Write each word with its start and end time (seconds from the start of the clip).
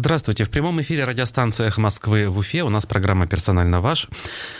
Здравствуйте. 0.00 0.44
В 0.44 0.50
прямом 0.50 0.80
эфире 0.80 1.04
радиостанции 1.04 1.66
«Эхо 1.66 1.78
Москвы» 1.82 2.30
в 2.30 2.38
Уфе. 2.38 2.62
У 2.62 2.70
нас 2.70 2.86
программа 2.86 3.26
«Персонально 3.26 3.82
ваш». 3.82 4.08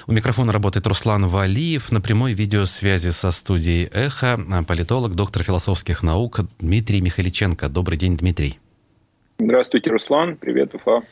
У 0.06 0.12
микрофона 0.12 0.52
работает 0.52 0.86
Руслан 0.86 1.26
Валиев. 1.26 1.90
На 1.90 2.02
прямой 2.02 2.34
видеосвязи 2.34 3.08
со 3.08 3.30
студией 3.30 3.88
«Эхо» 3.90 4.38
политолог, 4.68 5.14
доктор 5.14 5.42
философских 5.42 6.02
наук 6.02 6.40
Дмитрий 6.58 7.00
Михаличенко. 7.00 7.70
Добрый 7.70 7.96
день, 7.96 8.18
Дмитрий. 8.18 8.58
Здравствуйте, 9.42 9.90
Руслан. 9.90 10.36
Привет, 10.36 10.74
Уфа. 10.74 11.02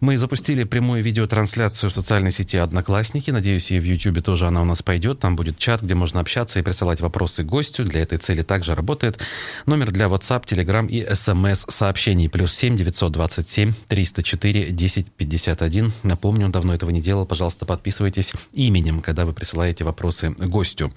Мы 0.00 0.16
запустили 0.16 0.64
прямую 0.64 1.00
видеотрансляцию 1.00 1.90
в 1.90 1.92
социальной 1.92 2.32
сети 2.32 2.56
«Одноклассники». 2.56 3.30
Надеюсь, 3.30 3.70
и 3.70 3.78
в 3.78 3.84
YouTube 3.84 4.20
тоже 4.20 4.46
она 4.48 4.62
у 4.62 4.64
нас 4.64 4.82
пойдет. 4.82 5.20
Там 5.20 5.36
будет 5.36 5.58
чат, 5.58 5.82
где 5.82 5.94
можно 5.94 6.18
общаться 6.18 6.58
и 6.58 6.62
присылать 6.62 7.00
вопросы 7.00 7.44
гостю. 7.44 7.84
Для 7.84 8.02
этой 8.02 8.18
цели 8.18 8.42
также 8.42 8.74
работает 8.74 9.20
номер 9.66 9.92
для 9.92 10.06
WhatsApp, 10.06 10.44
Telegram 10.44 10.88
и 10.88 11.04
SMS-сообщений. 11.04 12.28
Плюс 12.28 12.52
7 12.52 12.74
927 12.74 13.72
304 13.86 14.62
1051. 14.64 15.92
Напомню, 16.02 16.48
давно 16.48 16.74
этого 16.74 16.90
не 16.90 17.00
делал. 17.00 17.26
Пожалуйста, 17.26 17.64
подписывайтесь 17.64 18.32
именем, 18.54 19.02
когда 19.02 19.24
вы 19.24 19.32
присылаете 19.32 19.84
вопросы 19.84 20.30
гостю. 20.30 20.92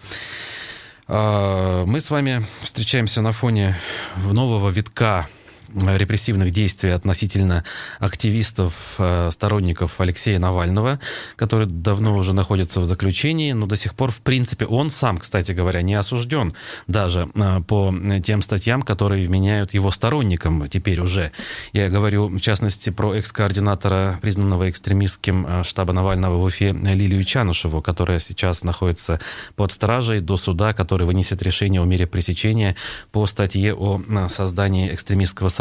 А, 1.08 1.86
мы 1.86 2.02
с 2.02 2.10
вами 2.10 2.44
встречаемся 2.62 3.22
на 3.22 3.34
фоне 3.34 3.78
нового 4.18 4.70
витка 4.70 5.28
репрессивных 5.74 6.52
действий 6.52 6.90
относительно 6.92 7.64
активистов, 8.00 8.96
э, 8.98 9.30
сторонников 9.32 10.00
Алексея 10.00 10.40
Навального, 10.40 11.00
который 11.36 11.68
давно 11.68 12.16
уже 12.16 12.34
находится 12.34 12.80
в 12.80 12.86
заключении, 12.86 13.54
но 13.54 13.66
до 13.66 13.76
сих 13.76 13.96
пор, 13.96 14.12
в 14.12 14.20
принципе, 14.20 14.66
он 14.66 14.90
сам, 14.90 15.18
кстати 15.18 15.52
говоря, 15.52 15.82
не 15.82 15.96
осужден 15.96 16.54
даже 16.88 17.30
э, 17.34 17.62
по 17.68 17.94
тем 18.24 18.42
статьям, 18.42 18.82
которые 18.82 19.26
вменяют 19.26 19.74
его 19.74 19.92
сторонникам 19.92 20.68
теперь 20.68 21.00
уже. 21.00 21.32
Я 21.74 21.90
говорю, 21.90 22.28
в 22.28 22.40
частности, 22.40 22.90
про 22.90 23.16
экс-координатора, 23.16 24.20
признанного 24.22 24.70
экстремистским 24.70 25.46
э, 25.48 25.64
штаба 25.64 25.94
Навального 25.94 26.38
в 26.38 26.44
Уфе 26.44 26.70
Лилию 26.70 27.24
Чанушеву, 27.24 27.82
которая 27.82 28.20
сейчас 28.20 28.64
находится 28.64 29.20
под 29.56 29.72
стражей 29.72 30.20
до 30.20 30.38
суда, 30.38 30.74
который 30.74 31.08
вынесет 31.08 31.42
решение 31.42 31.82
о 31.82 31.86
мере 31.86 32.08
пресечения 32.08 32.76
по 33.12 33.26
статье 33.28 33.74
о 33.74 34.02
создании 34.30 34.94
экстремистского 34.94 35.50
сообщества. 35.50 35.61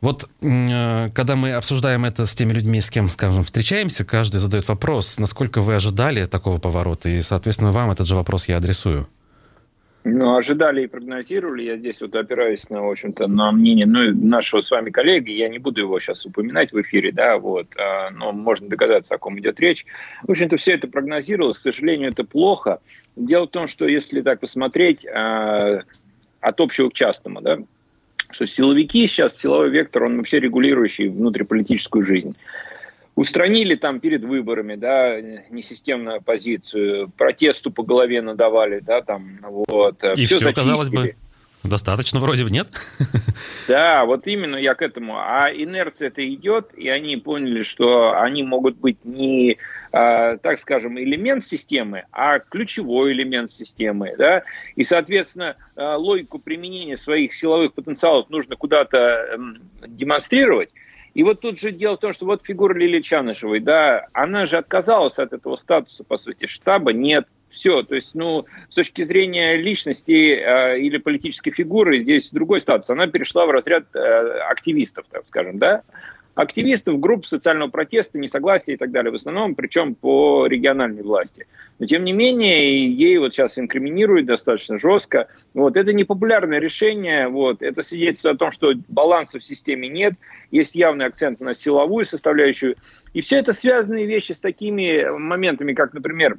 Вот 0.00 0.28
э, 0.40 1.08
когда 1.14 1.36
мы 1.36 1.52
обсуждаем 1.52 2.06
это 2.06 2.24
с 2.24 2.34
теми 2.34 2.52
людьми, 2.52 2.80
с 2.80 2.90
кем, 2.90 3.08
скажем, 3.08 3.44
встречаемся, 3.44 4.04
каждый 4.04 4.38
задает 4.38 4.66
вопрос, 4.68 5.18
насколько 5.18 5.60
вы 5.60 5.74
ожидали 5.74 6.24
такого 6.24 6.58
поворота, 6.58 7.10
и, 7.10 7.20
соответственно, 7.20 7.72
вам 7.72 7.90
этот 7.90 8.06
же 8.06 8.14
вопрос 8.14 8.48
я 8.48 8.56
адресую. 8.56 9.08
Ну, 10.02 10.34
ожидали 10.34 10.84
и 10.84 10.86
прогнозировали. 10.86 11.64
Я 11.64 11.76
здесь 11.76 12.00
вот 12.00 12.14
опираюсь 12.14 12.70
на, 12.70 12.80
в 12.82 12.90
общем-то, 12.90 13.26
на 13.26 13.52
мнение 13.52 13.84
ну, 13.84 14.14
нашего 14.14 14.62
с 14.62 14.70
вами 14.70 14.88
коллеги. 14.88 15.32
Я 15.32 15.50
не 15.50 15.58
буду 15.58 15.82
его 15.82 16.00
сейчас 16.00 16.24
упоминать 16.24 16.72
в 16.72 16.80
эфире, 16.80 17.12
да, 17.12 17.36
вот, 17.36 17.66
а, 17.76 18.08
но 18.10 18.32
можно 18.32 18.70
догадаться, 18.70 19.14
о 19.14 19.18
ком 19.18 19.38
идет 19.38 19.60
речь. 19.60 19.84
В 20.22 20.30
общем-то, 20.30 20.56
все 20.56 20.72
это 20.72 20.88
прогнозировалось. 20.88 21.58
К 21.58 21.62
сожалению, 21.62 22.12
это 22.12 22.24
плохо. 22.24 22.80
Дело 23.14 23.44
в 23.44 23.50
том, 23.50 23.66
что 23.66 23.86
если 23.86 24.22
так 24.22 24.40
посмотреть 24.40 25.06
а, 25.06 25.82
от 26.40 26.60
общего 26.60 26.88
к 26.88 26.94
частному, 26.94 27.42
да, 27.42 27.58
что 28.30 28.46
силовики 28.46 29.06
сейчас, 29.06 29.38
силовой 29.38 29.70
вектор, 29.70 30.04
он 30.04 30.16
вообще 30.16 30.40
регулирующий 30.40 31.08
внутриполитическую 31.08 32.04
жизнь. 32.04 32.36
Устранили 33.16 33.74
там 33.74 34.00
перед 34.00 34.22
выборами, 34.22 34.76
да, 34.76 35.20
несистемную 35.50 36.18
оппозицию, 36.18 37.10
протесту 37.16 37.70
по 37.70 37.82
голове 37.82 38.22
надавали, 38.22 38.80
да, 38.80 39.02
там, 39.02 39.38
вот. 39.42 40.02
И 40.16 40.24
все, 40.24 40.36
все 40.36 40.52
казалось 40.52 40.88
бы, 40.88 41.14
Достаточно 41.62 42.20
вроде 42.20 42.44
бы, 42.44 42.50
нет? 42.50 42.68
Да, 43.68 44.04
вот 44.04 44.26
именно 44.26 44.56
я 44.56 44.74
к 44.74 44.82
этому. 44.82 45.16
А 45.16 45.48
инерция 45.52 46.08
это 46.08 46.28
идет, 46.28 46.74
и 46.74 46.88
они 46.88 47.16
поняли, 47.16 47.62
что 47.62 48.18
они 48.20 48.42
могут 48.42 48.76
быть 48.76 49.04
не, 49.04 49.58
а, 49.92 50.38
так 50.38 50.58
скажем, 50.58 50.98
элемент 50.98 51.44
системы, 51.44 52.04
а 52.10 52.40
ключевой 52.40 53.12
элемент 53.12 53.52
системы. 53.52 54.16
Да? 54.18 54.42
И, 54.74 54.82
соответственно, 54.82 55.56
а, 55.76 55.96
логику 55.96 56.40
применения 56.40 56.96
своих 56.96 57.32
силовых 57.32 57.74
потенциалов 57.74 58.28
нужно 58.28 58.56
куда-то 58.56 59.38
демонстрировать. 59.86 60.70
И 61.14 61.22
вот 61.22 61.40
тут 61.40 61.60
же 61.60 61.70
дело 61.70 61.96
в 61.96 62.00
том, 62.00 62.12
что 62.12 62.26
вот 62.26 62.44
фигура 62.44 62.74
Лили 62.76 63.00
Чанышевой, 63.00 63.60
да, 63.60 64.06
она 64.12 64.46
же 64.46 64.58
отказалась 64.58 65.18
от 65.18 65.32
этого 65.32 65.56
статуса, 65.56 66.04
по 66.04 66.18
сути, 66.18 66.46
штаба, 66.46 66.92
нет, 66.92 67.26
все. 67.50 67.82
То 67.82 67.94
есть, 67.94 68.14
ну, 68.14 68.46
с 68.68 68.74
точки 68.74 69.02
зрения 69.02 69.56
личности 69.56 70.34
э, 70.34 70.78
или 70.80 70.98
политической 70.98 71.50
фигуры, 71.50 71.98
здесь 71.98 72.30
другой 72.30 72.60
статус. 72.60 72.90
Она 72.90 73.06
перешла 73.06 73.46
в 73.46 73.50
разряд 73.50 73.84
э, 73.94 73.98
активистов, 74.48 75.06
так 75.10 75.26
скажем, 75.26 75.58
да 75.58 75.82
активистов, 76.34 77.00
групп 77.00 77.26
социального 77.26 77.70
протеста, 77.70 78.18
несогласия 78.18 78.74
и 78.74 78.76
так 78.76 78.90
далее, 78.90 79.10
в 79.10 79.14
основном, 79.14 79.54
причем 79.54 79.94
по 79.94 80.46
региональной 80.46 81.02
власти. 81.02 81.46
Но, 81.78 81.86
тем 81.86 82.04
не 82.04 82.12
менее, 82.12 82.88
ей 82.88 83.18
вот 83.18 83.32
сейчас 83.32 83.58
инкриминируют 83.58 84.26
достаточно 84.26 84.78
жестко. 84.78 85.28
Вот, 85.54 85.76
это 85.76 85.92
непопулярное 85.92 86.58
решение, 86.58 87.28
вот, 87.28 87.62
это 87.62 87.82
свидетельствует 87.82 88.36
о 88.36 88.38
том, 88.38 88.52
что 88.52 88.72
баланса 88.88 89.38
в 89.38 89.44
системе 89.44 89.88
нет, 89.88 90.14
есть 90.50 90.74
явный 90.74 91.06
акцент 91.06 91.40
на 91.40 91.54
силовую 91.54 92.06
составляющую. 92.06 92.76
И 93.12 93.20
все 93.20 93.38
это 93.38 93.52
связанные 93.52 94.06
вещи 94.06 94.32
с 94.32 94.40
такими 94.40 95.08
моментами, 95.18 95.72
как, 95.72 95.92
например, 95.92 96.38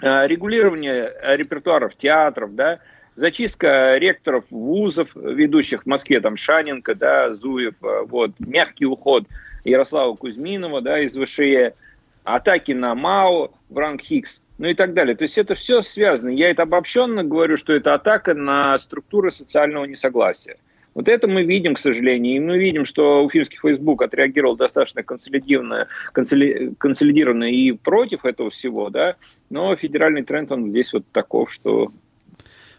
регулирование 0.00 1.12
репертуаров 1.36 1.94
театров, 1.96 2.54
да, 2.54 2.80
зачистка 3.16 3.96
ректоров 3.98 4.44
вузов, 4.50 5.14
ведущих 5.14 5.82
в 5.82 5.86
Москве, 5.86 6.20
там 6.20 6.36
Шаненко, 6.36 6.94
да, 6.94 7.32
Зуев, 7.34 7.74
э, 7.82 8.02
вот, 8.06 8.32
мягкий 8.40 8.86
уход 8.86 9.24
Ярослава 9.64 10.14
Кузьминова, 10.16 10.80
да, 10.80 11.00
из 11.00 11.16
ВШЕ, 11.16 11.74
атаки 12.24 12.72
на 12.72 12.94
МАО 12.94 13.52
в 13.68 13.78
ранг 13.78 14.02
Хиггс, 14.02 14.42
ну 14.58 14.68
и 14.68 14.74
так 14.74 14.94
далее. 14.94 15.14
То 15.16 15.22
есть 15.22 15.38
это 15.38 15.54
все 15.54 15.82
связано. 15.82 16.30
Я 16.30 16.50
это 16.50 16.62
обобщенно 16.62 17.24
говорю, 17.24 17.56
что 17.56 17.72
это 17.72 17.94
атака 17.94 18.34
на 18.34 18.78
структуры 18.78 19.30
социального 19.30 19.84
несогласия. 19.84 20.56
Вот 20.94 21.08
это 21.08 21.28
мы 21.28 21.44
видим, 21.44 21.74
к 21.74 21.78
сожалению. 21.78 22.36
И 22.36 22.40
мы 22.40 22.58
видим, 22.58 22.84
что 22.84 23.24
уфимский 23.24 23.58
Facebook 23.60 24.02
отреагировал 24.02 24.56
достаточно 24.56 25.02
консолидированно, 25.02 25.88
консолидированно 26.12 27.44
и 27.44 27.72
против 27.72 28.24
этого 28.24 28.50
всего, 28.50 28.90
да, 28.90 29.16
но 29.50 29.74
федеральный 29.76 30.22
тренд, 30.22 30.50
он 30.52 30.70
здесь 30.70 30.92
вот 30.92 31.04
таков, 31.12 31.52
что 31.52 31.92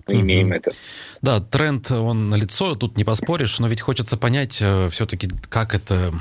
мы 0.08 0.16
mm-hmm. 0.16 0.22
имеем 0.22 0.54
это. 0.54 0.72
Да, 1.22 1.40
тренд, 1.40 1.92
он 1.92 2.30
на 2.30 2.36
лицо, 2.36 2.76
тут 2.76 2.98
не 2.98 3.04
поспоришь, 3.04 3.60
но 3.60 3.68
ведь 3.68 3.82
хочется 3.82 4.18
понять 4.18 4.62
э, 4.62 4.90
все-таки, 4.90 5.30
как 5.50 5.76
это 5.76 6.12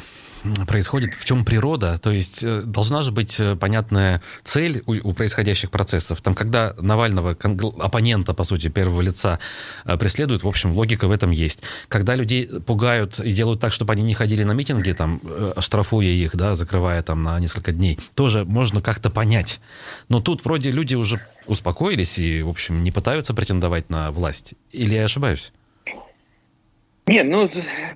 происходит, 0.67 1.15
в 1.15 1.25
чем 1.25 1.45
природа, 1.45 1.99
то 1.99 2.11
есть 2.11 2.43
э, 2.43 2.63
должна 2.65 3.03
же 3.03 3.13
быть 3.13 3.39
э, 3.41 3.57
понятная 3.57 4.23
цель 4.43 4.83
у, 4.87 4.95
у 5.11 5.13
происходящих 5.13 5.71
процессов. 5.71 6.21
Там, 6.23 6.35
когда 6.35 6.75
Навального, 6.81 7.33
оппонента, 7.33 8.35
по 8.35 8.45
сути, 8.45 8.69
первого 8.69 9.01
лица 9.01 9.39
э, 9.85 9.97
преследуют, 9.97 10.43
в 10.43 10.49
общем, 10.49 10.73
логика 10.73 11.09
в 11.09 11.13
этом 11.13 11.31
есть. 11.31 11.63
Когда 11.89 12.15
людей 12.15 12.47
пугают 12.47 13.21
и 13.21 13.33
делают 13.33 13.61
так, 13.61 13.73
чтобы 13.73 13.93
они 13.93 14.03
не 14.03 14.15
ходили 14.15 14.43
на 14.43 14.53
митинги, 14.53 14.93
там, 14.93 15.21
штрафуя 15.59 16.09
их, 16.09 16.35
да, 16.37 16.55
закрывая 16.55 17.03
там 17.03 17.23
на 17.23 17.39
несколько 17.39 17.73
дней, 17.73 17.99
тоже 18.15 18.45
можно 18.45 18.81
как-то 18.81 19.11
понять. 19.11 19.61
Но 20.09 20.21
тут 20.21 20.45
вроде 20.45 20.71
люди 20.71 20.95
уже 20.95 21.21
успокоились 21.47 22.19
и, 22.19 22.43
в 22.43 22.49
общем, 22.49 22.83
не 22.83 22.91
пытаются 22.91 23.35
претендовать 23.35 23.91
на 23.91 24.11
власть. 24.11 24.55
Или 24.73 24.95
я 24.95 25.05
ошибаюсь? 25.05 25.53
Нет, 27.11 27.27
ну 27.27 27.51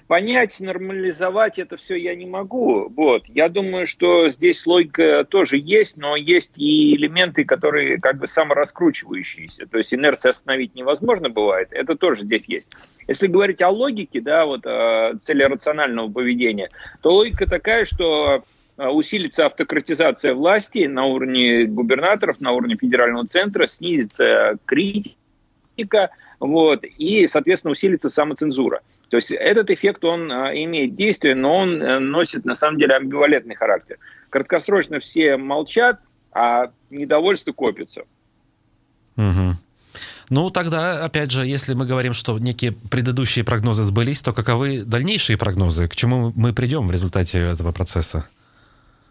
понять, 0.09 0.59
нормализовать 0.59 1.61
это 1.61 1.77
все 1.77 1.95
я 1.95 2.17
не 2.17 2.27
могу. 2.27 2.89
Вот. 2.89 3.27
Я 3.29 3.49
думаю, 3.49 3.87
что 3.87 4.29
здесь 4.29 4.67
логика 4.67 5.25
тоже 5.25 5.57
есть, 5.57 5.97
но 5.97 6.17
есть 6.17 6.55
и 6.57 6.97
элементы, 6.97 7.45
которые 7.45 8.01
как 8.01 8.19
бы 8.19 8.27
самораскручивающиеся. 8.27 9.67
То 9.67 9.79
есть 9.79 9.95
инерция 9.95 10.31
остановить 10.31 10.75
невозможно 10.75 11.31
бывает. 11.31 11.69
Это 11.71 11.95
тоже 11.95 12.23
здесь 12.23 12.47
есть. 12.49 12.69
Если 13.07 13.29
говорить 13.29 13.63
о 13.63 13.69
логике, 13.69 14.21
да, 14.21 14.47
вот 14.47 14.67
о 14.67 15.13
цели 15.21 15.45
рационального 15.45 16.11
поведения, 16.11 16.69
то 17.01 17.15
логика 17.15 17.47
такая, 17.47 17.85
что 17.85 18.43
а, 18.77 18.91
усилится 18.91 19.47
автократизация 19.47 20.35
власти 20.35 20.87
на 20.87 21.05
уровне 21.05 21.67
губернаторов, 21.67 22.41
на 22.41 22.51
уровне 22.51 22.77
федерального 22.77 23.25
центра, 23.29 23.69
снизится 23.69 24.59
критика, 24.65 26.11
вот, 26.47 26.85
и, 26.85 27.27
соответственно, 27.27 27.73
усилится 27.73 28.11
самоцензура. 28.11 28.83
То 29.09 29.17
есть 29.17 29.31
этот 29.31 29.71
эффект, 29.71 30.05
он 30.05 30.31
а, 30.31 30.55
имеет 30.55 30.95
действие, 30.95 31.35
но 31.35 31.57
он 31.57 31.83
а, 31.83 31.99
носит, 32.01 32.45
на 32.45 32.55
самом 32.55 32.79
деле, 32.79 32.95
амбивалентный 32.97 33.55
характер. 33.55 33.99
Краткосрочно 34.29 35.01
все 35.01 35.39
молчат, 35.39 36.01
а 36.33 36.67
недовольство 36.91 37.53
копится. 37.53 38.03
Угу. 39.17 39.57
Ну, 40.31 40.51
тогда, 40.51 41.05
опять 41.05 41.31
же, 41.31 41.47
если 41.47 41.73
мы 41.75 41.87
говорим, 41.87 42.13
что 42.13 42.39
некие 42.39 42.73
предыдущие 42.73 43.45
прогнозы 43.45 43.85
сбылись, 43.85 44.21
то 44.21 44.33
каковы 44.33 44.85
дальнейшие 44.85 45.39
прогнозы? 45.39 45.89
К 45.89 45.97
чему 45.97 46.33
мы 46.37 46.53
придем 46.53 46.89
в 46.89 46.91
результате 46.91 47.39
этого 47.39 47.73
процесса? 47.73 48.27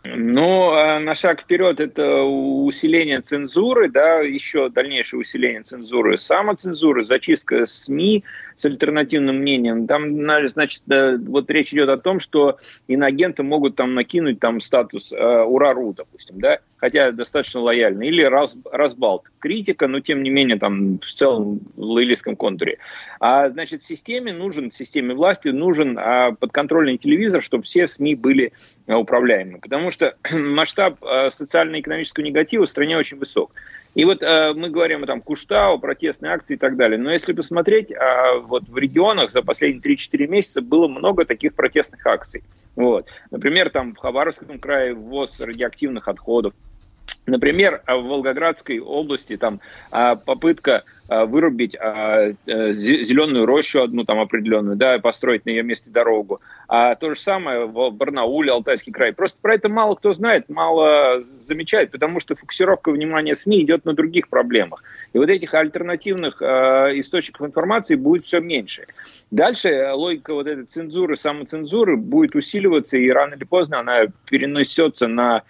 Ну, 0.05 0.71
а 0.71 0.99
на 0.99 1.15
шаг 1.15 1.41
вперед 1.41 1.79
это 1.79 2.23
усиление 2.23 3.21
цензуры, 3.21 3.89
да, 3.89 4.19
еще 4.19 4.67
дальнейшее 4.69 5.21
усиление 5.21 5.63
цензуры, 5.63 6.17
самоцензуры, 6.17 7.03
зачистка 7.03 7.65
СМИ 7.65 8.25
с 8.55 8.65
альтернативным 8.65 9.37
мнением. 9.37 9.87
Там, 9.87 10.11
значит, 10.47 10.83
вот 10.87 11.49
речь 11.51 11.73
идет 11.73 11.89
о 11.89 11.97
том, 11.97 12.19
что 12.19 12.57
иноагенты 12.87 13.43
могут 13.43 13.75
там 13.75 13.93
накинуть 13.93 14.39
там 14.39 14.61
статус 14.61 15.11
э, 15.11 15.43
УРАРУ, 15.43 15.93
допустим, 15.93 16.39
да, 16.39 16.59
хотя 16.83 17.11
достаточно 17.11 17.61
лояльно, 17.61 18.03
или 18.03 18.23
Рас, 18.23 18.57
Расбалт. 18.69 19.31
Критика, 19.39 19.87
но 19.87 20.01
тем 20.01 20.21
не 20.21 20.29
менее 20.29 20.59
там 20.59 20.99
в 20.99 21.05
целом 21.05 21.61
в 21.75 21.81
лоялистском 21.81 22.35
контуре. 22.35 22.77
А, 23.21 23.49
значит, 23.49 23.83
системе 23.83 24.33
нужен, 24.33 24.69
системе 24.69 25.13
власти 25.13 25.47
нужен 25.47 25.97
а, 25.97 26.33
подконтрольный 26.33 26.97
телевизор, 26.97 27.41
чтобы 27.41 27.63
все 27.63 27.87
СМИ 27.87 28.15
были 28.15 28.51
а, 28.87 28.97
управляемы. 28.97 29.59
Потому 29.59 29.91
что 29.91 30.17
масштаб 30.33 30.97
а, 31.01 31.29
социально-экономического 31.29 32.23
негатива 32.25 32.65
в 32.65 32.69
стране 32.69 32.97
очень 32.97 33.17
высок. 33.17 33.53
И 33.95 34.05
вот 34.05 34.23
э, 34.23 34.53
мы 34.53 34.69
говорим 34.69 35.05
там 35.05 35.21
Куштау, 35.21 35.77
протестные 35.79 36.33
акции 36.33 36.55
и 36.55 36.57
так 36.57 36.75
далее. 36.75 36.97
Но 36.97 37.11
если 37.11 37.33
посмотреть, 37.33 37.91
э, 37.91 37.97
вот 38.43 38.63
в 38.67 38.77
регионах 38.77 39.29
за 39.29 39.41
последние 39.43 39.95
3-4 39.95 40.27
месяца 40.27 40.61
было 40.61 40.87
много 40.87 41.25
таких 41.25 41.53
протестных 41.53 42.05
акций. 42.07 42.43
Вот. 42.75 43.05
Например, 43.29 43.69
там 43.69 43.93
в 43.93 43.97
Хабаровском 43.99 44.59
крае 44.59 44.93
ввоз 44.93 45.39
радиоактивных 45.39 46.07
отходов. 46.07 46.53
Например, 47.25 47.81
в 47.87 48.01
Волгоградской 48.01 48.79
области 48.79 49.37
там 49.37 49.61
а, 49.91 50.15
попытка 50.15 50.83
а, 51.02 51.02
вырубить 51.25 51.75
а, 51.79 52.31
э, 52.45 52.73
зеленую 52.73 53.45
рощу 53.45 53.81
одну 53.81 54.03
там 54.03 54.19
определенную, 54.19 54.75
да, 54.75 54.95
и 54.95 54.99
построить 54.99 55.45
на 55.45 55.49
ее 55.49 55.63
месте 55.63 55.91
дорогу. 55.91 56.39
А 56.67 56.95
то 56.95 57.13
же 57.13 57.19
самое 57.19 57.65
в 57.65 57.91
Барнауле, 57.91 58.51
Алтайский 58.51 58.91
край. 58.91 59.13
Просто 59.13 59.39
про 59.41 59.55
это 59.55 59.69
мало 59.69 59.95
кто 59.95 60.13
знает, 60.13 60.49
мало 60.49 61.19
замечает, 61.19 61.91
потому 61.91 62.19
что 62.19 62.35
фокусировка 62.35 62.91
внимания 62.91 63.35
СМИ 63.35 63.63
идет 63.63 63.85
на 63.85 63.93
других 63.93 64.29
проблемах. 64.29 64.83
И 65.13 65.17
вот 65.17 65.29
этих 65.29 65.53
альтернативных 65.53 66.41
источников 66.41 67.45
информации 67.45 67.95
будет 67.95 68.23
все 68.23 68.39
меньше. 68.39 68.85
Дальше 69.31 69.91
логика 69.93 70.33
вот 70.33 70.47
этой 70.47 70.65
цензуры, 70.65 71.15
самоцензуры 71.15 71.97
будет 71.97 72.35
усиливаться, 72.35 72.97
и 72.97 73.09
рано 73.09 73.35
или 73.35 73.43
поздно 73.43 73.79
она 73.79 74.07
перенесется 74.29 75.07
на 75.07 75.43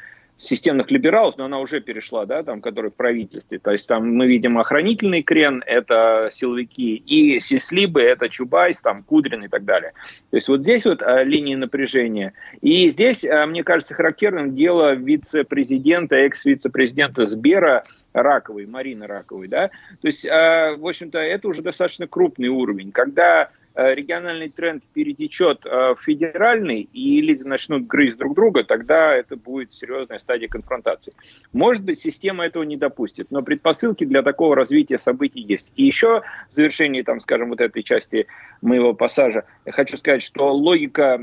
системных 0.43 0.91
либералов, 0.91 1.37
но 1.37 1.45
она 1.45 1.59
уже 1.59 1.79
перешла, 1.81 2.25
да, 2.25 2.43
там, 2.43 2.61
которые 2.61 2.91
в 2.91 2.95
правительстве. 2.95 3.59
То 3.59 3.71
есть 3.71 3.87
там 3.87 4.15
мы 4.15 4.27
видим 4.27 4.57
охранительный 4.57 5.23
крен, 5.23 5.63
это 5.65 6.29
силовики, 6.31 6.95
и 6.95 7.39
сислибы, 7.39 8.01
это 8.01 8.29
Чубайс, 8.29 8.81
там, 8.81 9.03
Кудрин 9.03 9.43
и 9.43 9.47
так 9.47 9.65
далее. 9.65 9.91
То 10.29 10.37
есть 10.37 10.47
вот 10.47 10.61
здесь 10.61 10.85
вот 10.85 11.01
а, 11.01 11.23
линии 11.23 11.55
напряжения. 11.55 12.33
И 12.61 12.89
здесь, 12.89 13.25
а, 13.25 13.45
мне 13.45 13.63
кажется, 13.63 13.93
характерным 13.93 14.55
дело 14.55 14.93
вице-президента, 14.95 16.15
экс-вице-президента 16.15 17.25
Сбера 17.25 17.83
Раковой, 18.13 18.65
Марины 18.65 19.07
Раковой, 19.07 19.47
да. 19.47 19.69
То 20.01 20.07
есть, 20.07 20.25
а, 20.25 20.75
в 20.75 20.87
общем-то, 20.87 21.17
это 21.19 21.47
уже 21.47 21.61
достаточно 21.61 22.07
крупный 22.07 22.49
уровень, 22.49 22.91
когда 22.91 23.49
региональный 23.75 24.49
тренд 24.49 24.83
перетечет 24.93 25.65
э, 25.65 25.95
в 25.95 25.97
федеральный, 25.99 26.87
и 26.93 27.19
элиты 27.19 27.45
начнут 27.45 27.87
грызть 27.87 28.17
друг 28.17 28.35
друга, 28.35 28.63
тогда 28.63 29.15
это 29.15 29.35
будет 29.35 29.73
серьезная 29.73 30.19
стадия 30.19 30.47
конфронтации. 30.47 31.13
Может 31.53 31.83
быть, 31.83 31.99
система 31.99 32.45
этого 32.45 32.63
не 32.63 32.77
допустит, 32.77 33.27
но 33.31 33.41
предпосылки 33.41 34.03
для 34.03 34.21
такого 34.21 34.55
развития 34.55 34.97
событий 34.97 35.41
есть. 35.41 35.71
И 35.75 35.85
еще 35.85 36.21
в 36.49 36.53
завершении, 36.53 37.01
там, 37.01 37.19
скажем, 37.19 37.49
вот 37.49 37.61
этой 37.61 37.83
части 37.83 38.27
моего 38.61 38.93
пассажа, 38.93 39.45
я 39.65 39.71
хочу 39.71 39.97
сказать, 39.97 40.21
что 40.21 40.53
логика 40.53 41.19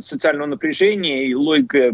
социального 0.00 0.46
напряжения 0.46 1.26
и 1.26 1.34
логика 1.34 1.92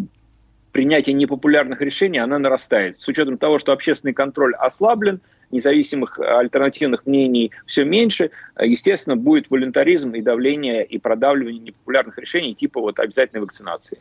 принятия 0.72 1.12
непопулярных 1.12 1.81
решений, 1.81 2.19
она 2.19 2.38
нарастает. 2.38 2.99
С 2.99 3.06
учетом 3.06 3.38
того, 3.38 3.58
что 3.58 3.72
общественный 3.72 4.14
контроль 4.14 4.54
ослаблен, 4.54 5.20
независимых 5.52 6.19
альтернативных 6.19 7.06
мнений 7.06 7.52
все 7.66 7.84
меньше, 7.84 8.31
естественно, 8.60 9.16
будет 9.16 9.50
волюнтаризм 9.50 10.12
и 10.12 10.22
давление 10.22 10.84
и 10.84 10.99
продавливание 10.99 11.60
непопулярных 11.60 12.19
решений 12.19 12.54
типа 12.54 12.81
вот 12.81 12.99
обязательной 12.99 13.43
вакцинации. 13.43 13.99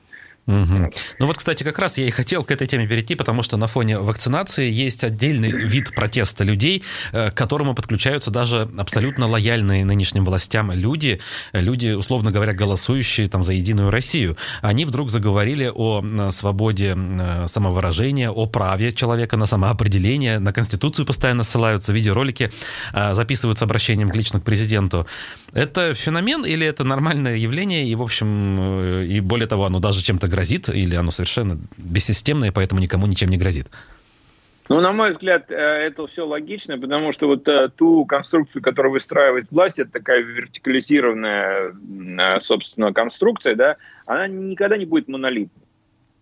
Угу. 0.47 0.89
Ну 1.19 1.27
вот, 1.27 1.37
кстати, 1.37 1.63
как 1.63 1.77
раз 1.77 1.97
я 1.97 2.07
и 2.07 2.09
хотел 2.09 2.43
к 2.43 2.51
этой 2.51 2.65
теме 2.65 2.87
перейти, 2.87 3.15
потому 3.15 3.43
что 3.43 3.57
на 3.57 3.67
фоне 3.67 3.99
вакцинации 3.99 4.69
есть 4.69 5.03
отдельный 5.03 5.51
вид 5.51 5.93
протеста 5.93 6.43
людей, 6.43 6.83
э, 7.11 7.29
к 7.29 7.35
которому 7.35 7.75
подключаются 7.75 8.31
даже 8.31 8.67
абсолютно 8.77 9.27
лояльные 9.27 9.85
нынешним 9.85 10.25
властям 10.25 10.71
люди, 10.71 11.19
люди, 11.53 11.89
условно 11.89 12.31
говоря, 12.31 12.53
голосующие 12.53 13.27
там 13.27 13.43
за 13.43 13.53
Единую 13.53 13.91
Россию. 13.91 14.35
Они 14.61 14.85
вдруг 14.85 15.11
заговорили 15.11 15.71
о 15.73 16.03
свободе 16.31 16.97
самовыражения, 17.45 18.29
о 18.31 18.45
праве 18.47 18.91
человека 18.91 19.37
на 19.37 19.45
самоопределение, 19.45 20.39
на 20.39 20.51
Конституцию 20.51 21.05
постоянно 21.05 21.43
ссылаются, 21.43 21.93
видеоролики 21.93 22.51
э, 22.93 23.13
записываются 23.13 23.65
обращением 23.65 24.11
лично 24.11 24.39
к 24.39 24.43
президенту. 24.43 25.05
Это 25.53 25.93
феномен 25.93 26.45
или 26.45 26.65
это 26.65 26.83
нормальное 26.83 27.35
явление, 27.35 27.85
и, 27.85 27.95
в 27.95 28.01
общем, 28.01 28.57
э, 28.59 29.05
и 29.05 29.19
более 29.19 29.47
того, 29.47 29.65
оно 29.65 29.79
даже 29.79 30.01
чем-то 30.01 30.27
грозит, 30.27 30.69
или 30.69 30.95
оно 30.95 31.11
совершенно 31.11 31.59
бессистемное, 31.77 32.53
поэтому 32.53 32.79
никому 32.79 33.05
ничем 33.05 33.29
не 33.29 33.37
грозит? 33.37 33.67
Ну, 34.69 34.79
на 34.79 34.93
мой 34.93 35.11
взгляд, 35.11 35.51
э, 35.51 35.55
это 35.55 36.07
все 36.07 36.25
логично, 36.25 36.77
потому 36.77 37.11
что 37.11 37.27
вот 37.27 37.45
э, 37.49 37.67
ту 37.75 38.05
конструкцию, 38.05 38.61
которую 38.61 38.93
выстраивает 38.93 39.47
власть, 39.51 39.79
это 39.79 39.91
такая 39.91 40.21
вертикализированная, 40.21 42.39
собственно, 42.39 42.93
конструкция, 42.93 43.55
да, 43.55 43.75
она 44.05 44.29
никогда 44.29 44.77
не 44.77 44.85
будет 44.85 45.09
монолитной. 45.09 45.61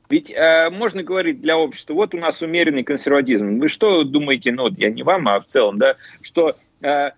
Ведь 0.09 0.31
э, 0.31 0.71
можно 0.71 1.03
говорить 1.03 1.39
для 1.39 1.55
общества, 1.55 1.93
вот 1.93 2.15
у 2.15 2.17
нас 2.17 2.41
умеренный 2.41 2.83
консерватизм. 2.83 3.59
Вы 3.59 3.69
что 3.69 4.03
думаете, 4.03 4.51
ну, 4.51 4.67
я 4.75 4.89
не 4.89 5.03
вам, 5.03 5.27
а 5.27 5.39
в 5.39 5.45
целом, 5.45 5.77
да, 5.77 5.97
что 6.21 6.55
э, 6.81 7.11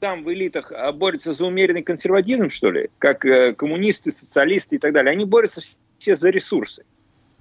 там 0.00 0.24
в 0.24 0.32
элитах 0.32 0.72
а, 0.72 0.90
борются 0.92 1.32
за 1.32 1.46
умеренный 1.46 1.82
консерватизм, 1.82 2.50
что 2.50 2.70
ли, 2.70 2.90
как 2.98 3.24
э, 3.24 3.54
коммунисты, 3.54 4.10
социалисты 4.10 4.76
и 4.76 4.78
так 4.78 4.92
далее. 4.92 5.12
Они 5.12 5.24
борются 5.24 5.60
все 5.98 6.16
за 6.16 6.30
ресурсы. 6.30 6.84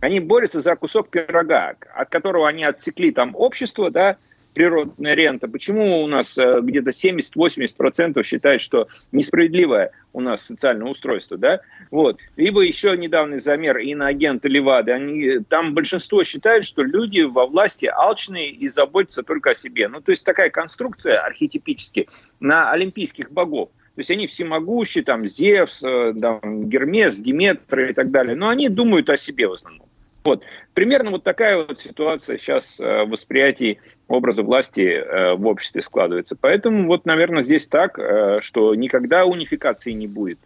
Они 0.02 0.20
борются 0.20 0.62
за 0.62 0.76
кусок 0.76 1.10
пирога, 1.10 1.76
от 1.94 2.10
которого 2.10 2.48
они 2.48 2.64
отсекли 2.64 3.12
там 3.12 3.36
общество, 3.36 3.90
да, 3.90 4.18
природная 4.60 5.14
рента. 5.14 5.48
Почему 5.48 6.04
у 6.04 6.08
нас 6.08 6.38
э, 6.38 6.60
где-то 6.62 6.90
70-80% 6.90 8.22
считают, 8.26 8.62
что 8.62 8.90
несправедливое 9.14 9.92
у 10.12 10.20
нас 10.20 10.42
социальное 10.42 10.88
устройство, 10.88 11.38
да? 11.38 11.62
Вот. 11.92 12.20
Либо 12.36 12.60
еще 12.60 12.98
недавний 12.98 13.38
замер 13.38 13.78
иноагента 13.78 14.50
Левады. 14.50 14.92
Они, 14.92 15.40
там 15.48 15.74
большинство 15.74 16.26
считает, 16.26 16.66
что 16.66 16.84
люди 16.84 17.22
во 17.22 17.46
власти 17.46 17.86
алчные 17.86 18.50
и 18.50 18.68
заботятся 18.68 19.24
только 19.24 19.52
о 19.52 19.56
себе. 19.56 19.88
Ну, 19.88 20.02
то 20.02 20.12
есть 20.12 20.26
такая 20.26 20.50
конструкция 20.50 21.20
архетипически 21.26 22.10
на 22.42 22.70
олимпийских 22.70 23.32
богов. 23.32 23.70
То 23.96 24.02
есть 24.02 24.12
они 24.12 24.28
всемогущие, 24.28 25.06
там, 25.06 25.26
Зевс, 25.26 25.82
э, 25.84 26.14
там, 26.20 26.68
Гермес, 26.68 27.16
Диметр 27.16 27.80
и 27.80 27.94
так 27.94 28.12
далее. 28.12 28.36
Но 28.36 28.50
они 28.50 28.68
думают 28.68 29.10
о 29.10 29.16
себе 29.16 29.48
в 29.48 29.54
основном. 29.54 29.88
Вот. 30.30 30.44
Примерно 30.76 31.10
вот 31.10 31.24
такая 31.24 31.58
вот 31.58 31.80
ситуация 31.80 32.38
сейчас 32.38 32.80
э, 32.80 33.04
в 33.04 33.10
восприятии 33.10 33.80
образа 34.08 34.44
власти 34.44 34.82
э, 34.82 35.34
в 35.34 35.48
обществе 35.48 35.82
складывается. 35.82 36.38
Поэтому 36.40 36.86
вот, 36.86 37.08
наверное, 37.08 37.42
здесь 37.42 37.68
так, 37.68 37.98
э, 37.98 38.40
что 38.42 38.76
никогда 38.76 39.26
унификации 39.26 39.92
не 39.92 40.06
будет. 40.06 40.38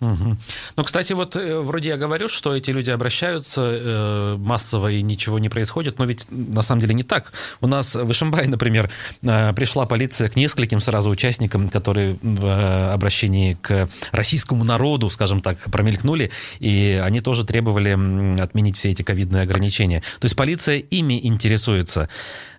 Угу. 0.00 0.36
Ну, 0.76 0.84
кстати, 0.84 1.12
вот 1.12 1.36
э, 1.36 1.60
вроде 1.60 1.90
я 1.90 1.96
говорю, 1.96 2.28
что 2.28 2.54
эти 2.54 2.70
люди 2.70 2.90
обращаются 2.90 3.62
э, 3.62 4.36
массово 4.38 4.90
и 4.90 5.02
ничего 5.02 5.38
не 5.38 5.48
происходит, 5.48 5.98
но 5.98 6.04
ведь 6.04 6.26
на 6.30 6.62
самом 6.62 6.80
деле 6.80 6.94
не 6.94 7.02
так. 7.02 7.32
У 7.60 7.66
нас 7.66 7.94
в 7.94 8.10
Ишимбае, 8.10 8.48
например, 8.48 8.90
э, 9.22 9.52
пришла 9.52 9.86
полиция 9.86 10.28
к 10.28 10.36
нескольким 10.36 10.80
сразу 10.80 11.10
участникам, 11.10 11.68
которые 11.68 12.16
в 12.22 12.44
э, 12.44 12.92
обращении 12.92 13.54
к 13.54 13.88
российскому 14.12 14.64
народу, 14.64 15.10
скажем 15.10 15.40
так, 15.40 15.58
промелькнули, 15.70 16.30
и 16.58 17.00
они 17.02 17.20
тоже 17.20 17.44
требовали 17.44 18.40
отменить 18.40 18.76
все 18.76 18.90
эти 18.90 19.02
ковидные 19.02 19.42
ограничения. 19.42 20.00
То 20.20 20.26
есть 20.26 20.36
полиция 20.36 20.78
ими 20.78 21.26
интересуется. 21.26 22.08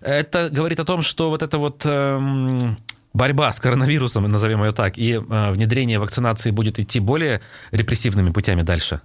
Это 0.00 0.50
говорит 0.50 0.80
о 0.80 0.84
том, 0.84 1.02
что 1.02 1.30
вот 1.30 1.42
это 1.42 1.58
вот... 1.58 1.86
Э, 3.12 3.18
борьба 3.18 3.52
с 3.52 3.60
коронавирусом, 3.60 4.24
назовем 4.24 4.62
ее 4.64 4.72
так, 4.72 4.98
и 4.98 5.14
э, 5.14 5.52
внедрение 5.52 5.98
вакцинации 5.98 6.50
будет 6.50 6.78
идти 6.78 7.00
более 7.00 7.40
репрессивными 7.70 8.30
путями 8.30 8.62
дальше? 8.62 9.00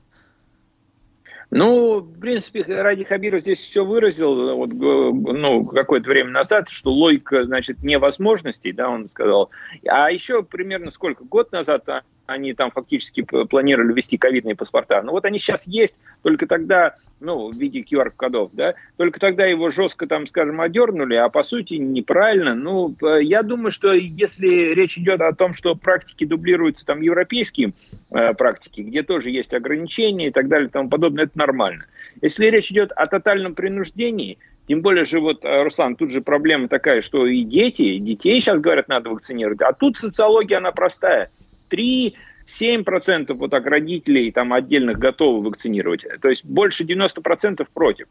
Ну, 1.50 2.02
в 2.02 2.20
принципе, 2.20 2.62
Ради 2.64 3.06
Хабиров 3.06 3.42
здесь 3.42 3.60
все 3.60 3.86
выразил 3.86 4.58
вот, 4.58 4.70
ну, 4.74 5.66
какое-то 5.66 6.10
время 6.10 6.30
назад, 6.30 6.68
что 6.70 6.92
логика, 6.92 7.46
значит, 7.46 7.84
невозможностей, 7.84 8.74
да, 8.74 8.90
он 8.90 9.08
сказал. 9.08 9.50
А 9.88 10.12
еще 10.12 10.44
примерно 10.44 10.92
сколько? 10.92 11.24
Год 11.24 11.54
назад 11.54 11.88
они 12.28 12.54
там 12.54 12.72
фактически 12.72 13.22
планировали 13.22 13.94
ввести 13.94 14.18
ковидные 14.18 14.56
паспорта. 14.56 15.02
Но 15.02 15.14
вот 15.14 15.26
они 15.26 15.40
сейчас 15.40 15.66
есть, 15.66 15.98
только 16.22 16.46
тогда, 16.46 16.96
ну, 17.20 17.52
в 17.52 17.56
виде 17.56 17.82
QR-кодов, 17.82 18.52
да, 18.54 18.76
только 18.98 19.20
тогда 19.20 19.46
его 19.46 19.72
жестко 19.72 20.08
там, 20.08 20.28
скажем, 20.28 20.62
одернули, 20.62 21.16
а 21.16 21.30
по 21.30 21.42
сути 21.42 21.76
неправильно. 21.76 22.54
Ну, 22.54 22.96
я 23.22 23.42
думаю, 23.44 23.72
что 23.72 23.94
если 23.94 24.74
речь 24.74 24.98
идет 24.98 25.22
о 25.22 25.34
том, 25.34 25.54
что 25.54 25.76
практики 25.76 26.26
дублируются 26.26 26.86
там 26.86 27.02
европейские 27.02 27.74
э, 28.12 28.34
практики, 28.34 28.82
где 28.82 29.04
тоже 29.04 29.32
есть 29.32 29.54
ограничения 29.54 30.28
и 30.28 30.32
так 30.32 30.50
далее 30.50 30.68
и 30.68 30.72
тому 30.72 30.90
подобное, 30.90 31.26
это 31.26 31.38
нормально. 31.38 31.86
Если 32.22 32.48
речь 32.48 32.72
идет 32.72 32.92
о 32.92 33.06
тотальном 33.06 33.56
принуждении, 33.56 34.38
тем 34.68 34.82
более 34.82 35.06
же, 35.06 35.22
вот, 35.22 35.46
э, 35.46 35.64
Руслан, 35.64 35.96
тут 35.96 36.12
же 36.12 36.22
проблема 36.22 36.68
такая, 36.68 37.02
что 37.02 37.26
и 37.26 37.44
дети, 37.44 37.84
и 37.84 38.00
детей 38.00 38.42
сейчас 38.42 38.60
говорят, 38.60 38.90
надо 38.90 39.10
вакцинировать. 39.10 39.62
А 39.62 39.72
тут 39.72 39.98
социология, 39.98 40.58
она 40.58 40.72
простая. 40.74 41.32
3-7% 41.70 43.34
вот 43.34 43.52
так 43.52 43.66
родителей 43.66 44.32
там 44.32 44.54
отдельных 44.54 44.98
готовы 44.98 45.48
вакцинировать. 45.48 46.06
То 46.22 46.30
есть 46.30 46.46
больше 46.46 46.84
90% 46.84 47.68
против. 47.74 48.08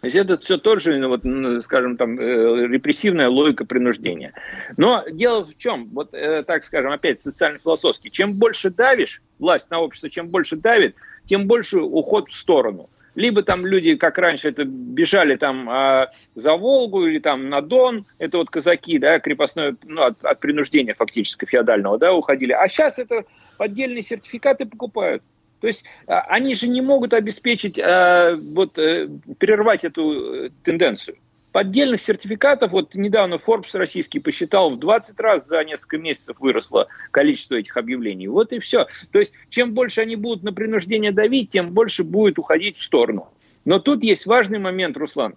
То 0.00 0.06
есть 0.06 0.16
это 0.16 0.38
все 0.38 0.58
тоже, 0.58 0.96
ну, 0.98 1.08
вот, 1.08 1.64
скажем, 1.64 1.96
там, 1.96 2.20
э, 2.20 2.68
репрессивная 2.68 3.28
логика 3.28 3.64
принуждения. 3.64 4.32
Но 4.76 5.04
дело 5.10 5.44
в 5.44 5.58
чем, 5.58 5.88
вот 5.88 6.14
э, 6.14 6.44
так 6.44 6.62
скажем, 6.62 6.92
опять 6.92 7.20
социально-философски, 7.20 8.08
чем 8.08 8.34
больше 8.34 8.70
давишь, 8.70 9.22
власть 9.40 9.70
на 9.70 9.80
общество, 9.80 10.08
чем 10.08 10.28
больше 10.28 10.54
давит, 10.54 10.94
тем 11.24 11.48
больше 11.48 11.80
уход 11.80 12.28
в 12.28 12.36
сторону 12.36 12.90
либо 13.18 13.42
там 13.42 13.66
люди, 13.66 13.96
как 13.96 14.16
раньше, 14.16 14.48
это 14.48 14.64
бежали 14.64 15.34
там 15.34 15.68
а, 15.68 16.10
за 16.36 16.54
Волгу 16.54 17.04
или 17.04 17.18
там 17.18 17.48
на 17.48 17.60
Дон, 17.60 18.06
это 18.18 18.38
вот 18.38 18.48
казаки, 18.48 18.98
да, 18.98 19.18
крепостное, 19.18 19.76
ну, 19.82 20.02
от, 20.02 20.24
от 20.24 20.38
принуждения 20.38 20.94
фактически 20.94 21.44
феодального, 21.44 21.98
да, 21.98 22.14
уходили. 22.14 22.52
А 22.52 22.68
сейчас 22.68 23.00
это 23.00 23.24
поддельные 23.56 24.04
сертификаты 24.04 24.66
покупают. 24.66 25.24
То 25.60 25.66
есть 25.66 25.84
а, 26.06 26.20
они 26.28 26.54
же 26.54 26.68
не 26.68 26.80
могут 26.80 27.12
обеспечить, 27.12 27.76
а, 27.80 28.36
вот, 28.36 28.78
а, 28.78 29.08
прервать 29.38 29.82
эту 29.82 30.44
э, 30.46 30.50
тенденцию 30.62 31.16
поддельных 31.58 32.00
сертификатов, 32.00 32.70
вот 32.70 32.94
недавно 32.94 33.34
Forbes 33.34 33.76
российский 33.76 34.20
посчитал, 34.20 34.70
в 34.70 34.78
20 34.78 35.18
раз 35.18 35.44
за 35.48 35.64
несколько 35.64 35.98
месяцев 35.98 36.36
выросло 36.38 36.86
количество 37.10 37.56
этих 37.56 37.76
объявлений. 37.76 38.28
Вот 38.28 38.52
и 38.52 38.60
все. 38.60 38.86
То 39.10 39.18
есть, 39.18 39.34
чем 39.50 39.74
больше 39.74 40.02
они 40.02 40.14
будут 40.14 40.44
на 40.44 40.52
принуждение 40.52 41.10
давить, 41.10 41.50
тем 41.50 41.72
больше 41.72 42.04
будет 42.04 42.38
уходить 42.38 42.76
в 42.76 42.84
сторону. 42.84 43.26
Но 43.64 43.80
тут 43.80 44.04
есть 44.04 44.24
важный 44.24 44.60
момент, 44.60 44.96
Руслан. 44.96 45.34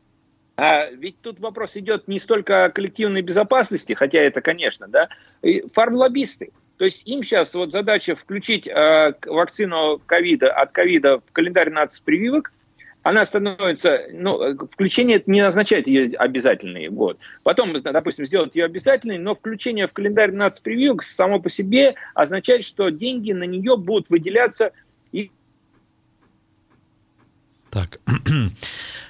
А 0.58 0.92
ведь 0.92 1.20
тут 1.22 1.40
вопрос 1.40 1.75
идет 1.75 2.08
не 2.08 2.20
столько 2.20 2.66
о 2.66 2.70
коллективной 2.70 3.24
безопасности, 3.24 3.94
хотя 3.94 4.20
это, 4.20 4.42
конечно, 4.42 4.88
да, 4.88 5.10
фармлоббисты. 5.74 6.51
То 6.78 6.86
есть 6.86 7.01
им 7.08 7.24
сейчас 7.24 7.56
вот 7.56 7.72
задача 7.72 8.16
включить 8.16 8.68
э, 8.68 9.13
вакцину 9.25 10.00
ковида 10.06 10.54
от 10.54 10.72
ковида 10.72 11.18
в 11.18 11.32
календарь 11.32 11.72
нацпрививок, 11.72 12.54
она 13.03 13.25
становится, 13.25 14.03
ну, 14.12 14.55
включение 14.67 15.22
не 15.25 15.41
означает 15.41 15.88
ее 15.88 16.15
обязательной. 16.17 16.89
Вот. 16.89 17.17
Потом, 17.43 17.74
допустим, 17.74 18.27
сделать 18.27 18.55
ее 18.55 18.65
обязательной, 18.65 19.17
но 19.17 19.34
включение 19.34 19.88
в 19.88 19.93
календарь 19.93 20.31
нацпревью 20.31 21.00
само 21.01 21.39
по 21.39 21.50
себе 21.50 21.96
означает, 22.13 22.63
что 22.63 22.89
деньги 22.89 23.31
на 23.31 23.43
нее 23.43 23.75
будут 23.77 24.10
выделяться 24.10 24.72
так, 27.72 28.00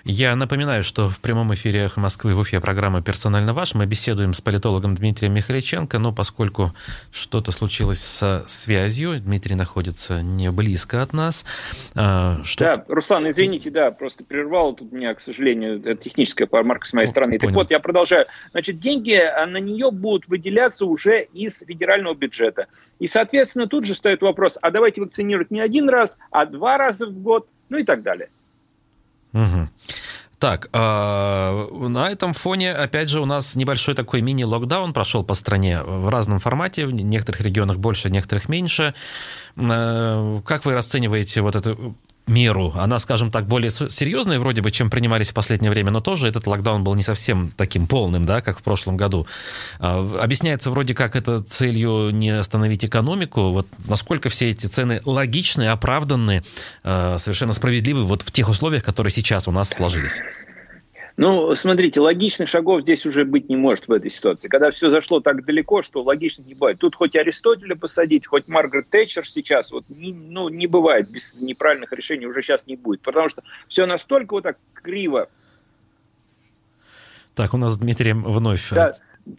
я 0.03 0.35
напоминаю, 0.35 0.83
что 0.83 1.09
в 1.09 1.19
прямом 1.19 1.51
эфире 1.55 1.85
«Эхо 1.85 1.99
Москвы» 1.99 2.35
в 2.35 2.39
Уфе 2.39 2.61
программа 2.61 3.01
«Персонально 3.01 3.55
ваш». 3.55 3.73
Мы 3.73 3.87
беседуем 3.87 4.33
с 4.33 4.41
политологом 4.41 4.93
Дмитрием 4.93 5.33
Михаличенко, 5.33 5.97
но 5.97 6.13
поскольку 6.13 6.71
что-то 7.11 7.51
случилось 7.51 8.01
со 8.01 8.45
связью, 8.47 9.19
Дмитрий 9.19 9.55
находится 9.55 10.21
не 10.21 10.51
близко 10.51 11.01
от 11.01 11.11
нас. 11.11 11.43
А, 11.95 12.43
что... 12.43 12.65
Да, 12.65 12.85
Руслан, 12.87 13.27
извините, 13.31 13.71
да, 13.71 13.89
просто 13.89 14.23
прервал 14.23 14.73
тут 14.73 14.91
меня, 14.91 15.15
к 15.15 15.19
сожалению, 15.19 15.81
техническая 15.97 16.47
помарка 16.47 16.87
с 16.87 16.93
моей 16.93 17.07
О, 17.07 17.09
стороны. 17.09 17.39
Понял. 17.39 17.53
Так 17.53 17.55
вот, 17.55 17.71
я 17.71 17.79
продолжаю. 17.79 18.27
Значит, 18.51 18.79
деньги 18.79 19.15
а, 19.15 19.47
на 19.47 19.57
нее 19.57 19.89
будут 19.89 20.27
выделяться 20.27 20.85
уже 20.85 21.23
из 21.33 21.59
федерального 21.59 22.13
бюджета. 22.13 22.67
И, 22.99 23.07
соответственно, 23.07 23.65
тут 23.65 23.85
же 23.85 23.95
стоит 23.95 24.21
вопрос, 24.21 24.59
а 24.61 24.69
давайте 24.69 25.01
вакцинировать 25.01 25.49
не 25.49 25.61
один 25.61 25.89
раз, 25.89 26.19
а 26.29 26.45
два 26.45 26.77
раза 26.77 27.07
в 27.07 27.13
год, 27.13 27.47
ну 27.69 27.79
и 27.79 27.83
так 27.83 28.03
далее. 28.03 28.29
Угу. 29.33 29.69
Так, 30.39 30.69
э, 30.73 31.67
на 31.87 32.09
этом 32.09 32.33
фоне, 32.33 32.73
опять 32.73 33.09
же, 33.09 33.21
у 33.21 33.25
нас 33.25 33.55
небольшой 33.55 33.93
такой 33.93 34.21
мини-локдаун 34.21 34.91
прошел 34.91 35.23
по 35.23 35.35
стране 35.35 35.83
в 35.83 36.09
разном 36.09 36.39
формате, 36.39 36.87
в 36.87 36.91
некоторых 36.91 37.41
регионах 37.41 37.77
больше, 37.77 38.07
в 38.07 38.11
некоторых 38.11 38.49
меньше. 38.49 38.95
Э, 39.55 40.41
как 40.43 40.65
вы 40.65 40.73
расцениваете 40.73 41.41
вот 41.41 41.55
эту 41.55 41.95
меру. 42.27 42.73
Она, 42.75 42.99
скажем 42.99 43.31
так, 43.31 43.45
более 43.45 43.71
серьезная 43.71 44.39
вроде 44.39 44.61
бы, 44.61 44.71
чем 44.71 44.89
принимались 44.89 45.31
в 45.31 45.33
последнее 45.33 45.71
время, 45.71 45.91
но 45.91 45.99
тоже 45.99 46.27
этот 46.27 46.47
локдаун 46.47 46.83
был 46.83 46.93
не 46.95 47.03
совсем 47.03 47.51
таким 47.57 47.87
полным, 47.87 48.25
да, 48.25 48.41
как 48.41 48.59
в 48.59 48.63
прошлом 48.63 48.97
году. 48.97 49.27
А, 49.79 49.99
объясняется 50.21 50.71
вроде 50.71 50.93
как 50.93 51.15
это 51.15 51.39
целью 51.39 52.11
не 52.11 52.29
остановить 52.29 52.85
экономику. 52.85 53.51
Вот 53.51 53.67
насколько 53.87 54.29
все 54.29 54.49
эти 54.49 54.67
цены 54.67 55.01
логичны, 55.05 55.67
оправданы, 55.67 56.43
а, 56.83 57.17
совершенно 57.17 57.53
справедливы 57.53 58.05
вот 58.05 58.21
в 58.21 58.31
тех 58.31 58.49
условиях, 58.49 58.83
которые 58.83 59.11
сейчас 59.11 59.47
у 59.47 59.51
нас 59.51 59.69
сложились? 59.69 60.21
Ну, 61.21 61.53
смотрите, 61.53 61.99
логичных 61.99 62.49
шагов 62.49 62.81
здесь 62.81 63.05
уже 63.05 63.25
быть 63.25 63.47
не 63.47 63.55
может 63.55 63.87
в 63.87 63.91
этой 63.91 64.09
ситуации. 64.09 64.47
Когда 64.47 64.71
все 64.71 64.89
зашло 64.89 65.19
так 65.19 65.45
далеко, 65.45 65.83
что 65.83 66.01
логичных 66.01 66.47
не 66.47 66.55
бывает. 66.55 66.79
Тут 66.79 66.95
хоть 66.95 67.15
Аристотеля 67.15 67.75
посадить, 67.75 68.25
хоть 68.25 68.47
Маргарет 68.47 68.89
Тэтчер 68.89 69.29
сейчас, 69.29 69.71
вот, 69.71 69.85
не, 69.87 70.13
ну, 70.13 70.49
не 70.49 70.65
бывает 70.65 71.11
без 71.11 71.39
неправильных 71.39 71.93
решений, 71.93 72.25
уже 72.25 72.41
сейчас 72.41 72.65
не 72.65 72.75
будет. 72.75 73.01
Потому 73.01 73.29
что 73.29 73.43
все 73.67 73.85
настолько 73.85 74.33
вот 74.33 74.41
так 74.41 74.57
криво. 74.73 75.29
Так, 77.35 77.53
у 77.53 77.57
нас 77.57 77.73
с 77.73 77.77
Дмитрием 77.77 78.23
вновь... 78.23 78.71
Да. 78.71 78.93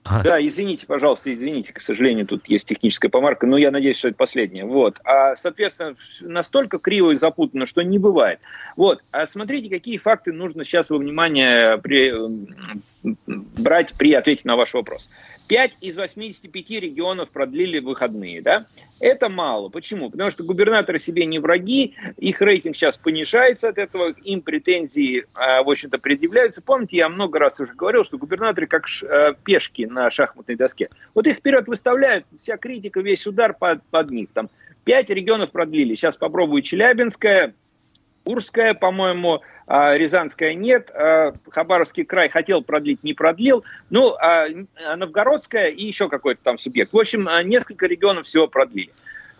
А. 0.05 0.23
Да, 0.23 0.45
извините, 0.45 0.87
пожалуйста, 0.87 1.33
извините, 1.33 1.73
к 1.73 1.81
сожалению, 1.81 2.27
тут 2.27 2.49
есть 2.49 2.69
техническая 2.69 3.11
помарка, 3.11 3.47
но 3.47 3.57
я 3.57 3.71
надеюсь, 3.71 3.97
что 3.97 4.09
это 4.09 4.17
последнее. 4.17 4.65
Вот. 4.65 5.01
А, 5.05 5.37
соответственно, 5.37 5.95
настолько 6.21 6.79
криво 6.79 7.11
и 7.11 7.17
запутанно, 7.17 7.67
что 7.67 7.83
не 7.83 7.99
бывает. 7.99 8.41
Вот. 8.77 9.03
А 9.11 9.27
смотрите, 9.27 9.69
какие 9.69 9.99
факты 9.99 10.33
нужно 10.33 10.65
сейчас 10.65 10.91
во 10.91 10.99
внимание 10.99 11.79
при, 11.79 12.15
брать 13.27 13.93
при 13.95 14.15
ответе 14.15 14.43
на 14.45 14.57
ваш 14.57 14.75
вопрос. 14.75 15.09
5 15.49 15.79
из 15.81 15.97
85 15.97 16.71
регионов 16.81 17.31
продлили 17.31 17.79
выходные, 17.79 18.41
да? 18.41 18.67
Это 19.01 19.29
мало. 19.29 19.69
Почему? 19.69 20.11
Потому 20.11 20.31
что 20.31 20.45
губернаторы 20.45 20.99
себе 20.99 21.27
не 21.27 21.39
враги, 21.39 21.95
их 22.17 22.41
рейтинг 22.41 22.77
сейчас 22.77 22.97
понижается 22.97 23.69
от 23.69 23.79
этого, 23.79 24.13
им 24.25 24.43
претензии, 24.43 25.27
а, 25.35 25.63
в 25.63 25.71
общем-то, 25.71 25.99
предъявляются. 25.99 26.63
Помните, 26.63 26.99
я 26.99 27.09
много 27.09 27.39
раз 27.39 27.61
уже 27.61 27.73
говорил, 27.75 28.05
что 28.05 28.19
губернаторы 28.19 28.67
как 28.67 28.87
а, 29.03 29.33
пешки 29.33 29.87
на 29.87 30.11
шахматной 30.11 30.57
доске. 30.57 30.89
Вот 31.15 31.27
их 31.27 31.39
вперед 31.39 31.67
выставляют, 31.67 32.25
вся 32.37 32.57
критика, 32.57 33.01
весь 33.01 33.27
удар 33.27 33.55
под, 33.55 33.83
под 33.85 34.11
них. 34.11 34.29
Там 34.33 34.49
5 34.85 35.11
регионов 35.11 35.51
продлили. 35.51 35.95
Сейчас 35.95 36.17
попробую 36.17 36.63
Челябинская, 36.63 37.55
Курская, 38.25 38.75
по-моему, 38.75 39.43
Рязанская 39.67 40.55
нет, 40.55 40.91
а, 40.91 41.35
Хабаровский 41.51 42.05
край 42.05 42.29
хотел 42.29 42.63
продлить, 42.63 43.03
не 43.03 43.15
продлил, 43.15 43.65
ну, 43.91 44.15
а, 44.15 44.47
Новгородская 44.97 45.69
и 45.69 45.87
еще 45.87 46.09
какой-то 46.09 46.41
там 46.43 46.59
субъект. 46.59 46.93
В 46.93 46.99
общем, 46.99 47.29
несколько 47.49 47.87
регионов 47.87 48.27
всего 48.27 48.49
продлили. 48.49 48.91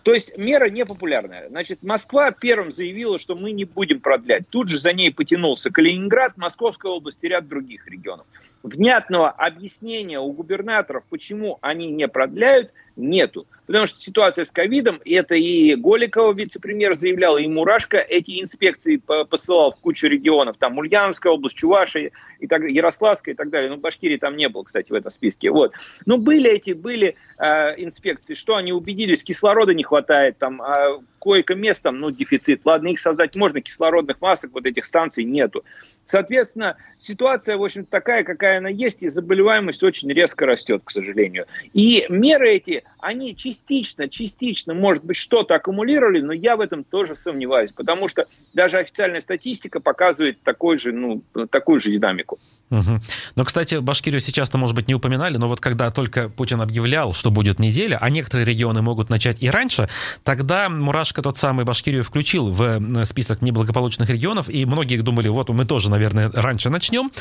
То 0.03 0.13
есть 0.13 0.37
мера 0.37 0.69
непопулярная. 0.69 1.47
Значит, 1.47 1.81
Москва 1.81 2.31
первым 2.31 2.73
заявила, 2.73 3.17
что 3.17 3.35
мы 3.35 3.53
не 3.53 3.63
будем 3.63 4.01
продлять. 4.01 4.43
Тут 4.49 4.67
же 4.67 4.77
за 4.77 4.91
ней 4.91 5.13
потянулся 5.13 5.71
Калининград, 5.71 6.33
Московская 6.35 6.91
область 6.91 7.19
и 7.21 7.29
ряд 7.29 7.47
других 7.47 7.87
регионов. 7.87 8.25
Внятного 8.63 9.29
объяснения 9.29 10.19
у 10.19 10.31
губернаторов, 10.33 11.05
почему 11.09 11.57
они 11.61 11.89
не 11.89 12.09
продляют, 12.09 12.71
нету. 12.97 13.47
Потому 13.65 13.87
что 13.87 13.97
ситуация 13.97 14.45
с 14.45 14.51
ковидом, 14.51 14.99
это 15.05 15.35
и 15.35 15.75
Голикова, 15.75 16.33
вице-премьер, 16.33 16.95
заявлял, 16.95 17.37
и 17.37 17.47
Мурашко 17.47 17.97
эти 17.97 18.41
инспекции 18.41 18.97
посылал 19.29 19.71
в 19.71 19.77
кучу 19.77 20.07
регионов. 20.07 20.57
Там 20.57 20.77
Ульяновская 20.77 21.31
область, 21.31 21.55
Чувашия, 21.55 22.11
и 22.39 22.47
так, 22.47 22.63
Ярославская 22.63 23.33
и 23.33 23.37
так 23.37 23.49
далее. 23.49 23.69
Ну, 23.69 23.77
Башкирии 23.77 24.17
там 24.17 24.35
не 24.35 24.49
было, 24.49 24.63
кстати, 24.63 24.91
в 24.91 24.95
этом 24.95 25.11
списке. 25.11 25.49
Вот. 25.49 25.73
Но 26.05 26.17
были 26.17 26.49
эти, 26.49 26.71
были 26.71 27.15
э, 27.37 27.43
инспекции. 27.81 28.33
Что 28.33 28.57
они 28.57 28.73
убедились? 28.73 29.23
Кислорода 29.23 29.73
не 29.73 29.83
хватает, 29.83 30.37
там, 30.37 30.61
э, 30.61 30.99
койко-мест, 31.19 31.81
там, 31.83 31.99
ну, 31.99 32.11
дефицит. 32.11 32.61
Ладно, 32.65 32.89
их 32.89 32.99
создать 32.99 33.35
можно, 33.37 33.61
кислородных 33.61 34.19
масок, 34.19 34.51
вот 34.53 34.65
этих 34.65 34.83
станций 34.83 35.23
нету. 35.23 35.63
Соответственно, 36.05 36.75
ситуация, 36.99 37.57
в 37.57 37.63
общем 37.63 37.85
такая, 37.85 38.23
какая 38.23 38.57
она 38.57 38.69
есть, 38.69 39.03
и 39.03 39.09
заболеваемость 39.09 39.83
очень 39.83 40.11
резко 40.11 40.45
растет, 40.45 40.81
к 40.83 40.91
сожалению. 40.91 41.45
И 41.71 42.05
меры 42.09 42.55
эти, 42.55 42.83
они 43.03 43.35
частично, 43.35 44.07
частично, 44.07 44.73
может 44.73 45.03
быть, 45.03 45.17
что-то 45.17 45.55
аккумулировали, 45.55 46.21
но 46.21 46.33
я 46.33 46.55
в 46.55 46.61
этом 46.61 46.83
тоже 46.83 47.15
сомневаюсь, 47.15 47.71
потому 47.71 48.07
что 48.07 48.25
даже 48.53 48.77
официальная 48.77 49.19
статистика 49.19 49.79
показывает 49.79 50.41
такой 50.41 50.77
же, 50.77 50.93
ну, 50.93 51.21
такую 51.49 51.79
же 51.79 51.91
динамику. 51.91 52.39
Угу. 52.69 53.01
Но, 53.35 53.45
кстати, 53.45 53.75
Башкирию 53.75 54.19
сейчас-то, 54.19 54.57
может 54.57 54.75
быть, 54.75 54.87
не 54.87 54.95
упоминали, 54.95 55.37
но 55.37 55.47
вот 55.47 55.59
когда 55.59 55.91
только 55.91 56.29
Путин 56.29 56.61
объявлял, 56.61 57.13
что 57.13 57.29
будет 57.29 57.59
неделя, 57.59 57.99
а 58.01 58.09
некоторые 58.09 58.45
регионы 58.45 58.81
могут 58.81 59.09
начать 59.09 59.43
и 59.43 59.49
раньше, 59.49 59.89
тогда 60.23 60.69
Мурашко 60.69 61.21
тот 61.21 61.37
самый 61.37 61.65
Башкирию 61.65 62.03
включил 62.03 62.49
в 62.49 62.61
э, 62.63 63.05
список 63.05 63.41
неблагополучных 63.41 64.09
регионов, 64.09 64.49
и 64.49 64.65
многие 64.65 64.99
думали, 65.01 65.27
вот 65.27 65.49
мы 65.49 65.65
тоже, 65.65 65.91
наверное, 65.91 66.31
раньше 66.33 66.69
начнем 66.69 67.11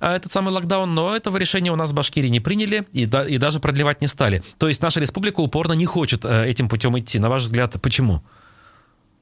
э, 0.00 0.14
этот 0.14 0.30
самый 0.30 0.50
локдаун, 0.50 0.94
но 0.94 1.16
этого 1.16 1.38
решения 1.38 1.72
у 1.72 1.76
нас 1.76 1.90
в 1.90 1.94
Башкирии 1.94 2.28
не 2.28 2.40
приняли 2.40 2.86
и, 2.92 3.06
да, 3.06 3.24
и 3.24 3.38
даже 3.38 3.58
продлевать 3.58 4.00
не 4.00 4.06
стали. 4.06 4.42
То 4.58 4.68
есть 4.68 4.82
наша 4.82 5.00
республика 5.00 5.29
упорно 5.38 5.74
не 5.74 5.86
хочет 5.86 6.24
э, 6.24 6.46
этим 6.46 6.68
путем 6.68 6.98
идти. 6.98 7.18
На 7.18 7.28
ваш 7.28 7.42
взгляд, 7.42 7.76
почему? 7.80 8.20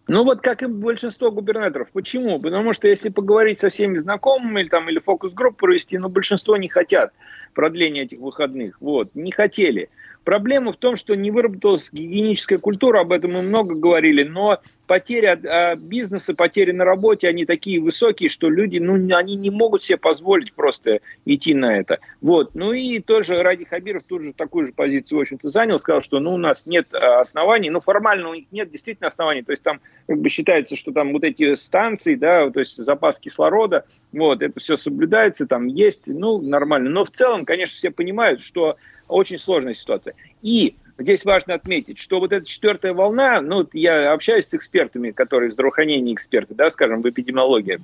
Ну 0.08 0.24
вот 0.24 0.40
как 0.40 0.62
и 0.62 0.66
большинство 0.66 1.30
губернаторов. 1.30 1.88
Почему? 1.92 2.40
Потому 2.40 2.72
что 2.72 2.88
если 2.88 3.10
поговорить 3.10 3.58
со 3.58 3.68
всеми 3.68 3.98
знакомыми 3.98 4.60
или, 4.60 4.68
там, 4.68 4.88
или 4.88 4.98
фокус-группу 4.98 5.58
провести, 5.66 5.98
ну 5.98 6.08
большинство 6.08 6.56
не 6.56 6.68
хотят 6.68 7.12
продления 7.52 8.04
этих 8.04 8.18
выходных. 8.18 8.80
Вот, 8.80 9.14
не 9.14 9.32
хотели. 9.32 9.90
Проблема 10.28 10.74
в 10.74 10.76
том, 10.76 10.96
что 10.96 11.14
не 11.14 11.30
выработалась 11.30 11.88
гигиеническая 11.90 12.58
культура, 12.58 13.00
об 13.00 13.12
этом 13.12 13.32
мы 13.32 13.40
много 13.40 13.74
говорили, 13.74 14.24
но 14.24 14.60
потери 14.86 15.24
от 15.24 15.42
а, 15.46 15.74
бизнеса, 15.74 16.34
потери 16.34 16.70
на 16.70 16.84
работе, 16.84 17.28
они 17.28 17.46
такие 17.46 17.80
высокие, 17.80 18.28
что 18.28 18.50
люди, 18.50 18.76
ну, 18.76 18.96
они 19.16 19.36
не 19.36 19.48
могут 19.48 19.80
себе 19.80 19.96
позволить 19.96 20.52
просто 20.52 21.00
идти 21.24 21.54
на 21.54 21.78
это. 21.78 22.00
Вот. 22.20 22.54
Ну 22.54 22.74
и 22.74 23.00
тоже 23.00 23.42
Ради 23.42 23.64
Хабиров 23.64 24.02
тут 24.06 24.20
же 24.20 24.34
такую 24.34 24.66
же 24.66 24.74
позицию, 24.74 25.16
в 25.16 25.22
общем-то, 25.22 25.48
занял, 25.48 25.78
сказал, 25.78 26.02
что, 26.02 26.20
ну, 26.20 26.34
у 26.34 26.36
нас 26.36 26.66
нет 26.66 26.92
а, 26.92 27.22
оснований, 27.22 27.70
ну, 27.70 27.80
формально 27.80 28.28
у 28.28 28.34
них 28.34 28.48
нет 28.50 28.70
действительно 28.70 29.08
оснований, 29.08 29.40
то 29.40 29.52
есть 29.52 29.62
там 29.62 29.80
как 30.08 30.20
бы 30.20 30.28
считается, 30.28 30.76
что 30.76 30.92
там 30.92 31.14
вот 31.14 31.24
эти 31.24 31.54
станции, 31.54 32.16
да, 32.16 32.50
то 32.50 32.60
есть 32.60 32.76
запас 32.76 33.18
кислорода, 33.18 33.86
вот, 34.12 34.42
это 34.42 34.60
все 34.60 34.76
соблюдается, 34.76 35.46
там 35.46 35.68
есть, 35.68 36.06
ну, 36.06 36.38
нормально. 36.38 36.90
Но 36.90 37.06
в 37.06 37.10
целом, 37.10 37.46
конечно, 37.46 37.78
все 37.78 37.90
понимают, 37.90 38.42
что 38.42 38.76
очень 39.08 39.38
сложная 39.38 39.74
ситуация. 39.74 40.14
И 40.42 40.76
здесь 40.98 41.24
важно 41.24 41.54
отметить, 41.54 41.98
что 41.98 42.20
вот 42.20 42.32
эта 42.32 42.46
четвертая 42.46 42.92
волна, 42.92 43.40
ну, 43.40 43.66
я 43.72 44.12
общаюсь 44.12 44.46
с 44.46 44.54
экспертами, 44.54 45.10
которые 45.10 45.50
здравоохранение 45.50 46.14
эксперты, 46.14 46.54
да, 46.54 46.70
скажем, 46.70 47.02
в 47.02 47.08
эпидемиологии, 47.08 47.80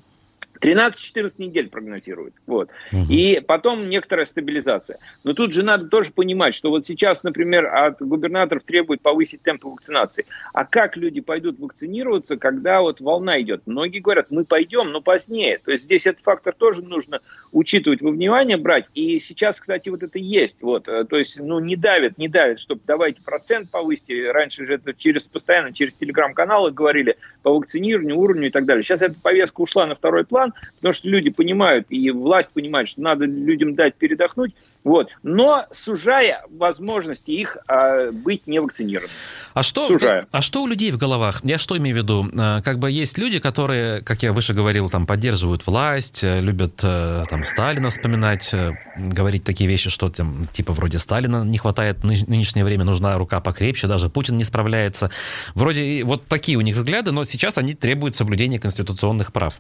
13-14 0.65 1.35
недель 1.39 1.69
прогнозируют. 1.69 2.35
Вот. 2.47 2.71
Угу. 2.93 3.07
И 3.11 3.41
потом 3.41 3.89
некоторая 3.89 4.27
стабилизация. 4.27 4.99
Но 5.23 5.35
тут 5.35 5.53
же 5.53 5.63
надо 5.63 5.87
тоже 5.87 6.11
понимать, 6.11 6.55
что 6.55 6.71
вот 6.71 6.87
сейчас, 6.87 7.23
например, 7.23 7.67
от 7.67 8.01
губернаторов 8.01 8.63
требуют 8.65 9.03
повысить 9.03 9.43
темпы 9.43 9.69
вакцинации. 9.69 10.27
А 10.53 10.65
как 10.65 10.97
люди 10.97 11.21
пойдут 11.21 11.59
вакцинироваться, 11.59 12.37
когда 12.37 12.81
вот 12.81 13.01
волна 13.01 13.41
идет? 13.41 13.63
Многие 13.67 13.99
говорят, 13.99 14.31
мы 14.31 14.45
пойдем, 14.45 14.91
но 14.91 15.01
позднее. 15.01 15.59
То 15.59 15.73
есть 15.73 15.85
здесь 15.85 16.07
этот 16.07 16.23
фактор 16.23 16.55
тоже 16.55 16.83
нужно 16.83 17.21
учитывать 17.53 18.01
во 18.01 18.11
внимание 18.11 18.57
брать. 18.57 18.87
И 18.95 19.19
сейчас, 19.19 19.61
кстати, 19.61 19.89
вот 19.89 20.03
это 20.03 20.19
есть. 20.19 20.63
Вот. 20.63 20.89
Э, 20.89 21.05
то 21.05 21.17
есть, 21.17 21.39
ну, 21.39 21.61
не 21.61 21.77
давят, 21.77 22.19
не 22.19 22.29
давят, 22.29 22.61
чтобы 22.61 22.81
давайте 22.87 23.23
процент 23.23 23.71
повысьте. 23.71 24.31
Раньше 24.31 24.67
же 24.67 24.75
это 24.75 24.95
через 24.95 25.27
постоянно 25.27 25.73
через 25.73 25.95
телеграм-каналы 25.95 26.71
говорили 26.71 27.17
по 27.43 27.55
вакцинированию, 27.55 28.17
уровню 28.19 28.49
и 28.49 28.51
так 28.51 28.65
далее. 28.65 28.83
Сейчас 28.83 29.03
эта 29.03 29.15
повестка 29.21 29.61
ушла 29.61 29.87
на 29.87 29.95
второй 29.95 30.25
план 30.25 30.54
потому 30.77 30.93
что 30.93 31.09
люди 31.09 31.31
понимают, 31.31 31.87
и 31.89 32.11
власть 32.11 32.51
понимает, 32.53 32.89
что 32.89 33.01
надо 33.01 33.25
людям 33.25 33.75
дать 33.75 33.95
передохнуть, 33.95 34.53
вот, 34.85 35.09
но 35.23 35.67
сужая 35.73 36.45
возможности 36.51 37.31
их 37.31 37.57
а, 37.67 38.11
быть 38.13 38.47
невакцинированными. 38.47 39.11
А 39.55 39.63
что, 39.63 39.89
сужая. 39.89 40.27
а 40.31 40.43
что 40.43 40.63
у 40.63 40.67
людей 40.67 40.91
в 40.91 40.99
головах? 40.99 41.41
Я 41.43 41.57
что 41.57 41.79
имею 41.79 41.97
в 41.97 41.99
виду? 41.99 42.31
А, 42.39 42.61
как 42.61 42.79
бы 42.79 42.91
есть 42.91 43.17
люди, 43.17 43.39
которые, 43.39 44.03
как 44.03 44.23
я 44.23 44.33
выше 44.33 44.53
говорил, 44.53 44.91
там 44.91 45.07
поддерживают 45.07 45.67
власть, 45.67 46.23
э, 46.23 46.41
любят 46.41 46.81
э, 46.83 47.25
там 47.31 47.45
Сталина 47.45 47.89
вспоминать, 47.89 48.53
э, 48.53 48.73
говорить 48.97 49.45
такие 49.45 49.69
вещи, 49.69 49.89
что 49.89 50.11
там 50.11 50.47
типа 50.53 50.73
вроде 50.73 50.99
Сталина 50.99 51.45
не 51.45 51.57
хватает 51.57 51.99
в 51.99 52.05
нынешнее 52.05 52.65
время, 52.65 52.85
нужна 52.85 53.17
рука 53.17 53.41
покрепче, 53.41 53.87
даже 53.87 54.11
Путин 54.11 54.37
не 54.37 54.45
справляется. 54.45 55.11
Вроде 55.55 56.05
вот 56.05 56.27
такие 56.27 56.59
у 56.59 56.61
них 56.61 56.77
взгляды, 56.77 57.11
но 57.11 57.25
сейчас 57.25 57.57
они 57.57 57.75
требуют 57.75 58.15
соблюдения 58.15 58.59
конституционных 58.59 59.33
прав. 59.33 59.55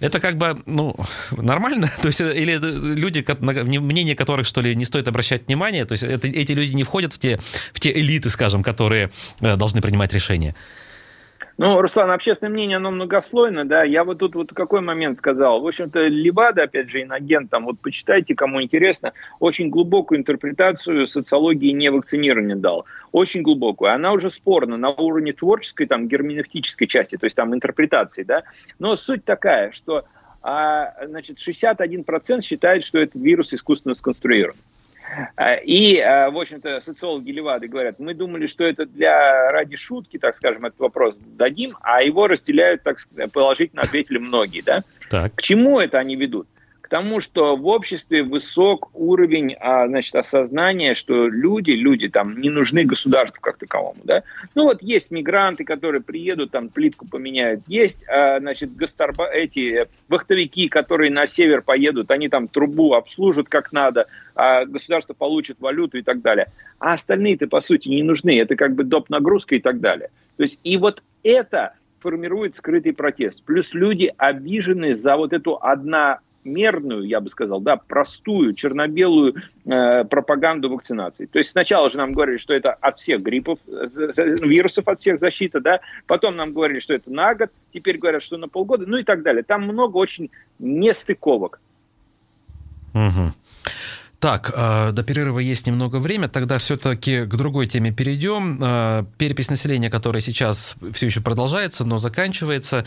Это 0.00 0.13
как 0.20 0.38
бы, 0.38 0.56
ну, 0.66 0.96
нормально? 1.30 1.90
То 2.02 2.08
есть, 2.08 2.20
или 2.20 2.58
люди, 2.94 3.24
мнение 3.40 4.14
которых, 4.14 4.46
что 4.46 4.60
ли, 4.60 4.74
не 4.74 4.84
стоит 4.84 5.08
обращать 5.08 5.46
внимание, 5.46 5.84
то 5.84 5.92
есть 5.92 6.04
это, 6.04 6.26
эти 6.28 6.52
люди 6.52 6.72
не 6.72 6.84
входят 6.84 7.12
в 7.12 7.18
те, 7.18 7.38
в 7.72 7.80
те 7.80 7.92
элиты, 7.92 8.30
скажем, 8.30 8.62
которые 8.62 9.10
э, 9.40 9.56
должны 9.56 9.80
принимать 9.80 10.12
решения? 10.12 10.54
Ну, 11.56 11.80
Руслан, 11.80 12.10
общественное 12.10 12.52
мнение, 12.52 12.78
оно 12.78 12.90
многослойно, 12.90 13.64
да. 13.64 13.84
Я 13.84 14.02
вот 14.02 14.18
тут 14.18 14.34
вот 14.34 14.52
какой 14.52 14.80
момент 14.80 15.18
сказал. 15.18 15.60
В 15.60 15.66
общем-то, 15.66 16.08
Левада, 16.08 16.64
опять 16.64 16.90
же, 16.90 17.02
инагент, 17.02 17.50
там, 17.50 17.66
вот 17.66 17.78
почитайте, 17.80 18.34
кому 18.34 18.60
интересно, 18.60 19.12
очень 19.38 19.70
глубокую 19.70 20.18
интерпретацию 20.18 21.06
социологии 21.06 21.70
невакцинирования 21.70 22.56
дал. 22.56 22.86
Очень 23.12 23.42
глубокую. 23.42 23.92
Она 23.92 24.12
уже 24.12 24.30
спорна 24.30 24.76
на 24.76 24.90
уровне 24.90 25.32
творческой, 25.32 25.86
там, 25.86 26.08
герменевтической 26.08 26.88
части, 26.88 27.16
то 27.16 27.24
есть 27.24 27.36
там 27.36 27.54
интерпретации, 27.54 28.24
да. 28.24 28.42
Но 28.80 28.96
суть 28.96 29.24
такая, 29.24 29.70
что 29.70 30.04
а, 30.42 30.92
значит, 31.06 31.38
61% 31.38 32.42
считает, 32.42 32.84
что 32.84 32.98
этот 32.98 33.14
вирус 33.14 33.54
искусственно 33.54 33.94
сконструирован. 33.94 34.56
А, 35.36 35.54
и, 35.54 35.98
а, 35.98 36.30
в 36.30 36.38
общем-то, 36.38 36.80
социологи 36.80 37.30
Левады 37.30 37.68
говорят, 37.68 37.98
мы 37.98 38.14
думали, 38.14 38.46
что 38.46 38.64
это 38.64 38.86
для 38.86 39.52
ради 39.52 39.76
шутки, 39.76 40.18
так 40.18 40.34
скажем, 40.34 40.64
этот 40.64 40.80
вопрос 40.80 41.16
дадим, 41.18 41.76
а 41.80 42.02
его 42.02 42.26
разделяют, 42.26 42.82
так 42.82 42.98
сказать, 42.98 43.30
положительно 43.32 43.82
ответили 43.82 44.18
многие. 44.18 44.62
Да? 44.62 44.82
Так. 45.10 45.34
К 45.34 45.42
чему 45.42 45.80
это 45.80 45.98
они 45.98 46.16
ведут? 46.16 46.48
К 46.84 46.88
тому, 46.90 47.20
что 47.20 47.56
в 47.56 47.66
обществе 47.66 48.22
высок 48.22 48.90
уровень 48.92 49.56
а, 49.58 49.88
значит, 49.88 50.14
осознания, 50.16 50.92
что 50.92 51.26
люди, 51.26 51.70
люди 51.70 52.10
там 52.10 52.38
не 52.38 52.50
нужны 52.50 52.84
государству 52.84 53.40
как 53.40 53.56
таковому. 53.56 54.02
Да? 54.04 54.22
Ну 54.54 54.64
вот 54.64 54.82
есть 54.82 55.10
мигранты, 55.10 55.64
которые 55.64 56.02
приедут, 56.02 56.50
там 56.50 56.68
плитку 56.68 57.08
поменяют. 57.08 57.62
Есть 57.68 58.06
а, 58.06 58.38
значит, 58.38 58.76
гастарба, 58.76 59.24
эти 59.32 59.88
вахтовики, 60.10 60.68
которые 60.68 61.10
на 61.10 61.26
север 61.26 61.62
поедут, 61.62 62.10
они 62.10 62.28
там 62.28 62.48
трубу 62.48 62.92
обслужат 62.92 63.48
как 63.48 63.72
надо, 63.72 64.04
а 64.34 64.66
государство 64.66 65.14
получит 65.14 65.56
валюту 65.60 65.96
и 65.96 66.02
так 66.02 66.20
далее. 66.20 66.52
А 66.80 66.92
остальные-то, 66.92 67.48
по 67.48 67.62
сути, 67.62 67.88
не 67.88 68.02
нужны. 68.02 68.38
Это 68.38 68.56
как 68.56 68.74
бы 68.74 68.84
доп. 68.84 69.08
нагрузка 69.08 69.54
и 69.54 69.60
так 69.60 69.80
далее. 69.80 70.10
То 70.36 70.42
есть 70.42 70.60
и 70.62 70.76
вот 70.76 71.02
это 71.22 71.72
формирует 72.00 72.56
скрытый 72.56 72.92
протест. 72.92 73.42
Плюс 73.44 73.72
люди 73.72 74.12
обижены 74.18 74.94
за 74.94 75.16
вот 75.16 75.32
эту 75.32 75.56
одна 75.62 76.18
мерную, 76.44 77.02
я 77.04 77.20
бы 77.20 77.30
сказал, 77.30 77.60
да, 77.60 77.76
простую, 77.76 78.54
черно-белую 78.54 79.34
э, 79.64 80.04
пропаганду 80.04 80.70
вакцинации. 80.70 81.26
То 81.26 81.38
есть 81.38 81.50
сначала 81.50 81.90
же 81.90 81.98
нам 81.98 82.12
говорили, 82.12 82.36
что 82.36 82.54
это 82.54 82.72
от 82.72 83.00
всех 83.00 83.22
гриппов, 83.22 83.58
вирусов 83.66 84.88
от 84.88 85.00
всех 85.00 85.18
защита, 85.18 85.60
да, 85.60 85.80
потом 86.06 86.36
нам 86.36 86.52
говорили, 86.52 86.78
что 86.78 86.94
это 86.94 87.10
на 87.10 87.34
год, 87.34 87.50
теперь 87.72 87.98
говорят, 87.98 88.22
что 88.22 88.36
на 88.36 88.48
полгода, 88.48 88.84
ну 88.86 88.98
и 88.98 89.04
так 89.04 89.22
далее. 89.22 89.42
Там 89.42 89.62
много 89.62 89.96
очень 89.96 90.30
нестыковок. 90.58 91.60
Угу. 92.94 93.32
Так, 94.24 94.52
э, 94.56 94.92
до 94.92 95.02
перерыва 95.02 95.38
есть 95.38 95.66
немного 95.66 95.96
время, 95.96 96.28
тогда 96.28 96.56
все-таки 96.56 97.26
к 97.26 97.36
другой 97.36 97.66
теме 97.66 97.92
перейдем. 97.92 98.58
Э, 98.58 99.04
перепись 99.18 99.50
населения, 99.50 99.90
которая 99.90 100.22
сейчас 100.22 100.76
все 100.94 101.04
еще 101.04 101.20
продолжается, 101.20 101.84
но 101.84 101.98
заканчивается. 101.98 102.86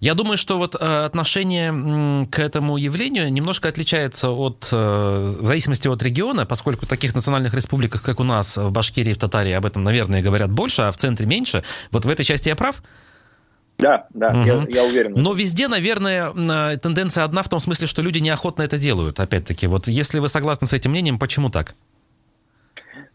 Я 0.00 0.14
думаю, 0.14 0.38
что 0.38 0.56
вот 0.56 0.76
э, 0.80 1.04
отношение 1.04 2.26
к 2.28 2.38
этому 2.38 2.78
явлению 2.78 3.30
немножко 3.30 3.68
отличается 3.68 4.30
от, 4.30 4.72
в 4.72 5.46
зависимости 5.46 5.88
от 5.88 6.02
региона, 6.02 6.46
поскольку 6.46 6.86
в 6.86 6.88
таких 6.88 7.14
национальных 7.14 7.52
республиках, 7.52 8.00
как 8.00 8.18
у 8.18 8.24
нас, 8.24 8.56
в 8.56 8.70
Башкирии, 8.70 9.12
в 9.12 9.18
Татарии, 9.18 9.52
об 9.52 9.66
этом, 9.66 9.82
наверное, 9.82 10.22
говорят 10.22 10.50
больше, 10.50 10.80
а 10.80 10.90
в 10.90 10.96
центре 10.96 11.26
меньше. 11.26 11.64
Вот 11.90 12.06
в 12.06 12.08
этой 12.08 12.24
части 12.24 12.48
я 12.48 12.56
прав? 12.56 12.82
Да, 13.78 14.06
да, 14.12 14.30
угу. 14.30 14.40
я, 14.40 14.66
я 14.68 14.84
уверен. 14.84 15.12
Но 15.14 15.32
везде, 15.34 15.68
наверное, 15.68 16.32
тенденция 16.78 17.24
одна 17.24 17.42
в 17.42 17.48
том 17.48 17.60
смысле, 17.60 17.86
что 17.86 18.02
люди 18.02 18.18
неохотно 18.18 18.62
это 18.62 18.76
делают. 18.76 19.20
Опять-таки, 19.20 19.68
вот 19.68 19.86
если 19.86 20.18
вы 20.18 20.28
согласны 20.28 20.66
с 20.66 20.72
этим 20.72 20.90
мнением, 20.90 21.18
почему 21.18 21.48
так? 21.48 21.74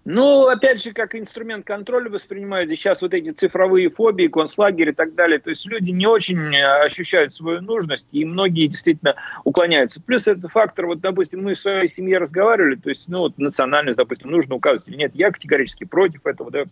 Ну, 0.06 0.47
опять 0.47 0.84
же, 0.84 0.91
как 0.91 1.15
инструмент 1.15 1.65
контроля 1.65 2.10
воспринимают 2.10 2.69
сейчас 2.69 3.02
вот 3.02 3.13
эти 3.13 3.32
цифровые 3.32 3.89
фобии, 3.89 4.28
концлагерь 4.28 4.89
и 4.89 4.93
так 4.93 5.15
далее. 5.15 5.39
То 5.39 5.49
есть 5.49 5.65
люди 5.65 5.91
не 5.91 6.08
очень 6.08 6.54
э, 6.54 6.86
ощущают 6.86 7.34
свою 7.34 7.62
нужность, 7.62 8.08
и 8.12 8.26
многие 8.26 8.67
действительно 8.67 9.15
уклоняются. 9.45 10.02
Плюс 10.02 10.28
это 10.28 10.49
фактор, 10.49 10.88
вот, 10.88 10.99
допустим, 10.99 11.43
мы 11.43 11.54
в 11.54 11.60
своей 11.60 11.88
семье 11.88 12.17
разговаривали, 12.17 12.76
то 12.76 12.89
есть, 12.89 13.08
ну, 13.08 13.19
вот 13.19 13.38
национальность, 13.38 13.97
допустим, 13.97 14.30
нужно 14.30 14.56
указывать 14.56 14.89
или 14.89 14.97
нет. 14.97 15.12
Я 15.13 15.32
категорически 15.32 15.86
против 15.86 16.26
этого, 16.26 16.52
да, 16.52 16.63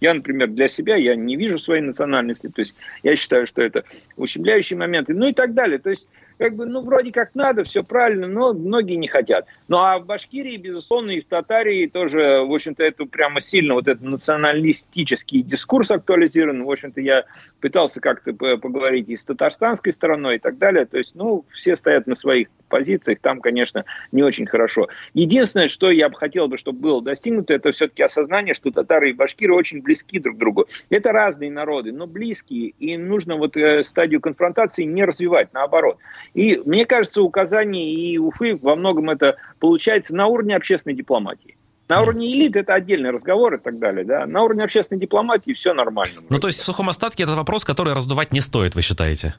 я, 0.00 0.14
например, 0.14 0.48
для 0.48 0.68
себя, 0.68 0.96
я 0.96 1.14
не 1.14 1.36
вижу 1.36 1.58
своей 1.58 1.82
национальности, 1.82 2.48
то 2.48 2.60
есть 2.60 2.74
я 3.02 3.16
считаю, 3.16 3.46
что 3.46 3.62
это 3.62 3.84
ущемляющие 4.16 4.78
моменты, 4.78 5.14
ну 5.14 5.26
и 5.26 5.32
так 5.32 5.54
далее. 5.54 5.78
То 5.78 5.90
есть 5.90 6.08
как 6.38 6.56
бы, 6.56 6.66
ну, 6.66 6.82
вроде 6.82 7.12
как 7.12 7.34
надо, 7.34 7.64
все 7.64 7.82
правильно, 7.82 8.26
но 8.26 8.52
многие 8.52 8.94
не 8.94 9.08
хотят. 9.08 9.46
Ну, 9.68 9.78
а 9.78 9.98
в 9.98 10.06
Башкирии, 10.06 10.56
безусловно, 10.56 11.10
и 11.10 11.20
в 11.20 11.26
Татарии 11.26 11.86
тоже, 11.86 12.44
в 12.46 12.52
общем-то, 12.52 12.82
это 12.82 13.04
прямо 13.06 13.40
сильно 13.40 13.74
вот 13.74 13.88
этот 13.88 14.02
националистический 14.02 15.42
дискурс 15.42 15.90
актуализирован. 15.90 16.64
В 16.64 16.70
общем-то, 16.70 17.00
я 17.00 17.24
пытался 17.60 18.00
как-то 18.00 18.32
поговорить 18.32 19.08
и 19.08 19.16
с 19.16 19.24
татарстанской 19.24 19.92
стороной 19.92 20.36
и 20.36 20.38
так 20.38 20.58
далее. 20.58 20.86
То 20.86 20.98
есть, 20.98 21.14
ну, 21.14 21.44
все 21.52 21.76
стоят 21.76 22.06
на 22.06 22.14
своих 22.14 22.48
позициях, 22.68 23.20
там, 23.20 23.40
конечно, 23.40 23.84
не 24.12 24.22
очень 24.22 24.46
хорошо. 24.46 24.88
Единственное, 25.12 25.68
что 25.68 25.90
я 25.90 26.08
бы 26.08 26.16
хотел 26.16 26.48
бы, 26.48 26.58
чтобы 26.58 26.80
было 26.80 27.02
достигнуто, 27.02 27.54
это 27.54 27.72
все-таки 27.72 28.02
осознание, 28.02 28.54
что 28.54 28.70
татары 28.70 29.10
и 29.10 29.12
башкиры 29.12 29.54
очень 29.54 29.82
близки 29.82 30.18
друг 30.18 30.36
к 30.36 30.38
другу. 30.38 30.66
Это 30.90 31.12
разные 31.12 31.50
народы, 31.50 31.92
но 31.92 32.06
близкие, 32.06 32.70
и 32.78 32.96
нужно 32.96 33.36
вот 33.36 33.56
э, 33.56 33.84
стадию 33.84 34.20
конфронтации 34.20 34.84
не 34.84 35.04
развивать, 35.04 35.52
наоборот. 35.52 35.98
И 36.34 36.60
мне 36.64 36.84
кажется, 36.84 37.22
у 37.22 37.30
Казани 37.30 37.94
и 37.94 38.18
Уфы 38.18 38.56
во 38.60 38.76
многом 38.76 39.10
это 39.10 39.36
получается 39.60 40.14
на 40.14 40.26
уровне 40.26 40.56
общественной 40.56 40.94
дипломатии. 40.94 41.56
На 41.88 42.02
уровне 42.02 42.32
элит 42.32 42.56
это 42.56 42.74
отдельный 42.74 43.10
разговор 43.10 43.54
и 43.54 43.58
так 43.58 43.78
далее, 43.78 44.04
да. 44.04 44.26
На 44.26 44.42
уровне 44.42 44.64
общественной 44.64 45.00
дипломатии 45.00 45.52
все 45.52 45.74
нормально. 45.74 46.22
Ну, 46.28 46.38
то 46.38 46.46
есть 46.48 46.60
в 46.60 46.64
сухом 46.64 46.88
остатке 46.88 47.22
это 47.24 47.34
вопрос, 47.34 47.64
который 47.64 47.92
раздувать 47.92 48.32
не 48.32 48.40
стоит, 48.40 48.74
вы 48.74 48.82
считаете? 48.82 49.34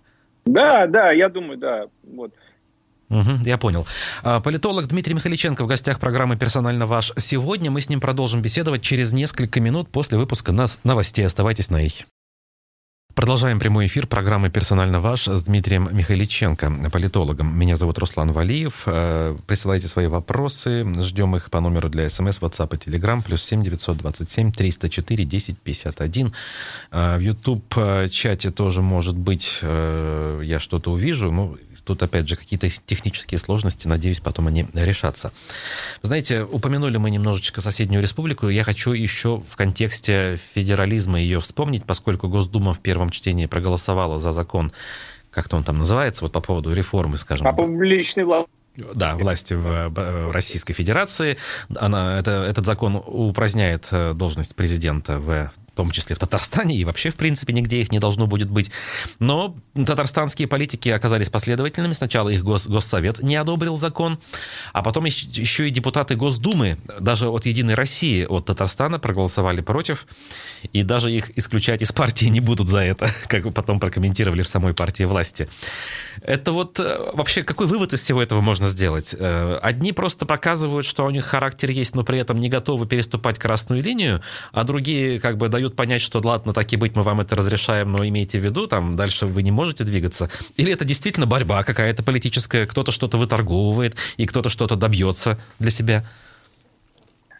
Да, 0.45 0.85
да, 0.85 1.11
я 1.11 1.27
думаю, 1.27 1.57
да. 1.57 1.85
Вот. 2.03 2.31
Угу, 3.09 3.43
я 3.45 3.57
понял. 3.57 3.85
А, 4.23 4.39
политолог 4.39 4.87
Дмитрий 4.87 5.13
Михаличенко 5.15 5.63
в 5.63 5.67
гостях 5.67 5.99
программы 5.99 6.37
«Персонально 6.37 6.85
ваш». 6.85 7.13
Сегодня 7.17 7.71
мы 7.71 7.81
с 7.81 7.89
ним 7.89 7.99
продолжим 7.99 8.41
беседовать 8.41 8.81
через 8.81 9.11
несколько 9.11 9.59
минут 9.59 9.89
после 9.89 10.17
выпуска 10.17 10.51
нас 10.51 10.79
новостей. 10.83 11.25
Оставайтесь 11.25 11.69
на 11.69 11.81
их. 11.81 12.05
Продолжаем 13.15 13.59
прямой 13.59 13.85
эфир 13.85 14.07
программы 14.07 14.49
«Персонально 14.49 14.99
ваш» 14.99 15.29
с 15.29 15.43
Дмитрием 15.43 15.87
Михайличенко, 15.89 16.89
политологом. 16.91 17.57
Меня 17.57 17.77
зовут 17.77 17.97
Руслан 17.97 18.33
Валиев. 18.33 18.83
Э, 18.87 19.37
присылайте 19.47 19.87
свои 19.87 20.07
вопросы. 20.07 20.85
Ждем 21.01 21.33
их 21.37 21.49
по 21.49 21.61
номеру 21.61 21.87
для 21.87 22.09
СМС, 22.09 22.39
WhatsApp 22.41 22.75
и 22.75 22.89
Telegram. 22.89 23.23
Плюс 23.23 23.41
7 23.43 23.63
927 23.63 24.51
304 24.51 25.23
10 25.23 25.57
51. 25.57 26.33
В 26.91 27.19
YouTube-чате 27.19 28.49
тоже, 28.49 28.81
может 28.81 29.17
быть, 29.17 29.59
э, 29.61 30.41
я 30.43 30.59
что-то 30.59 30.91
увижу. 30.91 31.31
Ну, 31.31 31.57
Тут, 31.85 32.01
опять 32.01 32.27
же, 32.27 32.35
какие-то 32.35 32.69
технические 32.85 33.39
сложности. 33.39 33.87
Надеюсь, 33.87 34.19
потом 34.19 34.47
они 34.47 34.65
решатся. 34.73 35.31
Знаете, 36.01 36.43
упомянули 36.43 36.97
мы 36.97 37.11
немножечко 37.11 37.61
соседнюю 37.61 38.01
республику. 38.01 38.49
Я 38.49 38.63
хочу 38.63 38.91
еще 38.91 39.43
в 39.47 39.55
контексте 39.55 40.39
федерализма 40.53 41.19
ее 41.19 41.39
вспомнить, 41.39 41.85
поскольку 41.85 42.27
Госдума 42.27 42.73
в 42.73 42.79
первом 42.79 43.11
чтении 43.11 43.45
проголосовала 43.45 44.17
за 44.17 44.31
закон, 44.31 44.71
как-то 45.29 45.57
он 45.57 45.63
там 45.63 45.77
называется, 45.77 46.23
вот 46.23 46.31
по 46.31 46.41
поводу 46.41 46.73
реформы, 46.73 47.17
скажем. 47.17 47.47
По 47.47 47.55
публичной 47.55 48.23
власти. 48.23 48.49
Да, 48.75 49.15
власти 49.15 49.53
в 49.53 50.31
Российской 50.33 50.73
Федерации. 50.73 51.37
Она, 51.77 52.19
это, 52.19 52.43
этот 52.43 52.65
закон 52.65 53.01
упраздняет 53.05 53.87
э, 53.91 54.13
должность 54.13 54.53
президента 54.53 55.17
в 55.17 55.51
в 55.75 55.77
том 55.77 55.91
числе 55.91 56.15
в 56.15 56.19
Татарстане, 56.19 56.77
и 56.77 56.85
вообще, 56.85 57.09
в 57.09 57.15
принципе, 57.15 57.51
нигде 57.51 57.81
их 57.81 57.91
не 57.91 57.99
должно 57.99 58.27
будет 58.27 58.49
быть. 58.49 58.71
Но 59.19 59.57
татарстанские 59.73 60.47
политики 60.47 60.87
оказались 60.87 61.27
последовательными. 61.27 61.91
Сначала 61.91 62.29
их 62.29 62.45
гос, 62.45 62.67
Госсовет 62.67 63.21
не 63.21 63.35
одобрил 63.35 63.75
закон, 63.75 64.17
а 64.71 64.81
потом 64.81 65.03
еще 65.03 65.67
и 65.67 65.71
депутаты 65.71 66.15
Госдумы, 66.15 66.77
даже 67.01 67.27
от 67.27 67.45
«Единой 67.45 67.73
России», 67.73 68.23
от 68.23 68.45
Татарстана 68.45 68.99
проголосовали 68.99 69.59
против, 69.59 70.07
и 70.71 70.81
даже 70.83 71.11
их 71.11 71.37
исключать 71.37 71.81
из 71.81 71.91
партии 71.91 72.27
не 72.27 72.39
будут 72.39 72.69
за 72.69 72.79
это, 72.79 73.09
как 73.27 73.53
потом 73.53 73.81
прокомментировали 73.81 74.43
в 74.43 74.47
самой 74.47 74.73
партии 74.73 75.03
власти. 75.03 75.49
Это 76.21 76.53
вот 76.53 76.79
э, 76.79 77.11
вообще 77.13 77.43
какой 77.43 77.67
вывод 77.67 77.91
из 77.91 77.99
всего 77.99 78.21
этого 78.23 78.39
можно 78.39 78.69
сделать? 78.69 79.13
Э, 79.19 79.59
одни 79.61 79.91
просто 79.91 80.25
показывают, 80.25 80.85
что 80.85 81.05
у 81.05 81.09
них 81.09 81.25
характер 81.25 81.69
есть, 81.69 81.95
но 81.95 82.03
при 82.03 82.17
этом 82.17 82.39
не 82.39 82.47
готовы 82.47 82.85
переступать 82.85 83.37
красную 83.39 83.83
линию, 83.83 84.21
а 84.53 84.63
другие 84.63 85.19
как 85.19 85.35
бы 85.35 85.49
дают 85.49 85.64
дают 85.65 85.75
понять, 85.75 86.01
что 86.01 86.21
ладно, 86.23 86.53
так 86.53 86.71
и 86.73 86.77
быть, 86.77 86.95
мы 86.95 87.01
вам 87.01 87.21
это 87.21 87.35
разрешаем, 87.35 87.91
но 87.91 88.05
имейте 88.07 88.37
в 88.37 88.43
виду, 88.43 88.67
там 88.67 88.95
дальше 88.95 89.25
вы 89.25 89.41
не 89.41 89.51
можете 89.51 89.83
двигаться? 89.83 90.29
Или 90.57 90.71
это 90.71 90.85
действительно 90.85 91.25
борьба 91.25 91.63
какая-то 91.63 92.03
политическая, 92.03 92.67
кто-то 92.67 92.91
что-то 92.91 93.17
выторговывает, 93.17 93.95
и 94.17 94.27
кто-то 94.27 94.49
что-то 94.49 94.75
добьется 94.75 95.39
для 95.59 95.71
себя? 95.71 96.05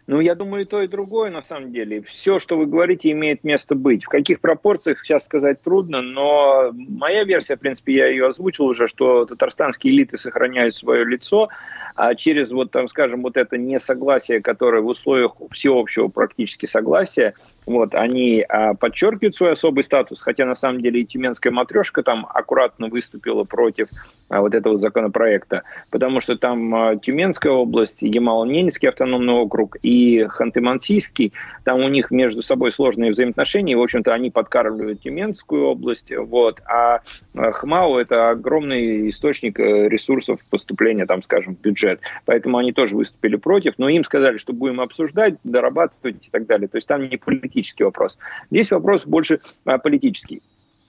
Ну, 0.08 0.20
я 0.20 0.36
думаю, 0.36 0.62
и 0.62 0.64
то, 0.66 0.82
и 0.82 0.86
другое, 0.86 1.30
на 1.30 1.42
самом 1.42 1.72
деле. 1.72 2.00
Все, 2.02 2.38
что 2.38 2.56
вы 2.56 2.66
говорите, 2.66 3.10
имеет 3.10 3.42
место 3.42 3.74
быть. 3.74 4.04
В 4.04 4.08
каких 4.08 4.40
пропорциях, 4.40 5.00
сейчас 5.00 5.24
сказать 5.24 5.60
трудно, 5.62 6.00
но 6.00 6.70
моя 6.72 7.24
версия, 7.24 7.56
в 7.56 7.60
принципе, 7.60 7.94
я 7.94 8.06
ее 8.06 8.28
озвучил 8.28 8.66
уже, 8.66 8.86
что 8.86 9.24
татарстанские 9.24 9.92
элиты 9.92 10.16
сохраняют 10.16 10.74
свое 10.76 11.04
лицо, 11.04 11.48
а 11.96 12.14
через 12.14 12.52
вот, 12.52 12.70
там, 12.70 12.88
скажем, 12.88 13.22
вот 13.22 13.36
это 13.36 13.58
несогласие, 13.58 14.40
которое 14.40 14.80
в 14.80 14.86
условиях 14.86 15.32
всеобщего 15.50 16.06
практически 16.06 16.66
согласия, 16.66 17.34
вот, 17.66 17.94
они 17.94 18.44
а, 18.48 18.74
подчеркивают 18.74 19.34
свой 19.34 19.52
особый 19.52 19.84
статус, 19.84 20.22
хотя 20.22 20.46
на 20.46 20.54
самом 20.54 20.80
деле 20.80 21.00
и 21.00 21.04
тюменская 21.04 21.52
матрешка 21.52 22.02
там 22.02 22.26
аккуратно 22.32 22.88
выступила 22.88 23.44
против 23.44 23.88
а, 24.28 24.40
вот 24.40 24.54
этого 24.54 24.76
законопроекта, 24.76 25.62
потому 25.90 26.20
что 26.20 26.36
там 26.36 26.74
а, 26.74 26.96
Тюменская 26.96 27.52
область, 27.52 28.02
Ямало-Ненецкий 28.02 28.88
автономный 28.88 29.34
округ 29.34 29.76
и 29.82 30.22
Ханты-Мансийский, 30.22 31.32
там 31.64 31.80
у 31.80 31.88
них 31.88 32.10
между 32.10 32.42
собой 32.42 32.72
сложные 32.72 33.10
взаимоотношения, 33.10 33.72
и, 33.72 33.76
в 33.76 33.82
общем-то, 33.82 34.14
они 34.14 34.30
подкармливают 34.30 35.00
Тюменскую 35.02 35.66
область, 35.66 36.12
вот, 36.16 36.60
а, 36.66 37.00
а 37.34 37.52
Хмау– 37.52 37.96
это 37.98 38.30
огромный 38.30 39.10
источник 39.10 39.58
э, 39.58 39.88
ресурсов 39.88 40.40
поступления, 40.50 41.06
там, 41.06 41.22
скажем, 41.22 41.56
в 41.56 41.60
бюджет. 41.60 42.00
Поэтому 42.24 42.58
они 42.58 42.72
тоже 42.72 42.96
выступили 42.96 43.36
против, 43.36 43.74
но 43.78 43.88
им 43.88 44.04
сказали, 44.04 44.38
что 44.38 44.52
будем 44.52 44.80
обсуждать, 44.80 45.34
дорабатывать 45.44 46.26
и 46.26 46.30
так 46.30 46.46
далее. 46.46 46.68
То 46.68 46.76
есть 46.76 46.88
там 46.88 47.08
не 47.08 47.16
политический 47.56 47.84
вопрос. 47.84 48.18
Здесь 48.50 48.70
вопрос 48.70 49.06
больше 49.06 49.40
а, 49.64 49.78
политический. 49.78 50.42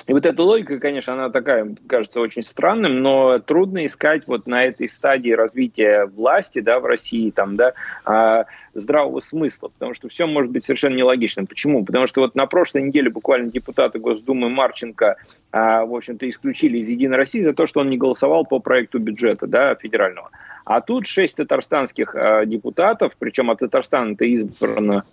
И 0.06 0.13
вот 0.13 0.25
эта 0.25 0.41
логика, 0.41 0.80
конечно, 0.80 1.13
она 1.13 1.30
такая, 1.30 1.75
кажется, 1.88 2.21
очень 2.21 2.41
странным, 2.41 3.01
но 3.01 3.39
трудно 3.39 3.86
искать 3.86 4.23
вот 4.25 4.47
на 4.47 4.63
этой 4.63 4.88
стадии 4.88 5.32
развития 5.32 6.06
власти, 6.06 6.60
да, 6.62 6.80
в 6.80 6.86
России, 6.86 7.30
там, 7.30 7.58
да, 7.58 7.73
а, 8.06 8.45
здравого 8.73 9.19
смысла, 9.19 9.67
потому 9.67 9.93
что 9.93 10.08
все 10.08 10.25
может 10.25 10.51
быть 10.51 10.63
совершенно 10.63 10.95
нелогичным. 10.95 11.45
Почему? 11.45 11.84
Потому 11.84 12.08
что 12.08 12.21
вот 12.21 12.36
на 12.36 12.45
прошлой 12.45 12.84
неделе 12.84 13.10
буквально 13.10 13.51
депутаты 13.51 13.99
Госдумы 13.99 14.49
Марченко, 14.49 15.17
а, 15.51 15.86
в 15.86 15.93
общем-то, 15.93 16.30
исключили 16.30 16.77
из 16.77 16.89
«Единой 16.89 17.17
России» 17.17 17.41
за 17.41 17.53
то, 17.53 17.67
что 17.67 17.82
он 17.82 17.89
не 17.89 17.97
голосовал 17.97 18.45
по 18.45 18.60
проекту 18.60 18.99
бюджета, 18.99 19.45
да, 19.45 19.75
федерального. 19.75 20.30
А 20.67 20.82
тут 20.82 21.08
шесть 21.08 21.36
татарстанских 21.36 22.13
э, 22.13 22.45
депутатов, 22.45 23.13
причем 23.17 23.49
от 23.49 23.60
Татарстана-то 23.60 24.25
избрано 24.25 25.06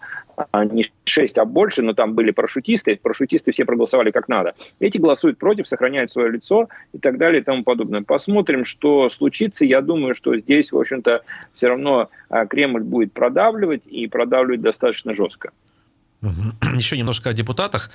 а, 0.50 0.64
не 0.64 0.84
шесть, 1.04 1.38
а 1.38 1.44
больше, 1.44 1.80
но 1.82 1.92
там 1.94 2.14
были 2.14 2.32
парашютисты, 2.32 2.98
парашютисты 3.00 3.52
все 3.52 3.64
проголосовали 3.64 4.10
как 4.10 4.26
надо. 4.26 4.54
Эти 4.80 4.98
голосуют 4.98 5.38
против, 5.38 5.68
сохраняют 5.68 6.10
свое 6.10 6.32
лицо 6.32 6.68
и 6.92 6.98
так 6.98 7.18
далее 7.18 7.40
и 7.40 7.44
тому 7.44 7.62
подобное. 7.62 8.02
Посмотрим, 8.02 8.64
что 8.64 9.08
случится. 9.08 9.64
Я 9.64 9.80
думаю, 9.80 10.14
что 10.14 10.36
здесь, 10.36 10.72
в 10.72 10.76
общем-то, 10.76 11.22
все 11.54 11.68
равно 11.68 12.08
а, 12.30 12.46
Кремль 12.46 12.82
будет 12.82 13.12
продавливать 13.12 13.86
и 13.86 14.08
продавливать 14.08 14.60
достаточно 14.60 15.14
жестко. 15.14 15.52
Еще 16.78 16.96
немножко 16.96 17.30
о 17.30 17.32
депутатах. 17.32 17.90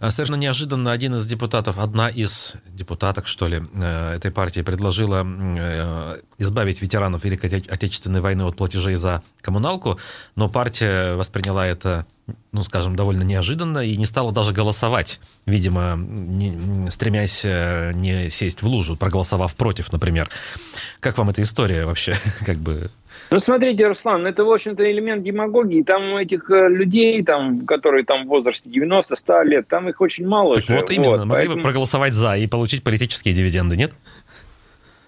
Э, 0.00 0.10
совершенно 0.10 0.38
неожиданно 0.38 0.92
один 0.92 1.14
из 1.14 1.26
депутатов, 1.26 1.78
одна 1.78 2.08
из 2.08 2.54
депутаток, 2.66 3.26
что 3.26 3.46
ли, 3.46 3.62
э, 3.74 4.14
этой 4.16 4.30
партии 4.30 4.62
предложила 4.62 5.24
э, 5.24 6.20
избавить 6.38 6.82
ветеранов 6.82 7.24
Великой 7.24 7.62
Отечественной 7.68 8.20
войны 8.20 8.42
от 8.42 8.56
платежей 8.56 8.96
за 8.96 9.22
коммуналку, 9.40 9.98
но 10.36 10.48
партия 10.48 11.14
восприняла 11.14 11.66
это, 11.66 12.06
ну, 12.52 12.62
скажем, 12.62 12.96
довольно 12.96 13.22
неожиданно 13.22 13.78
и 13.78 13.96
не 13.96 14.06
стала 14.06 14.32
даже 14.32 14.52
голосовать, 14.52 15.20
видимо, 15.46 15.94
не, 15.96 16.90
стремясь 16.90 17.44
не 17.44 18.30
сесть 18.30 18.62
в 18.62 18.66
лужу, 18.66 18.96
проголосовав 18.96 19.54
против, 19.56 19.92
например. 19.92 20.30
Как 21.00 21.18
вам 21.18 21.30
эта 21.30 21.42
история 21.42 21.84
вообще? 21.84 22.14
Как 22.46 22.56
бы 22.56 22.90
ну, 23.30 23.40
смотрите, 23.40 23.86
Руслан, 23.86 24.26
это, 24.26 24.44
в 24.44 24.50
общем-то, 24.50 24.90
элемент 24.90 25.22
демагогии. 25.22 25.82
Там 25.82 26.16
этих 26.16 26.50
э, 26.50 26.68
людей, 26.68 27.22
там, 27.22 27.66
которые 27.66 28.04
там 28.04 28.24
в 28.24 28.28
возрасте 28.28 28.70
90-100 28.70 29.44
лет, 29.44 29.68
там 29.68 29.88
их 29.88 30.00
очень 30.00 30.26
мало. 30.26 30.54
Так 30.54 30.64
же. 30.64 30.76
вот 30.76 30.90
именно, 30.90 31.10
вот, 31.10 31.18
могли 31.20 31.36
поэтому... 31.36 31.56
бы 31.56 31.62
проголосовать 31.62 32.14
за 32.14 32.36
и 32.36 32.46
получить 32.46 32.82
политические 32.82 33.34
дивиденды, 33.34 33.76
нет? 33.76 33.92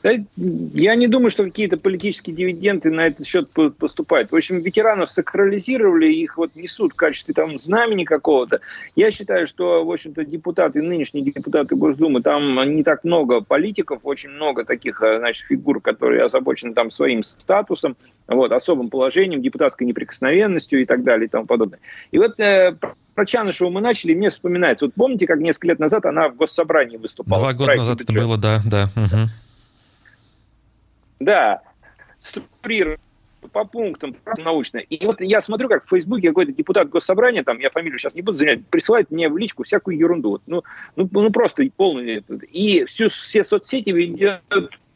Я 0.03 0.95
не 0.95 1.09
думаю, 1.09 1.31
что 1.31 1.45
какие-то 1.45 1.77
политические 1.77 2.35
дивиденды 2.35 2.91
на 2.91 3.09
этот 3.09 3.27
счет 3.27 3.51
поступают. 3.51 4.31
В 4.31 4.37
общем, 4.37 4.61
ветеранов 4.61 5.11
сакрализировали, 5.11 6.11
их 6.11 6.39
вот 6.39 6.55
несут 6.55 6.93
в 6.93 6.97
качестве 6.97 7.35
там 7.35 7.59
знамени 7.59 8.05
какого-то. 8.05 8.61
Я 8.97 9.11
считаю, 9.11 9.47
что, 9.47 9.85
в 9.85 9.91
общем-то, 9.91 10.25
депутаты, 10.25 10.81
нынешние 10.81 11.23
депутаты 11.23 11.77
Госдумы, 11.77 12.23
там 12.23 12.75
не 12.75 12.83
так 12.83 13.05
много 13.05 13.43
политиков, 13.43 14.01
очень 14.05 14.31
много 14.31 14.65
таких, 14.65 15.03
э, 15.03 15.19
значит, 15.19 15.47
фигур, 15.47 15.81
которые 15.83 16.25
озабочены 16.25 16.73
там 16.73 16.91
своим 16.91 17.23
статусом, 17.23 17.97
вот, 18.27 18.53
особым 18.53 18.89
положением, 18.89 19.43
депутатской 19.43 19.87
неприкосновенностью 19.87 20.81
и 20.81 20.87
так 20.87 21.03
далее 21.03 21.27
и 21.27 21.29
тому 21.29 21.45
подобное. 21.45 21.81
И 22.11 22.19
вот 22.19 22.41
э, 22.41 22.75
про 23.15 23.27
Чанышеву 23.27 23.71
мы 23.71 23.83
начали, 23.83 24.15
мне 24.15 24.31
вспоминается. 24.31 24.87
Вот 24.87 24.95
помните, 24.95 25.27
как 25.27 25.41
несколько 25.41 25.69
лет 25.69 25.79
назад 25.79 26.07
она 26.07 26.31
в 26.31 26.37
Госсобрании 26.37 26.97
выступала? 26.97 27.43
Два 27.43 27.53
года 27.53 27.75
назад 27.77 28.01
это 28.01 28.13
было, 28.15 28.39
да, 28.39 28.63
да. 28.65 28.89
Угу. 28.97 29.29
Да, 31.21 31.63
структурировать 32.19 33.01
по 33.53 33.65
пунктам 33.65 34.17
научно. 34.39 34.79
И 34.79 35.05
вот 35.05 35.21
я 35.21 35.41
смотрю, 35.41 35.69
как 35.69 35.85
в 35.85 35.89
Фейсбуке 35.89 36.29
какой-то 36.29 36.53
депутат 36.53 36.89
госсобрания, 36.89 37.43
там, 37.43 37.59
я 37.59 37.71
фамилию 37.71 37.99
сейчас 37.99 38.15
не 38.15 38.23
буду 38.23 38.37
занять, 38.37 38.67
присылает 38.67 39.11
мне 39.11 39.29
в 39.29 39.39
личку 39.39 39.65
всякую 39.65 39.97
ерунду. 39.97 40.41
Ну, 40.47 40.63
ну, 40.97 41.09
ну 41.11 41.31
просто 41.31 41.69
полный. 41.75 42.23
И 42.53 42.85
всю, 42.85 43.09
все 43.09 43.45
соцсети 43.45 43.91
ведет 43.91 44.43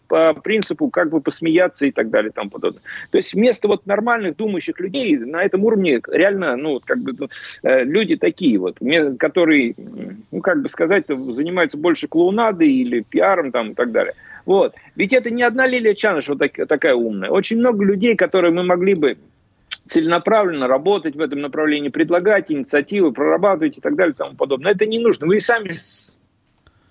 по 0.08 0.34
принципу 0.34 0.90
как 0.90 1.10
бы 1.10 1.20
посмеяться 1.20 1.86
и 1.86 1.90
так 1.90 2.10
далее 2.10 2.30
тому 2.30 2.50
подобное. 2.50 2.82
То 3.10 3.18
есть 3.18 3.32
вместо 3.32 3.68
вот 3.68 3.86
нормальных 3.86 4.36
думающих 4.36 4.78
людей 4.78 5.16
на 5.16 5.42
этом 5.42 5.64
уровне 5.64 6.00
реально, 6.08 6.56
ну, 6.56 6.80
как 6.84 6.98
бы 6.98 7.14
ну, 7.18 7.28
э, 7.62 7.84
люди 7.84 8.16
такие 8.16 8.58
вот, 8.58 8.78
которые, 9.18 9.74
ну, 10.30 10.40
как 10.40 10.60
бы 10.60 10.68
сказать, 10.68 11.06
занимаются 11.08 11.78
больше 11.78 12.06
клоунадой 12.06 12.70
или 12.70 13.00
пиаром 13.00 13.50
там 13.50 13.72
и 13.72 13.74
так 13.74 13.92
далее. 13.92 14.14
Вот. 14.46 14.74
Ведь 14.94 15.12
это 15.12 15.30
не 15.30 15.42
одна 15.42 15.66
Лилия 15.66 15.94
Чаныш 15.94 16.28
вот 16.28 16.38
так, 16.38 16.52
такая 16.68 16.94
умная. 16.94 17.30
Очень 17.30 17.58
много 17.58 17.84
людей, 17.84 18.16
которые 18.16 18.52
мы 18.52 18.62
могли 18.62 18.94
бы 18.94 19.16
целенаправленно 19.86 20.66
работать 20.66 21.16
в 21.16 21.20
этом 21.20 21.40
направлении, 21.40 21.88
предлагать 21.88 22.50
инициативы, 22.50 23.12
прорабатывать 23.12 23.78
и 23.78 23.80
так 23.80 23.96
далее 23.96 24.14
и 24.14 24.16
тому 24.16 24.34
подобное. 24.34 24.72
Это 24.72 24.86
не 24.86 24.98
нужно. 24.98 25.26
Вы 25.26 25.40
сами 25.40 25.74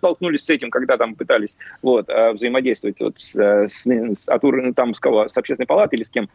столкнулись 0.04 0.44
с 0.44 0.50
этим, 0.50 0.70
когда 0.70 0.98
там 0.98 1.16
пытались 1.16 1.58
вот, 1.82 2.10
э, 2.10 2.34
взаимодействовать 2.34 3.00
вот 3.00 3.20
с, 3.20 3.40
э, 3.40 3.68
с, 3.70 4.28
от 4.28 4.44
уровня 4.44 4.74
там, 4.74 4.94
с, 4.94 5.00
кого, 5.00 5.28
с 5.28 5.38
общественной 5.38 5.66
палаты 5.66 5.96
или 5.96 6.04
с 6.04 6.10
кем. 6.10 6.30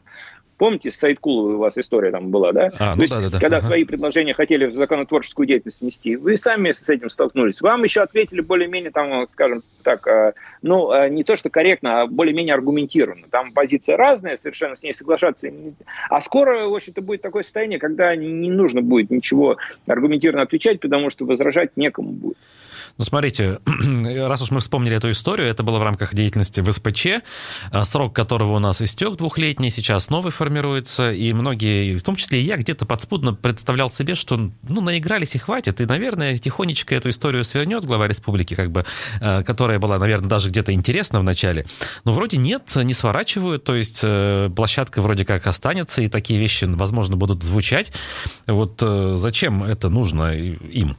Помните, 0.58 0.90
с 0.90 0.96
Сайткуловой 0.96 1.54
у 1.54 1.58
вас 1.58 1.78
история 1.78 2.10
там 2.10 2.30
была, 2.30 2.52
да? 2.52 2.70
А, 2.78 2.90
ну 2.90 2.96
То 2.96 3.02
есть, 3.02 3.14
да, 3.14 3.20
да, 3.20 3.30
да. 3.30 3.38
когда 3.38 3.58
ага. 3.58 3.66
свои 3.66 3.84
предложения 3.84 4.34
хотели 4.34 4.66
в 4.66 4.74
законотворческую 4.74 5.46
деятельность 5.46 5.80
внести, 5.80 6.16
вы 6.16 6.36
сами 6.36 6.72
с 6.72 6.88
этим 6.88 7.08
столкнулись. 7.10 7.60
Вам 7.60 7.84
еще 7.84 8.00
ответили 8.02 8.40
более-менее, 8.40 8.90
там, 8.90 9.28
скажем 9.28 9.62
так, 9.84 10.06
э, 10.08 10.32
ну, 10.62 11.08
не 11.08 11.22
то, 11.22 11.36
что 11.36 11.48
корректно, 11.48 12.02
а 12.02 12.06
более-менее 12.08 12.54
аргументированно. 12.54 13.28
Там 13.30 13.52
позиция 13.52 13.96
разная, 13.96 14.36
совершенно 14.36 14.74
с 14.74 14.82
ней 14.82 14.92
соглашаться. 14.92 15.48
А 16.10 16.20
скоро, 16.20 16.68
в 16.68 16.74
общем-то, 16.74 17.02
будет 17.02 17.22
такое 17.22 17.44
состояние, 17.44 17.78
когда 17.78 18.16
не 18.16 18.50
нужно 18.50 18.82
будет 18.82 19.10
ничего 19.10 19.58
аргументированно 19.86 20.42
отвечать, 20.42 20.80
потому 20.80 21.10
что 21.10 21.24
возражать 21.24 21.76
некому 21.76 22.10
будет. 22.10 22.36
Ну, 22.96 23.04
смотрите, 23.04 23.58
раз 24.16 24.42
уж 24.42 24.50
мы 24.50 24.60
вспомнили 24.60 24.96
эту 24.96 25.10
историю, 25.10 25.48
это 25.48 25.62
было 25.62 25.78
в 25.78 25.82
рамках 25.82 26.14
деятельности 26.14 26.60
в 26.60 26.70
СПЧ, 26.70 27.06
а, 27.70 27.84
срок 27.84 28.14
которого 28.14 28.56
у 28.56 28.58
нас 28.58 28.80
истек 28.82 29.16
двухлетний, 29.16 29.70
сейчас 29.70 30.10
новый 30.10 30.32
формируется, 30.32 31.10
и 31.10 31.32
многие, 31.32 31.96
в 31.96 32.02
том 32.02 32.16
числе 32.16 32.40
и 32.40 32.44
я, 32.44 32.56
где-то 32.56 32.86
подспудно 32.86 33.34
представлял 33.34 33.90
себе, 33.90 34.14
что, 34.14 34.50
ну, 34.68 34.80
наигрались 34.80 35.34
и 35.34 35.38
хватит, 35.38 35.80
и, 35.80 35.86
наверное, 35.86 36.38
тихонечко 36.38 36.94
эту 36.94 37.10
историю 37.10 37.44
свернет 37.44 37.84
глава 37.84 38.08
республики, 38.08 38.54
как 38.54 38.70
бы, 38.70 38.84
а, 39.20 39.42
которая 39.42 39.78
была, 39.78 39.98
наверное, 39.98 40.28
даже 40.28 40.50
где-то 40.50 40.72
интересна 40.72 41.20
в 41.20 41.24
начале. 41.24 41.66
Но 42.04 42.12
вроде 42.12 42.36
нет, 42.36 42.74
не 42.76 42.94
сворачивают, 42.94 43.64
то 43.64 43.74
есть 43.74 44.00
э, 44.02 44.50
площадка 44.54 45.02
вроде 45.02 45.24
как 45.24 45.46
останется, 45.46 46.02
и 46.02 46.08
такие 46.08 46.38
вещи, 46.38 46.64
возможно, 46.64 47.16
будут 47.16 47.42
звучать. 47.42 47.92
Вот 48.46 48.78
э, 48.82 49.14
зачем 49.16 49.62
это 49.62 49.88
нужно 49.88 50.34
им? 50.34 50.96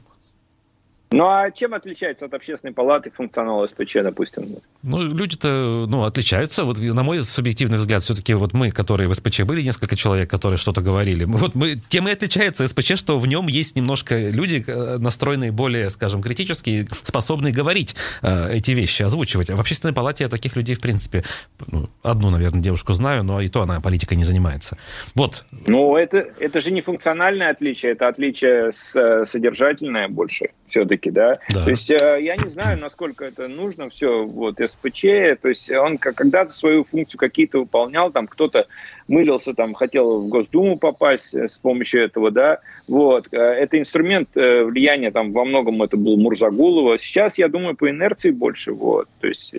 Ну 1.12 1.28
а 1.28 1.50
чем 1.50 1.74
отличается 1.74 2.26
от 2.26 2.34
общественной 2.36 2.72
палаты 2.72 3.10
функционал 3.10 3.67
СПЧ, 3.67 3.98
допустим? 4.04 4.58
Ну, 4.84 5.02
люди-то 5.02 5.86
ну, 5.88 6.04
отличаются. 6.04 6.63
Вот 6.63 6.78
на 6.78 7.02
мой 7.02 7.24
субъективный 7.24 7.78
взгляд, 7.78 8.04
все-таки 8.04 8.36
вот 8.36 8.54
мы, 8.54 8.69
которые 8.69 9.08
в 9.08 9.15
СПЧ 9.15 9.41
были, 9.41 9.63
несколько 9.63 9.95
человек, 9.95 10.30
которые 10.30 10.60
что-то 10.60 10.82
говорили, 10.82 11.24
вот 11.24 11.56
мы, 11.56 11.82
тем 11.88 12.08
и 12.08 12.12
отличается 12.12 12.67
СПЧ, 12.67 12.95
что 12.95 13.17
в 13.17 13.26
нем 13.26 13.48
есть 13.48 13.76
немножко 13.76 14.30
люди, 14.30 14.63
э, 14.65 14.98
настроенные 15.00 15.52
более, 15.52 15.89
скажем, 15.89 16.22
критически, 16.22 16.88
способные 17.02 17.54
говорить 17.54 17.95
э, 18.22 18.54
эти 18.54 18.72
вещи, 18.72 19.02
озвучивать. 19.02 19.50
А 19.50 19.56
в 19.56 19.60
общественной 19.60 19.95
палате 19.95 20.26
я 20.26 20.30
таких 20.30 20.56
людей, 20.56 20.76
в 20.76 20.82
принципе, 20.82 21.24
ну, 21.72 21.89
одну, 22.04 22.30
наверное, 22.30 22.62
девушку 22.62 22.93
знаю, 22.93 23.24
но 23.24 23.41
и 23.41 23.48
то 23.48 23.63
она 23.63 23.82
политикой 23.82 24.13
не 24.13 24.26
занимается. 24.26 24.78
Вот. 25.15 25.43
Ну, 25.65 25.98
это, 25.98 26.19
это 26.39 26.62
же 26.62 26.72
не 26.72 26.82
функциональное 26.82 27.50
отличие, 27.50 27.93
это 27.93 28.08
отличие 28.08 28.72
с, 28.72 29.26
содержательное 29.26 30.08
больше 30.08 30.50
все-таки, 30.69 31.12
да? 31.12 31.34
да. 31.49 31.63
То 31.65 31.69
есть 31.69 31.91
э, 31.91 32.19
я 32.21 32.36
не 32.38 32.49
знаю, 32.49 32.79
насколько 32.79 33.25
это 33.25 33.47
нужно 33.47 33.89
все, 33.89 34.25
вот, 34.25 34.60
СПЧ, 34.60 35.01
то 35.41 35.49
есть 35.49 35.71
он 35.71 35.97
когда-то 35.97 36.51
свою 36.51 36.84
функцию 36.84 37.19
какие-то 37.19 37.60
выполнял, 37.60 38.12
там 38.12 38.27
кто-то 38.27 38.67
мылился, 39.10 39.54
там, 39.54 39.74
хотел 39.74 40.22
в 40.22 40.30
Госдуму 40.30 40.78
попасть 40.78 41.36
э, 41.36 41.48
с 41.48 41.58
помощью 41.58 42.04
этого, 42.04 42.32
да, 42.32 42.60
вот. 42.88 43.28
Э, 43.32 43.38
это 43.38 43.78
инструмент 43.80 44.30
э, 44.36 44.63
влияния, 44.63 45.12
там, 45.12 45.34
во 45.34 45.43
многом 45.43 45.82
это 45.82 45.98
был 45.98 46.15
Мурзагулова. 46.17 46.98
Сейчас, 47.00 47.38
я 47.38 47.50
думаю, 47.50 47.76
по 47.76 47.89
инерции 47.89 48.30
больше, 48.30 48.72
вот. 48.72 49.08
То 49.19 49.28
есть 49.28 49.54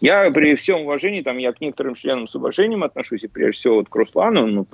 я 0.00 0.30
при 0.30 0.54
всем 0.54 0.82
уважении, 0.82 1.22
там, 1.22 1.36
я 1.38 1.52
к 1.52 1.60
некоторым 1.60 1.96
членам 1.96 2.28
с 2.28 2.34
уважением 2.34 2.84
отношусь, 2.84 3.24
и 3.24 3.28
прежде 3.28 3.58
всего 3.58 3.74
вот 3.76 3.88
к 3.88 3.94
Руслану, 3.94 4.46
ну, 4.46 4.66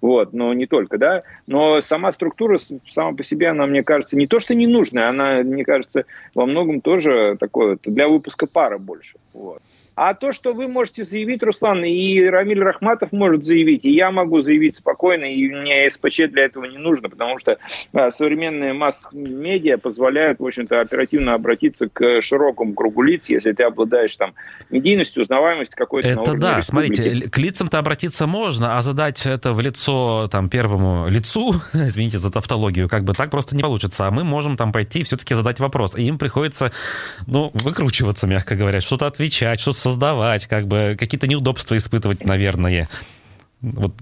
вот, 0.00 0.32
но 0.32 0.54
не 0.54 0.66
только, 0.66 0.98
да, 0.98 1.22
но 1.46 1.82
сама 1.82 2.10
структура 2.12 2.58
сама 2.88 3.12
по 3.12 3.22
себе, 3.22 3.48
она, 3.48 3.66
мне 3.66 3.82
кажется, 3.82 4.16
не 4.16 4.26
то, 4.26 4.40
что 4.40 4.54
не 4.54 4.66
нужная, 4.66 5.08
она, 5.10 5.42
мне 5.42 5.64
кажется, 5.64 6.06
во 6.34 6.46
многом 6.46 6.80
тоже 6.80 7.36
такое, 7.38 7.78
для 7.84 8.08
выпуска 8.08 8.46
пара 8.46 8.78
больше, 8.78 9.16
вот. 9.34 9.60
А 9.96 10.14
то, 10.14 10.32
что 10.32 10.54
вы 10.54 10.66
можете 10.66 11.04
заявить, 11.04 11.42
Руслан, 11.42 11.84
и 11.84 12.20
Рамиль 12.24 12.60
Рахматов 12.60 13.12
может 13.12 13.44
заявить, 13.44 13.84
и 13.84 13.90
я 13.90 14.10
могу 14.10 14.42
заявить 14.42 14.76
спокойно, 14.76 15.24
и 15.24 15.48
мне 15.48 15.88
СПЧ 15.88 16.22
для 16.30 16.44
этого 16.44 16.64
не 16.64 16.78
нужно, 16.78 17.08
потому 17.08 17.38
что 17.38 17.58
а, 17.92 18.10
современные 18.10 18.72
масс-медиа 18.72 19.78
позволяют, 19.78 20.40
в 20.40 20.46
общем-то, 20.46 20.80
оперативно 20.80 21.34
обратиться 21.34 21.88
к 21.88 22.20
широкому 22.22 22.74
кругу 22.74 23.02
лиц, 23.02 23.28
если 23.28 23.52
ты 23.52 23.62
обладаешь 23.62 24.16
там 24.16 24.34
медийностью, 24.70 25.22
узнаваемостью 25.22 25.76
какой-то. 25.76 26.08
Это 26.08 26.34
да, 26.34 26.62
смотрите, 26.62 27.28
к 27.30 27.38
лицам-то 27.38 27.78
обратиться 27.78 28.26
можно, 28.26 28.76
а 28.76 28.82
задать 28.82 29.26
это 29.26 29.52
в 29.52 29.60
лицо 29.60 30.28
там 30.30 30.48
первому 30.48 31.06
лицу, 31.08 31.54
извините 31.72 32.18
за 32.18 32.32
тавтологию, 32.32 32.88
как 32.88 33.04
бы 33.04 33.12
так 33.12 33.30
просто 33.30 33.54
не 33.54 33.62
получится, 33.62 34.08
а 34.08 34.10
мы 34.10 34.24
можем 34.24 34.56
там 34.56 34.72
пойти 34.72 35.04
все-таки 35.04 35.34
задать 35.34 35.60
вопрос, 35.60 35.96
и 35.96 36.02
им 36.02 36.18
приходится, 36.18 36.72
ну, 37.28 37.52
выкручиваться, 37.54 38.26
мягко 38.26 38.56
говоря, 38.56 38.80
что-то 38.80 39.06
отвечать, 39.06 39.60
что-то 39.60 39.83
создавать, 39.84 40.46
как 40.46 40.64
бы 40.64 40.96
какие-то 40.98 41.26
неудобства 41.26 41.76
испытывать, 41.76 42.24
наверное. 42.24 42.88
Вот, 43.60 43.92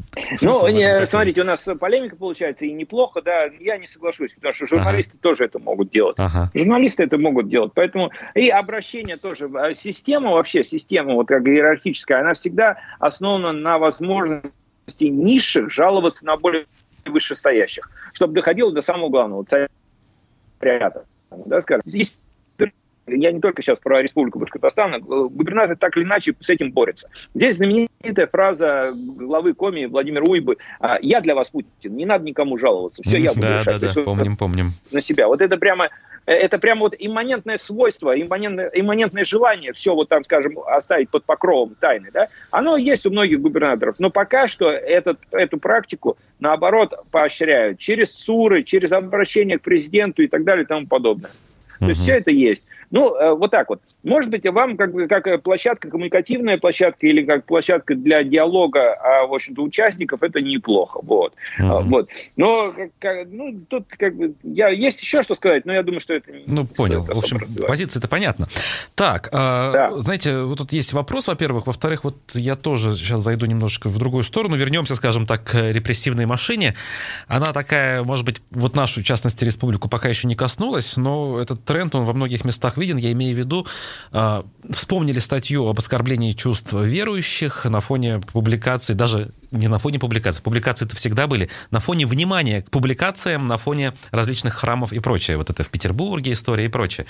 ну, 0.43 0.69
не, 0.69 1.07
смотрите, 1.07 1.43
у 1.43 1.45
нас 1.45 1.61
полемика 1.79 2.17
получается 2.17 2.67
и 2.67 2.73
неплохо, 2.73 3.23
да, 3.23 3.45
я 3.61 3.77
не 3.79 3.87
соглашусь, 3.87 4.33
потому 4.33 4.55
что 4.55 4.67
журналисты 4.67 5.13
ага. 5.15 5.23
тоже 5.23 5.45
это 5.45 5.61
могут 5.61 5.91
делать. 5.91 6.17
Ага. 6.19 6.51
Журналисты 6.53 7.05
это 7.05 7.17
могут 7.17 7.49
делать, 7.49 7.73
поэтому 7.75 8.11
и 8.35 8.49
обращение 8.49 9.17
тоже, 9.17 9.49
а 9.55 9.73
система 9.75 10.33
вообще, 10.33 10.65
система 10.65 11.15
вот 11.15 11.29
как 11.29 11.47
иерархическая, 11.47 12.21
она 12.21 12.35
всегда 12.35 12.79
основана 12.99 13.53
на 13.53 13.79
возможности 13.79 14.53
низших 15.01 15.71
жаловаться 15.71 16.27
на 16.27 16.37
более 16.37 16.67
вышестоящих, 17.05 17.89
чтобы 18.15 18.35
доходило 18.35 18.73
до 18.73 18.83
самого 18.83 19.11
главного, 19.11 19.45
царя, 19.45 19.69
да, 21.31 21.61
скажем. 21.61 21.83
Здесь 21.87 22.19
я 23.17 23.33
не 23.33 23.41
только 23.41 23.63
сейчас 23.63 23.79
про 23.79 24.03
Республику 24.03 24.39
Башкортостан, 24.39 25.01
губернатор 25.01 25.77
так 25.77 25.97
или 25.97 26.05
иначе 26.05 26.35
с 26.41 26.51
этим 26.51 26.73
борется. 26.73 27.09
Здесь 27.35 27.57
знаменитая 27.57 28.27
фраза 28.27 28.93
главы 28.95 29.55
Коми 29.55 29.87
Владимира 29.87 30.25
Уйбы 30.25 30.57
«А, 30.81 30.99
«Я 31.01 31.21
для 31.21 31.35
вас 31.35 31.51
Путин, 31.51 31.97
не 31.97 32.07
надо 32.07 32.25
никому 32.25 32.59
жаловаться, 32.59 33.03
все 33.03 33.19
я 33.19 33.33
буду 33.33 33.43
да, 33.43 33.61
решать». 33.61 33.81
Да, 33.81 33.93
да, 33.95 34.03
помним, 34.03 34.37
помним. 34.37 34.73
На 34.91 35.01
себя. 35.01 35.27
Вот 35.29 35.41
это 35.41 35.57
прямо 35.57 35.91
э, 36.27 36.33
это 36.33 36.59
прямо 36.59 36.83
вот 36.83 36.95
имманентное 36.99 37.59
свойство, 37.59 38.19
имманентное, 38.21 38.71
имманентное 38.75 39.25
желание 39.25 39.73
все 39.73 39.95
вот 39.95 40.09
там, 40.09 40.25
скажем, 40.25 40.59
оставить 40.67 41.11
под 41.11 41.25
покровом 41.25 41.75
тайны, 41.79 42.11
да, 42.13 42.29
оно 42.51 42.77
есть 42.77 43.07
у 43.07 43.11
многих 43.11 43.41
губернаторов, 43.41 43.97
но 43.99 44.11
пока 44.11 44.49
что 44.49 44.71
этот, 44.71 45.19
эту 45.31 45.59
практику, 45.59 46.17
наоборот, 46.41 46.95
поощряют 47.11 47.79
через 47.79 48.13
СУРы, 48.15 48.63
через 48.63 48.93
обращение 48.93 49.59
к 49.59 49.63
президенту 49.63 50.23
и 50.23 50.29
так 50.29 50.45
далее 50.45 50.65
и 50.65 50.67
тому 50.67 50.87
подобное. 50.87 51.31
То 51.87 51.91
есть 51.91 52.03
все 52.03 52.13
это 52.15 52.31
есть. 52.31 52.65
Ну, 52.91 53.17
э, 53.17 53.35
вот 53.35 53.51
так 53.51 53.69
вот. 53.71 53.81
Может 54.03 54.31
быть, 54.31 54.45
вам 54.47 54.77
как, 54.77 54.93
как 55.09 55.43
площадка, 55.43 55.89
коммуникативная 55.89 56.59
площадка 56.59 57.07
или 57.07 57.25
как 57.25 57.47
площадка 57.47 57.95
для 57.95 58.23
диалога, 58.23 58.95
а, 58.95 59.27
в 59.27 59.35
общем-то, 59.35 59.63
участников, 59.63 60.23
это 60.23 60.41
неплохо. 60.41 61.01
Вот. 61.03 61.33
Uh-huh. 61.59 61.83
Вот. 61.85 62.11
Но 62.37 62.73
как, 62.99 63.27
ну, 63.31 63.59
тут 63.69 63.87
как 63.97 64.15
бы... 64.15 64.35
Я, 64.43 64.69
есть 64.69 65.01
еще 65.01 65.23
что 65.23 65.35
сказать, 65.35 65.65
но 65.65 65.73
я 65.73 65.83
думаю, 65.83 66.01
что 66.01 66.15
это... 66.15 66.31
Ну, 66.47 66.67
понял. 66.67 67.03
В 67.03 67.19
общем, 67.19 67.41
позиция-то 67.67 68.09
понятна. 68.09 68.47
Так, 68.95 69.31
а, 69.33 69.73
да. 69.73 70.01
знаете, 70.01 70.43
вот 70.43 70.59
тут 70.59 70.73
есть 70.73 70.93
вопрос, 70.93 71.29
во-первых. 71.29 71.67
Во-вторых, 71.67 72.05
вот 72.05 72.17
я 72.35 72.57
тоже 72.57 72.95
сейчас 72.97 73.23
зайду 73.23 73.47
немножечко 73.47 73.89
в 73.89 73.99
другую 73.99 74.25
сторону. 74.25 74.57
Вернемся, 74.57 74.97
скажем 74.97 75.27
так, 75.27 75.45
к 75.45 75.71
репрессивной 75.71 76.27
машине. 76.27 76.75
Она 77.27 77.55
такая, 77.55 78.03
может 78.03 78.27
быть, 78.27 78.43
вот 78.51 78.77
нашу, 78.77 79.01
в 79.01 79.05
частности, 79.05 79.45
республику 79.45 79.89
пока 79.89 80.09
еще 80.09 80.29
не 80.29 80.35
коснулась, 80.35 80.99
но 80.99 81.41
этот 81.41 81.65
тренд, 81.73 81.95
он 81.95 82.05
во 82.05 82.13
многих 82.13 82.45
местах 82.45 82.77
виден. 82.77 82.99
Я 82.99 83.13
имею 83.13 83.35
в 83.35 83.39
виду, 83.39 83.67
а, 84.11 84.45
вспомнили 84.71 85.21
статью 85.21 85.67
об 85.67 85.79
оскорблении 85.79 86.33
чувств 86.33 86.73
верующих 86.75 87.65
на 87.65 87.81
фоне 87.81 88.21
публикации, 88.21 88.93
даже 88.93 89.33
не 89.53 89.69
на 89.69 89.79
фоне 89.79 89.99
публикаций, 89.99 90.43
публикации 90.43 90.87
это 90.87 90.97
всегда 90.97 91.27
были, 91.27 91.49
на 91.71 91.81
фоне 91.81 92.07
внимания 92.07 92.63
к 92.63 92.71
публикациям, 92.71 93.45
на 93.45 93.57
фоне 93.57 93.93
различных 94.11 94.55
храмов 94.55 94.93
и 94.93 94.99
прочее. 94.99 95.37
Вот 95.37 95.51
это 95.51 95.63
в 95.63 95.69
Петербурге 95.69 96.33
история 96.33 96.65
и 96.65 96.69
прочее. 96.69 97.07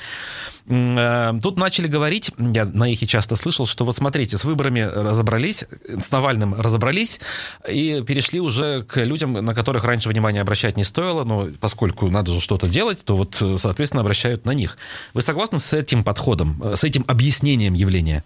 Э, 0.67 1.33
тут 1.43 1.57
начали 1.57 1.87
говорить, 1.87 2.33
я 2.39 2.65
на 2.65 2.91
их 2.91 3.03
и 3.03 3.07
часто 3.07 3.37
слышал, 3.37 3.67
что 3.67 3.85
вот 3.85 3.97
смотрите, 3.97 4.37
с 4.37 4.45
выборами 4.45 4.81
разобрались, 4.81 5.65
с 5.87 6.11
Навальным 6.11 6.55
разобрались, 6.55 7.21
и 7.69 8.03
перешли 8.07 8.41
уже 8.41 8.83
к 8.83 9.03
людям, 9.03 9.33
на 9.33 9.55
которых 9.55 9.85
раньше 9.85 10.09
внимания 10.09 10.41
обращать 10.41 10.77
не 10.77 10.85
стоило, 10.85 11.25
но 11.25 11.49
поскольку 11.61 12.09
надо 12.11 12.33
же 12.33 12.41
что-то 12.41 12.69
делать, 12.69 13.05
то 13.05 13.17
вот, 13.17 13.43
соответственно, 13.59 14.03
обращают 14.03 14.45
на 14.45 14.53
них. 14.53 14.77
Вы 15.15 15.23
согласны 15.23 15.59
с 15.59 15.73
этим 15.73 16.05
подходом, 16.05 16.63
с 16.75 16.85
этим 16.85 17.05
объяснением 17.07 17.75
явления? 17.75 18.25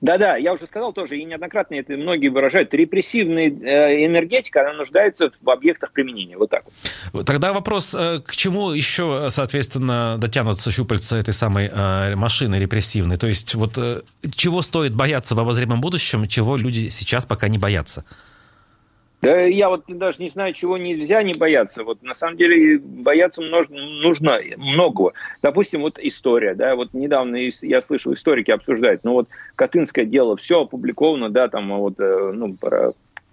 Да-да, 0.00 0.36
я 0.36 0.52
уже 0.52 0.66
сказал 0.66 0.92
тоже, 0.92 1.18
и 1.18 1.24
неоднократно 1.24 1.74
это 1.74 1.94
многие 1.94 2.28
выражают, 2.28 2.72
репрессивная 2.74 3.48
э, 3.48 4.04
энергетика, 4.06 4.62
она 4.62 4.72
нуждается 4.74 5.30
в 5.40 5.50
объектах 5.50 5.92
применения, 5.92 6.36
вот 6.36 6.50
так. 6.50 6.64
Тогда 7.24 7.52
вопрос, 7.52 7.94
э, 7.94 8.20
к 8.24 8.34
чему 8.36 8.72
еще, 8.72 9.28
соответственно, 9.30 10.16
дотянутся 10.18 10.70
щупальца 10.70 11.16
этой 11.16 11.34
самой 11.34 11.70
э, 11.72 12.14
машины 12.14 12.56
репрессивной? 12.56 13.16
То 13.16 13.26
есть 13.26 13.54
вот 13.54 13.78
чего 14.34 14.62
стоит 14.62 14.94
бояться 14.94 15.34
в 15.34 15.40
обозримом 15.40 15.80
будущем, 15.80 16.26
чего 16.26 16.56
люди 16.56 16.88
сейчас 16.88 17.26
пока 17.26 17.48
не 17.48 17.58
боятся? 17.58 18.04
Да 19.26 19.40
я 19.40 19.68
вот 19.68 19.82
даже 19.88 20.22
не 20.22 20.28
знаю, 20.28 20.52
чего 20.52 20.78
нельзя 20.78 21.20
не 21.24 21.34
бояться. 21.34 21.82
Вот 21.82 22.00
на 22.00 22.14
самом 22.14 22.36
деле 22.36 22.78
бояться 22.78 23.40
нужно 23.40 24.38
многого. 24.56 25.14
Допустим, 25.42 25.80
вот 25.80 25.98
история, 26.00 26.54
да, 26.54 26.76
вот 26.76 26.94
недавно 26.94 27.36
я 27.62 27.82
слышал, 27.82 28.12
историки 28.12 28.52
обсуждают, 28.52 29.02
ну 29.02 29.14
вот 29.14 29.28
Катынское 29.56 30.04
дело, 30.04 30.36
все 30.36 30.62
опубликовано, 30.62 31.28
да, 31.28 31.48
там 31.48 31.76
вот, 31.76 31.98
э, 31.98 32.30
ну, 32.34 32.54
про 32.54 32.92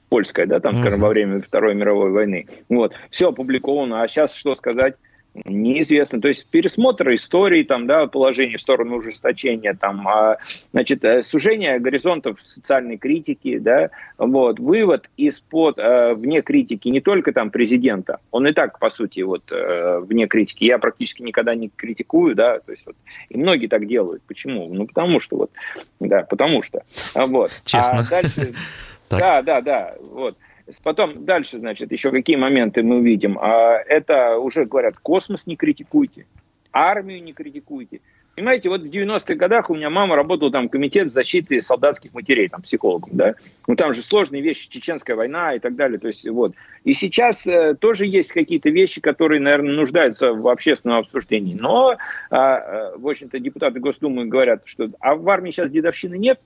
польское, 0.10 0.48
да, 0.48 0.60
там, 0.60 0.80
скажем, 0.80 1.00
во 1.00 1.10
время 1.10 1.42
Второй 1.42 1.76
мировой 1.76 2.10
войны. 2.10 2.48
Вот, 2.70 2.94
все 3.12 3.30
опубликовано, 3.30 4.02
а 4.02 4.08
сейчас 4.08 4.34
что 4.34 4.56
сказать? 4.56 4.96
Неизвестно. 5.34 6.22
То 6.22 6.28
есть 6.28 6.46
пересмотр 6.46 7.12
истории, 7.16 7.64
там, 7.64 7.88
да, 7.88 8.06
положение 8.06 8.58
в 8.58 8.62
сторону 8.62 8.98
ужесточения, 8.98 9.74
там, 9.74 10.08
а, 10.08 10.38
значит, 10.72 11.04
э, 11.04 11.24
сужение 11.24 11.80
горизонтов 11.80 12.40
социальной 12.40 12.98
критики, 12.98 13.58
да, 13.58 13.90
вот, 14.20 14.60
вывод 14.60 15.10
из-под 15.18 15.80
э, 15.80 16.14
вне 16.14 16.44
критики 16.44 16.88
не 16.88 17.02
только 17.02 17.34
там 17.34 17.50
президента, 17.50 18.20
он 18.30 18.46
и 18.46 18.54
так, 18.54 18.78
по 18.78 18.92
сути, 18.92 19.22
вот, 19.22 19.52
э, 19.52 20.02
вне 20.02 20.28
критики. 20.28 20.66
Я 20.66 20.78
практически 20.78 21.24
никогда 21.24 21.56
не 21.56 21.70
критикую, 21.70 22.36
да, 22.36 22.60
то 22.60 22.72
есть 22.72 22.86
вот, 22.86 22.96
и 23.30 23.38
многие 23.38 23.66
так 23.68 23.88
делают. 23.88 24.22
Почему? 24.28 24.72
Ну, 24.72 24.86
потому 24.86 25.20
что 25.20 25.38
вот, 25.38 25.52
да, 26.00 26.24
потому 26.30 26.62
что. 26.62 26.84
Вот. 27.16 27.50
Честно. 27.66 28.00
А 28.00 28.10
дальше... 28.10 28.54
Да, 29.10 29.44
да, 29.44 29.62
да, 29.62 29.96
вот. 30.00 30.38
Потом 30.84 31.26
дальше, 31.26 31.60
значит, 31.60 31.92
еще 31.92 32.12
какие 32.12 32.36
моменты 32.36 32.84
мы 32.84 32.98
увидим. 32.98 33.38
А 33.40 33.74
это 33.74 34.38
уже 34.38 34.66
говорят, 34.66 34.98
космос 34.98 35.46
не 35.46 35.56
критикуйте, 35.56 36.26
армию 36.72 37.22
не 37.24 37.34
критикуйте. 37.34 38.02
Понимаете, 38.36 38.70
вот 38.70 38.82
в 38.82 38.86
90-х 38.86 39.36
годах 39.36 39.70
у 39.70 39.76
меня 39.76 39.92
мама 39.92 40.16
работала 40.16 40.52
там 40.52 40.68
комитет 40.68 41.12
защиты 41.12 41.62
солдатских 41.62 42.16
матерей, 42.16 42.48
там 42.48 42.64
психологом, 42.64 43.12
да. 43.14 43.36
Ну 43.68 43.76
там 43.76 43.94
же 43.94 44.02
сложные 44.02 44.42
вещи, 44.42 44.70
чеченская 44.70 45.16
война 45.16 45.54
и 45.54 45.60
так 45.60 45.76
далее, 45.76 46.00
то 46.00 46.08
есть 46.08 46.28
вот. 46.28 46.56
И 46.84 46.94
сейчас 46.94 47.46
э, 47.46 47.76
тоже 47.76 48.08
есть 48.08 48.32
какие-то 48.32 48.72
вещи, 48.72 49.02
которые, 49.02 49.40
наверное, 49.40 49.76
нуждаются 49.76 50.34
в 50.34 50.48
общественном 50.48 50.98
обсуждении. 50.98 51.54
Но, 51.54 51.94
э, 51.94 51.96
э, 52.36 52.98
в 52.98 53.08
общем-то, 53.08 53.38
депутаты 53.38 53.80
Госдумы 53.80 54.26
говорят, 54.26 54.64
что 54.66 54.90
а 55.00 55.14
в 55.14 55.30
армии 55.30 55.52
сейчас 55.52 55.70
дедовщины 55.70 56.18
нет, 56.18 56.40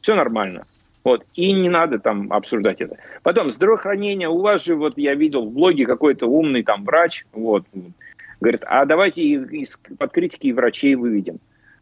все 0.00 0.14
нормально. 0.14 0.64
Вот, 1.04 1.24
и 1.34 1.52
не 1.52 1.68
надо 1.68 1.98
там 1.98 2.32
обсуждать 2.32 2.80
это. 2.80 2.96
Потом, 3.22 3.50
здравоохранение, 3.50 4.28
у 4.28 4.38
вас 4.38 4.64
же, 4.64 4.76
вот 4.76 4.96
я 4.96 5.14
видел 5.14 5.46
в 5.46 5.52
блоге 5.52 5.84
какой-то 5.84 6.26
умный 6.26 6.62
там 6.62 6.84
врач, 6.84 7.26
вот, 7.32 7.64
говорит, 8.40 8.62
а 8.66 8.84
давайте 8.84 9.66
под 9.98 10.12
критики 10.12 10.52
врачей 10.52 10.94
выведем. 10.94 11.38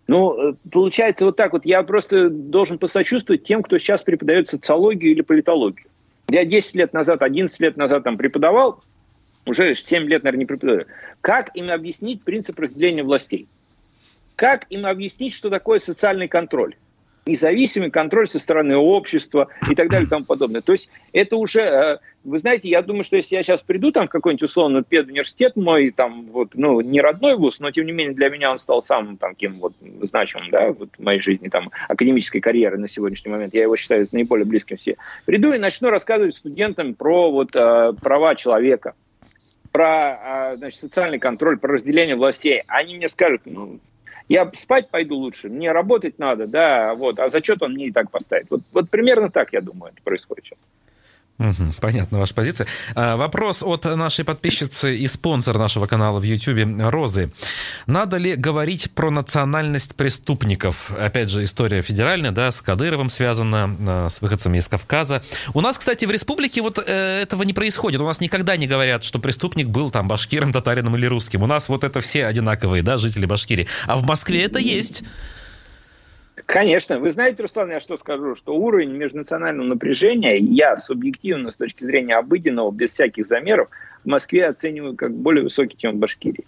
Ну, 0.08 0.52
э, 0.52 0.54
получается 0.72 1.26
вот 1.26 1.36
так 1.36 1.52
вот, 1.52 1.64
я 1.64 1.82
просто 1.82 2.30
должен 2.30 2.78
посочувствовать 2.78 3.44
тем, 3.44 3.62
кто 3.62 3.78
сейчас 3.78 4.02
преподает 4.02 4.48
социологию 4.48 5.12
или 5.12 5.20
политологию. 5.20 5.86
Я 6.28 6.44
10 6.44 6.74
лет 6.74 6.92
назад, 6.92 7.22
11 7.22 7.60
лет 7.60 7.76
назад 7.76 8.04
там 8.04 8.16
преподавал, 8.16 8.82
уже 9.46 9.74
7 9.74 10.04
лет, 10.04 10.22
наверное, 10.22 10.40
не 10.40 10.46
преподаю. 10.46 10.86
Как 11.20 11.54
им 11.54 11.70
объяснить 11.70 12.22
принцип 12.22 12.58
разделения 12.58 13.02
властей? 13.02 13.48
Как 14.36 14.66
им 14.70 14.86
объяснить, 14.86 15.34
что 15.34 15.50
такое 15.50 15.78
социальный 15.78 16.28
контроль? 16.28 16.74
Независимый 17.30 17.90
контроль 17.90 18.28
со 18.28 18.38
стороны 18.38 18.76
общества 18.76 19.48
и 19.70 19.74
так 19.74 19.88
далее 19.88 20.06
и 20.06 20.10
тому 20.10 20.24
подобное. 20.24 20.60
То 20.60 20.72
есть 20.72 20.90
это 21.12 21.36
уже, 21.36 21.60
э, 21.60 21.98
вы 22.24 22.38
знаете, 22.38 22.68
я 22.68 22.82
думаю, 22.82 23.04
что 23.04 23.16
если 23.16 23.36
я 23.36 23.42
сейчас 23.42 23.62
приду 23.62 23.92
там 23.92 24.08
в 24.08 24.10
какой-нибудь 24.10 24.42
условный 24.42 24.82
педуниверситет 24.82 25.56
мой, 25.56 25.90
там 25.90 26.26
вот, 26.26 26.50
ну, 26.54 26.80
не 26.80 27.00
родной 27.00 27.36
вуз, 27.36 27.60
но 27.60 27.70
тем 27.70 27.86
не 27.86 27.92
менее 27.92 28.14
для 28.14 28.28
меня 28.28 28.50
он 28.50 28.58
стал 28.58 28.82
самым 28.82 29.16
там 29.16 29.34
кем 29.34 29.58
вот 29.60 29.72
значимым, 30.02 30.50
да, 30.50 30.72
вот 30.72 30.90
в 30.96 31.02
моей 31.02 31.20
жизни, 31.20 31.48
там, 31.48 31.70
академической 31.88 32.40
карьеры 32.40 32.78
на 32.78 32.88
сегодняшний 32.88 33.30
момент, 33.30 33.54
я 33.54 33.62
его 33.62 33.76
считаю 33.76 34.06
наиболее 34.12 34.46
близким 34.46 34.76
все. 34.76 34.96
Приду 35.24 35.52
и 35.52 35.58
начну 35.58 35.90
рассказывать 35.90 36.34
студентам 36.34 36.94
про 36.94 37.30
вот 37.30 37.54
э, 37.54 37.92
права 38.00 38.34
человека, 38.34 38.94
про 39.72 40.56
значит, 40.56 40.80
социальный 40.80 41.18
контроль, 41.18 41.56
про 41.56 41.74
разделение 41.74 42.16
властей. 42.16 42.62
Они 42.66 42.96
мне 42.96 43.08
скажут, 43.08 43.42
ну, 43.44 43.78
я 44.30 44.48
спать 44.54 44.88
пойду 44.90 45.16
лучше, 45.16 45.48
мне 45.48 45.72
работать 45.72 46.20
надо, 46.20 46.46
да, 46.46 46.94
вот, 46.94 47.18
а 47.18 47.28
зачет 47.28 47.62
он 47.62 47.72
мне 47.72 47.88
и 47.88 47.92
так 47.92 48.12
поставит. 48.12 48.46
Вот, 48.48 48.60
вот 48.70 48.88
примерно 48.88 49.28
так, 49.28 49.52
я 49.52 49.60
думаю, 49.60 49.92
это 49.92 50.02
происходит 50.04 50.44
сейчас. 50.44 50.58
Угу, 51.40 51.72
понятна 51.80 52.18
ваша 52.18 52.34
позиция. 52.34 52.66
А, 52.94 53.16
вопрос 53.16 53.62
от 53.62 53.84
нашей 53.84 54.26
подписчицы 54.26 54.94
и 54.94 55.08
спонсора 55.08 55.58
нашего 55.58 55.86
канала 55.86 56.20
в 56.20 56.22
YouTube 56.22 56.78
Розы. 56.78 57.32
Надо 57.86 58.18
ли 58.18 58.36
говорить 58.36 58.90
про 58.92 59.10
национальность 59.10 59.96
преступников? 59.96 60.90
Опять 60.90 61.30
же, 61.30 61.42
история 61.42 61.80
федеральная, 61.80 62.30
да, 62.30 62.50
с 62.50 62.60
Кадыровым 62.60 63.08
связана, 63.08 63.74
а, 63.88 64.08
с 64.10 64.20
выходцами 64.20 64.58
из 64.58 64.68
Кавказа. 64.68 65.22
У 65.54 65.62
нас, 65.62 65.78
кстати, 65.78 66.04
в 66.04 66.10
республике 66.10 66.60
вот 66.60 66.78
э, 66.78 67.22
этого 67.22 67.42
не 67.44 67.54
происходит. 67.54 68.02
У 68.02 68.06
нас 68.06 68.20
никогда 68.20 68.58
не 68.58 68.66
говорят, 68.66 69.02
что 69.02 69.18
преступник 69.18 69.68
был 69.68 69.90
там 69.90 70.08
башкиром, 70.08 70.52
татарином 70.52 70.94
или 70.96 71.06
русским. 71.06 71.42
У 71.42 71.46
нас 71.46 71.70
вот 71.70 71.84
это 71.84 72.02
все 72.02 72.26
одинаковые, 72.26 72.82
да, 72.82 72.98
жители 72.98 73.24
Башкирии. 73.24 73.66
А 73.86 73.96
в 73.96 74.02
Москве 74.02 74.44
это 74.44 74.58
есть. 74.58 75.04
Конечно. 76.50 76.98
Вы 76.98 77.12
знаете, 77.12 77.42
Руслан, 77.42 77.70
я 77.70 77.78
что 77.78 77.96
скажу, 77.96 78.34
что 78.34 78.56
уровень 78.56 78.90
межнационального 78.90 79.68
напряжения 79.68 80.36
я 80.36 80.76
субъективно 80.76 81.52
с 81.52 81.56
точки 81.56 81.84
зрения 81.84 82.16
обыденного, 82.16 82.72
без 82.72 82.90
всяких 82.90 83.24
замеров, 83.24 83.68
в 84.02 84.08
Москве 84.08 84.48
оцениваю 84.48 84.96
как 84.96 85.14
более 85.14 85.44
высокий, 85.44 85.76
чем 85.78 85.92
в 85.92 85.98
Башкирии. 85.98 86.44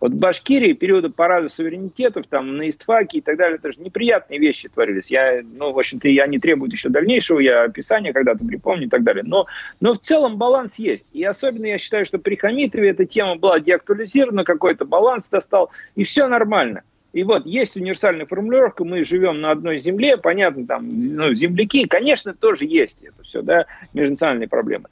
Вот 0.00 0.10
в 0.10 0.16
Башкирии 0.16 0.72
периоды 0.72 1.10
парада 1.10 1.48
суверенитетов, 1.48 2.26
там, 2.28 2.56
на 2.56 2.68
Истфаке 2.68 3.18
и 3.18 3.20
так 3.20 3.36
далее, 3.36 3.58
это 3.58 3.72
же 3.72 3.80
неприятные 3.80 4.40
вещи 4.40 4.68
творились. 4.68 5.08
Я, 5.08 5.42
ну, 5.44 5.70
в 5.70 5.78
общем-то, 5.78 6.08
я 6.08 6.26
не 6.26 6.40
требую 6.40 6.68
еще 6.68 6.88
дальнейшего, 6.88 7.38
я 7.38 7.62
описание 7.62 8.12
когда-то 8.12 8.44
припомню 8.44 8.86
и 8.86 8.90
так 8.90 9.04
далее. 9.04 9.22
Но, 9.24 9.46
но 9.78 9.94
в 9.94 10.00
целом 10.00 10.36
баланс 10.36 10.80
есть. 10.80 11.06
И 11.12 11.22
особенно 11.22 11.66
я 11.66 11.78
считаю, 11.78 12.06
что 12.06 12.18
при 12.18 12.34
Хамитове 12.34 12.90
эта 12.90 13.04
тема 13.04 13.36
была 13.36 13.60
деактуализирована, 13.60 14.42
какой-то 14.42 14.84
баланс 14.84 15.28
достал, 15.28 15.70
и 15.94 16.02
все 16.02 16.26
нормально. 16.26 16.82
И 17.14 17.22
вот 17.22 17.46
есть 17.46 17.76
универсальная 17.76 18.26
формулировка, 18.26 18.84
мы 18.84 19.04
живем 19.04 19.40
на 19.40 19.52
одной 19.52 19.78
земле, 19.78 20.16
понятно, 20.16 20.66
там, 20.66 20.88
ну, 20.88 21.32
земляки, 21.32 21.86
конечно, 21.86 22.34
тоже 22.34 22.64
есть 22.64 23.04
это 23.04 23.22
все, 23.22 23.40
да, 23.40 23.66
межнациональные 23.92 24.48
проблемы. 24.48 24.88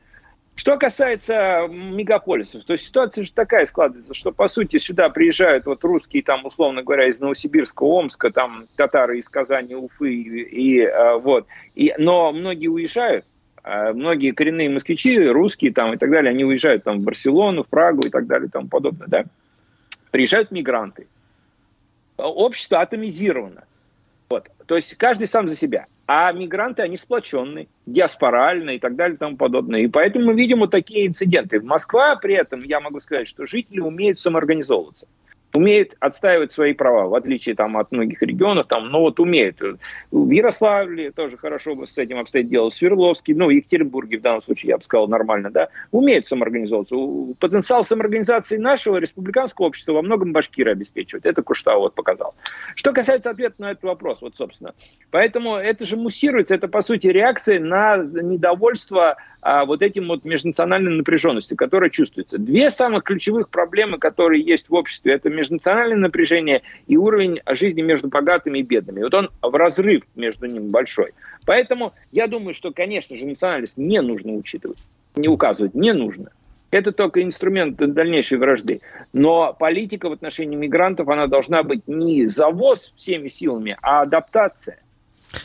Что 0.54 0.78
касается 0.78 1.66
мегаполисов, 1.68 2.62
то 2.62 2.76
ситуация 2.76 3.24
же 3.24 3.32
такая 3.32 3.66
складывается, 3.66 4.14
что, 4.14 4.30
по 4.30 4.46
сути, 4.46 4.76
сюда 4.78 5.08
приезжают 5.08 5.66
вот 5.66 5.82
русские, 5.82 6.22
там, 6.22 6.46
условно 6.46 6.84
говоря, 6.84 7.08
из 7.08 7.18
Новосибирска, 7.18 7.82
Омска, 7.82 8.30
там, 8.30 8.66
татары 8.76 9.18
из 9.18 9.28
Казани, 9.28 9.74
Уфы, 9.74 10.14
и, 10.14 10.42
и 10.42 10.84
а, 10.84 11.16
вот. 11.18 11.48
И, 11.74 11.92
но 11.98 12.30
многие 12.30 12.68
уезжают, 12.68 13.24
а 13.64 13.92
многие 13.92 14.30
коренные 14.30 14.70
москвичи, 14.70 15.18
русские 15.26 15.72
там 15.72 15.92
и 15.94 15.96
так 15.96 16.08
далее, 16.08 16.30
они 16.30 16.44
уезжают 16.44 16.84
там 16.84 16.98
в 16.98 17.02
Барселону, 17.02 17.64
в 17.64 17.68
Прагу 17.68 18.06
и 18.06 18.10
так 18.10 18.28
далее 18.28 18.46
и 18.46 18.50
тому 18.50 18.68
подобное, 18.68 19.08
да. 19.08 19.24
Приезжают 20.12 20.52
мигранты 20.52 21.08
общество 22.26 22.80
атомизировано. 22.80 23.64
Вот. 24.30 24.50
То 24.66 24.76
есть 24.76 24.94
каждый 24.94 25.28
сам 25.28 25.48
за 25.48 25.56
себя. 25.56 25.86
А 26.06 26.32
мигранты, 26.32 26.82
они 26.82 26.96
сплоченные, 26.96 27.68
диаспоральные 27.86 28.76
и 28.76 28.78
так 28.78 28.96
далее 28.96 29.14
и 29.14 29.18
тому 29.18 29.36
подобное. 29.36 29.80
И 29.80 29.88
поэтому 29.88 30.26
мы 30.26 30.34
видим 30.34 30.60
вот 30.60 30.70
такие 30.70 31.06
инциденты. 31.06 31.60
Москва 31.60 32.16
при 32.16 32.34
этом, 32.34 32.60
я 32.60 32.80
могу 32.80 33.00
сказать, 33.00 33.28
что 33.28 33.46
жители 33.46 33.80
умеют 33.80 34.18
самоорганизовываться. 34.18 35.06
Умеют 35.54 35.96
отстаивать 36.00 36.52
свои 36.52 36.72
права, 36.72 37.08
в 37.08 37.14
отличие 37.14 37.54
там, 37.54 37.76
от 37.76 37.92
многих 37.92 38.22
регионов, 38.22 38.66
там, 38.66 38.88
но 38.90 39.00
вот 39.00 39.20
умеют. 39.20 39.60
В 40.10 40.30
Ярославле 40.30 41.10
тоже 41.10 41.36
хорошо 41.36 41.76
с 41.86 41.98
этим 41.98 42.18
обстоит 42.18 42.48
дело, 42.48 42.70
в 42.70 42.74
Свердловске, 42.74 43.34
ну, 43.34 43.46
в 43.46 43.50
Екатеринбурге 43.50 44.18
в 44.18 44.22
данном 44.22 44.42
случае, 44.42 44.70
я 44.70 44.78
бы 44.78 44.84
сказал, 44.84 45.08
нормально, 45.08 45.50
да, 45.50 45.68
умеют 45.90 46.26
самоорганизовываться. 46.26 46.96
Потенциал 47.38 47.84
самоорганизации 47.84 48.56
нашего 48.56 48.96
республиканского 48.96 49.66
общества 49.66 49.92
во 49.92 50.02
многом 50.02 50.32
башкиры 50.32 50.72
обеспечивают. 50.72 51.26
Это 51.26 51.42
Куштау 51.42 51.80
вот 51.80 51.94
показал. 51.94 52.34
Что 52.74 52.92
касается 52.92 53.30
ответа 53.30 53.56
на 53.58 53.72
этот 53.72 53.84
вопрос, 53.84 54.22
вот, 54.22 54.36
собственно. 54.36 54.74
Поэтому 55.10 55.56
это 55.56 55.84
же 55.84 55.96
муссируется, 55.96 56.54
это, 56.54 56.68
по 56.68 56.80
сути, 56.82 57.08
реакция 57.08 57.60
на 57.60 57.98
недовольство 57.98 59.16
а, 59.42 59.64
вот 59.64 59.82
этим 59.82 60.06
вот 60.06 60.24
межнациональной 60.24 60.92
напряженностью, 60.92 61.56
которая 61.56 61.90
чувствуется. 61.90 62.38
Две 62.38 62.70
самых 62.70 63.02
ключевых 63.02 63.48
проблемы, 63.48 63.98
которые 63.98 64.40
есть 64.40 64.68
в 64.68 64.74
обществе, 64.74 65.14
это 65.14 65.30
межнациональное 65.42 65.96
напряжение 65.96 66.62
и 66.86 66.96
уровень 66.96 67.40
жизни 67.50 67.82
между 67.82 68.08
богатыми 68.08 68.60
и 68.60 68.62
бедными. 68.62 69.02
Вот 69.02 69.14
он 69.14 69.30
в 69.42 69.54
разрыв 69.54 70.04
между 70.14 70.46
ними 70.46 70.68
большой. 70.68 71.12
Поэтому 71.44 71.92
я 72.12 72.28
думаю, 72.28 72.54
что, 72.54 72.72
конечно 72.72 73.16
же, 73.16 73.26
национальность 73.26 73.76
не 73.76 74.00
нужно 74.00 74.32
учитывать, 74.34 74.78
не 75.16 75.28
указывать, 75.28 75.74
не 75.74 75.92
нужно. 75.92 76.30
Это 76.70 76.92
только 76.92 77.22
инструмент 77.22 77.76
дальнейшей 77.76 78.38
вражды. 78.38 78.80
Но 79.12 79.52
политика 79.52 80.08
в 80.08 80.12
отношении 80.12 80.56
мигрантов, 80.56 81.08
она 81.08 81.26
должна 81.26 81.62
быть 81.62 81.86
не 81.86 82.26
завоз 82.26 82.94
всеми 82.96 83.28
силами, 83.28 83.76
а 83.82 84.02
адаптация. 84.02 84.78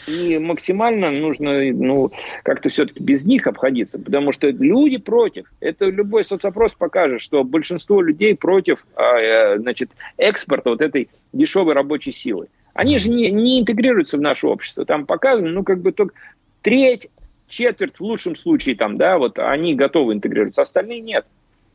И 0.08 0.38
максимально 0.38 1.12
нужно 1.12 1.64
ну, 1.72 2.12
как-то 2.44 2.70
все-таки 2.70 3.02
без 3.02 3.26
них 3.26 3.48
обходиться, 3.48 4.00
потому 4.00 4.32
что 4.32 4.50
люди 4.50 4.98
против. 4.98 5.46
Это 5.60 5.86
любой 5.86 6.26
соцопрос 6.26 6.74
покажет, 6.74 7.22
что 7.22 7.44
большинство 7.44 8.02
людей 8.02 8.36
против 8.36 8.86
а, 8.96 9.18
э, 9.18 9.60
значит, 9.60 9.92
экспорта 10.18 10.72
вот 10.72 10.82
этой 10.82 11.10
дешевой 11.34 11.74
рабочей 11.74 12.12
силы. 12.12 12.48
Они 12.74 13.00
же 13.00 13.10
не, 13.10 13.32
не 13.32 13.60
интегрируются 13.60 14.18
в 14.18 14.22
наше 14.22 14.48
общество. 14.48 14.86
Там 14.86 15.06
показано, 15.06 15.50
ну, 15.50 15.64
как 15.64 15.82
бы 15.82 15.92
только 15.92 16.14
треть, 16.62 17.10
четверть 17.48 17.96
в 17.98 18.02
лучшем 18.02 18.36
случае, 18.36 18.76
там, 18.76 18.98
да, 18.98 19.18
вот 19.18 19.40
они 19.40 19.74
готовы 19.74 20.14
интегрироваться, 20.14 20.62
остальные 20.62 21.00
нет. 21.00 21.26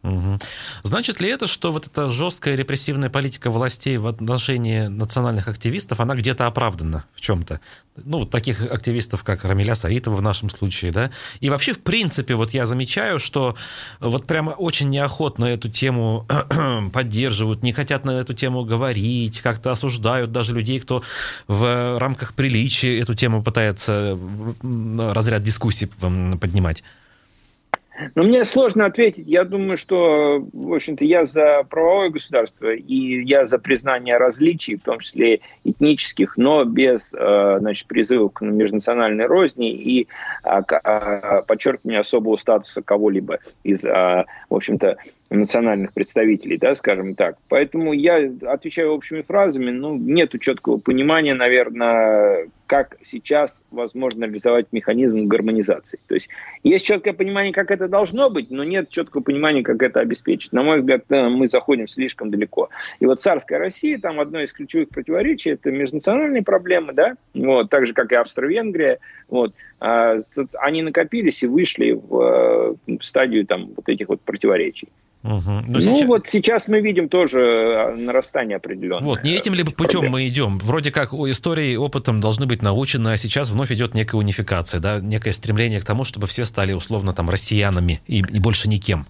Угу. 0.02 0.38
Значит 0.82 1.20
ли 1.20 1.28
это, 1.28 1.46
что 1.46 1.70
вот 1.70 1.86
эта 1.86 2.10
жесткая 2.10 2.56
репрессивная 2.56 3.08
политика 3.08 3.50
властей 3.50 3.98
в 3.98 4.08
отношении 4.08 4.88
национальных 4.88 5.46
активистов, 5.46 6.00
она 6.00 6.16
где-то 6.16 6.46
оправдана 6.46 7.04
в 7.14 7.20
чем-то? 7.20 7.60
Ну, 8.04 8.20
вот 8.20 8.30
таких 8.30 8.62
активистов, 8.62 9.22
как 9.22 9.44
Рамиля 9.44 9.76
Саитова 9.76 10.16
в 10.16 10.22
нашем 10.22 10.50
случае, 10.50 10.90
да? 10.90 11.10
И 11.40 11.50
вообще, 11.50 11.72
в 11.72 11.80
принципе, 11.80 12.34
вот 12.34 12.50
я 12.50 12.66
замечаю, 12.66 13.20
что 13.20 13.54
вот 14.00 14.26
прямо 14.26 14.50
очень 14.50 14.88
неохотно 14.88 15.44
эту 15.44 15.68
тему 15.68 16.26
поддерживают, 16.92 17.62
не 17.62 17.72
хотят 17.72 18.04
на 18.04 18.18
эту 18.18 18.34
тему 18.34 18.64
говорить, 18.64 19.40
как-то 19.40 19.70
осуждают 19.70 20.32
даже 20.32 20.52
людей, 20.52 20.80
кто 20.80 21.02
в 21.46 21.98
рамках 21.98 22.34
приличия 22.34 22.98
эту 22.98 23.14
тему 23.14 23.42
пытается 23.42 24.18
разряд 24.62 25.42
дискуссий 25.44 25.86
поднимать. 25.86 26.82
Но 28.14 28.22
мне 28.22 28.44
сложно 28.44 28.86
ответить. 28.86 29.26
Я 29.26 29.44
думаю, 29.44 29.76
что, 29.76 30.46
в 30.52 30.72
общем-то, 30.72 31.04
я 31.04 31.26
за 31.26 31.62
правовое 31.68 32.10
государство 32.10 32.72
и 32.72 33.22
я 33.24 33.44
за 33.44 33.58
признание 33.58 34.16
различий, 34.16 34.76
в 34.76 34.82
том 34.82 34.98
числе 35.00 35.40
этнических, 35.64 36.36
но 36.36 36.64
без, 36.64 37.12
э, 37.14 37.56
значит, 37.60 37.86
призывов 37.86 38.32
к 38.32 38.40
межнациональной 38.40 39.26
розни 39.26 39.72
и 39.72 40.08
а, 40.42 40.62
а, 40.62 41.42
подчеркивания 41.42 42.00
особого 42.00 42.36
статуса 42.36 42.82
кого-либо 42.82 43.38
из, 43.62 43.84
а, 43.84 44.24
в 44.48 44.54
общем-то, 44.54 44.96
национальных 45.34 45.92
представителей, 45.92 46.58
да, 46.58 46.74
скажем 46.74 47.14
так. 47.14 47.36
Поэтому 47.48 47.92
я 47.92 48.30
отвечаю 48.42 48.92
общими 48.92 49.22
фразами, 49.22 49.70
ну, 49.70 49.96
нету 49.96 50.38
четкого 50.38 50.78
понимания, 50.78 51.34
наверное, 51.34 52.48
как 52.72 52.96
сейчас 53.02 53.62
возможно 53.70 54.24
реализовать 54.24 54.68
механизм 54.72 55.26
гармонизации. 55.26 55.98
То 56.06 56.14
есть 56.14 56.30
есть 56.62 56.86
четкое 56.86 57.12
понимание, 57.12 57.52
как 57.52 57.70
это 57.70 57.86
должно 57.86 58.30
быть, 58.30 58.50
но 58.50 58.64
нет 58.64 58.88
четкого 58.88 59.20
понимания, 59.20 59.62
как 59.62 59.82
это 59.82 60.00
обеспечить. 60.00 60.52
На 60.52 60.62
мой 60.62 60.80
взгляд, 60.80 61.04
э, 61.10 61.28
мы 61.28 61.48
заходим 61.48 61.86
слишком 61.86 62.30
далеко. 62.30 62.70
И 62.98 63.04
вот 63.04 63.20
царская 63.20 63.58
Россия, 63.58 63.98
там 63.98 64.20
одно 64.20 64.40
из 64.40 64.54
ключевых 64.54 64.88
противоречий, 64.88 65.50
это 65.50 65.70
межнациональные 65.70 66.42
проблемы, 66.42 66.94
да, 66.94 67.16
вот, 67.34 67.68
так 67.68 67.86
же, 67.86 67.92
как 67.92 68.10
и 68.10 68.14
Австро-Венгрия, 68.14 69.00
вот, 69.28 69.52
они 70.60 70.82
накопились 70.82 71.42
и 71.42 71.46
вышли 71.46 71.92
в, 71.92 72.76
э, 72.88 72.96
в 72.98 73.04
стадию 73.04 73.46
там 73.46 73.70
вот 73.76 73.88
этих 73.88 74.08
вот 74.08 74.20
противоречий. 74.20 74.88
Угу. 75.24 75.62
ну, 75.68 75.80
сейчас... 75.80 76.08
вот 76.08 76.26
сейчас 76.26 76.68
мы 76.68 76.80
видим 76.80 77.08
тоже 77.08 77.38
э, 77.38 77.94
нарастание 77.94 78.56
определенное. 78.56 79.04
Вот, 79.04 79.22
не 79.22 79.34
этим 79.34 79.54
ли 79.54 79.62
путем 79.62 80.00
проблем. 80.00 80.12
мы 80.12 80.26
идем? 80.26 80.58
Вроде 80.58 80.90
как 80.90 81.12
истории 81.12 81.76
опытом 81.76 82.18
должны 82.18 82.46
быть 82.46 82.60
научены, 82.62 83.10
а 83.10 83.16
сейчас 83.16 83.50
вновь 83.50 83.70
идет 83.70 83.94
некая 83.94 84.16
унификация, 84.16 84.80
да, 84.80 84.98
некое 85.00 85.32
стремление 85.32 85.80
к 85.80 85.84
тому, 85.84 86.02
чтобы 86.02 86.26
все 86.26 86.44
стали 86.44 86.72
условно 86.72 87.12
там 87.12 87.30
россиянами 87.30 88.00
и, 88.06 88.18
и 88.18 88.38
больше 88.40 88.68
никем. 88.68 89.06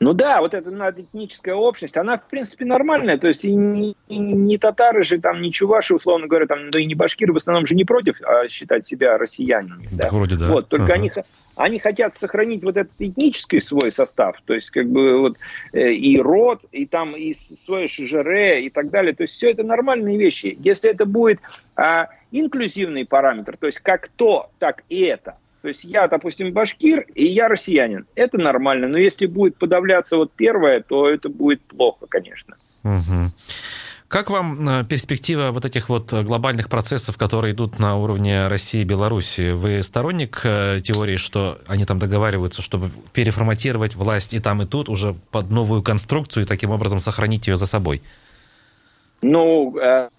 Ну 0.00 0.12
да, 0.12 0.40
вот 0.40 0.54
эта 0.54 0.70
этническая 0.70 1.54
общность, 1.54 1.96
она 1.96 2.18
в 2.18 2.28
принципе 2.28 2.64
нормальная, 2.64 3.18
то 3.18 3.26
есть 3.26 3.44
и 3.44 3.52
не, 3.52 3.96
не 4.08 4.56
татары 4.56 5.02
же, 5.02 5.18
там, 5.18 5.42
не 5.42 5.52
чуваши, 5.52 5.94
условно 5.94 6.28
говоря, 6.28 6.46
там, 6.46 6.70
да 6.70 6.78
и 6.78 6.86
не 6.86 6.94
башкиры 6.94 7.32
в 7.32 7.36
основном 7.36 7.66
же 7.66 7.74
не 7.74 7.84
против 7.84 8.20
а 8.22 8.48
считать 8.48 8.86
себя 8.86 9.18
россиянами. 9.18 9.88
Да? 9.92 10.08
Вроде 10.10 10.36
да. 10.36 10.48
Вот, 10.52 10.68
только 10.68 10.84
ага. 10.84 10.94
они, 10.94 11.12
они 11.56 11.80
хотят 11.80 12.14
сохранить 12.14 12.62
вот 12.62 12.76
этот 12.76 12.92
этнический 12.98 13.60
свой 13.60 13.90
состав, 13.90 14.40
то 14.44 14.54
есть 14.54 14.70
как 14.70 14.88
бы 14.88 15.18
вот 15.18 15.36
э, 15.72 15.92
и 15.92 16.20
род, 16.20 16.64
и 16.70 16.86
там 16.86 17.16
и 17.16 17.34
свое 17.34 17.88
шижере 17.88 18.64
и 18.64 18.70
так 18.70 18.90
далее, 18.90 19.14
то 19.14 19.22
есть 19.24 19.34
все 19.34 19.50
это 19.50 19.64
нормальные 19.64 20.16
вещи. 20.16 20.56
Если 20.60 20.90
это 20.90 21.06
будет 21.06 21.40
а, 21.74 22.08
инклюзивный 22.30 23.04
параметр, 23.04 23.56
то 23.56 23.66
есть 23.66 23.80
как 23.80 24.08
то, 24.08 24.50
так 24.60 24.84
и 24.88 25.00
это– 25.00 25.38
то 25.68 25.70
есть 25.70 25.84
я, 25.84 26.08
допустим, 26.08 26.50
башкир, 26.54 27.04
и 27.14 27.26
я 27.26 27.46
россиянин. 27.46 28.06
Это 28.14 28.38
нормально. 28.38 28.88
Но 28.88 28.96
если 28.96 29.26
будет 29.26 29.56
подавляться 29.56 30.16
вот 30.16 30.32
первое, 30.32 30.80
то 30.80 31.06
это 31.06 31.28
будет 31.28 31.60
плохо, 31.60 32.06
конечно. 32.08 32.56
Угу. 32.84 33.32
Как 34.08 34.30
вам 34.30 34.66
э, 34.66 34.84
перспектива 34.84 35.50
вот 35.50 35.66
этих 35.66 35.90
вот 35.90 36.10
глобальных 36.10 36.70
процессов, 36.70 37.18
которые 37.18 37.52
идут 37.52 37.78
на 37.78 37.96
уровне 37.96 38.48
России 38.48 38.80
и 38.80 38.84
Беларуси? 38.84 39.50
Вы 39.50 39.82
сторонник 39.82 40.40
э, 40.42 40.80
теории, 40.82 41.18
что 41.18 41.58
они 41.66 41.84
там 41.84 41.98
договариваются, 41.98 42.62
чтобы 42.62 42.88
переформатировать 43.12 43.94
власть 43.94 44.32
и 44.32 44.38
там, 44.38 44.62
и 44.62 44.64
тут 44.64 44.88
уже 44.88 45.16
под 45.30 45.50
новую 45.50 45.82
конструкцию 45.82 46.44
и 46.44 46.46
таким 46.46 46.70
образом 46.70 46.98
сохранить 46.98 47.46
ее 47.46 47.58
за 47.58 47.66
собой? 47.66 48.00
Ну, 49.20 49.76
э, 49.76 50.08
Э, 50.08 50.17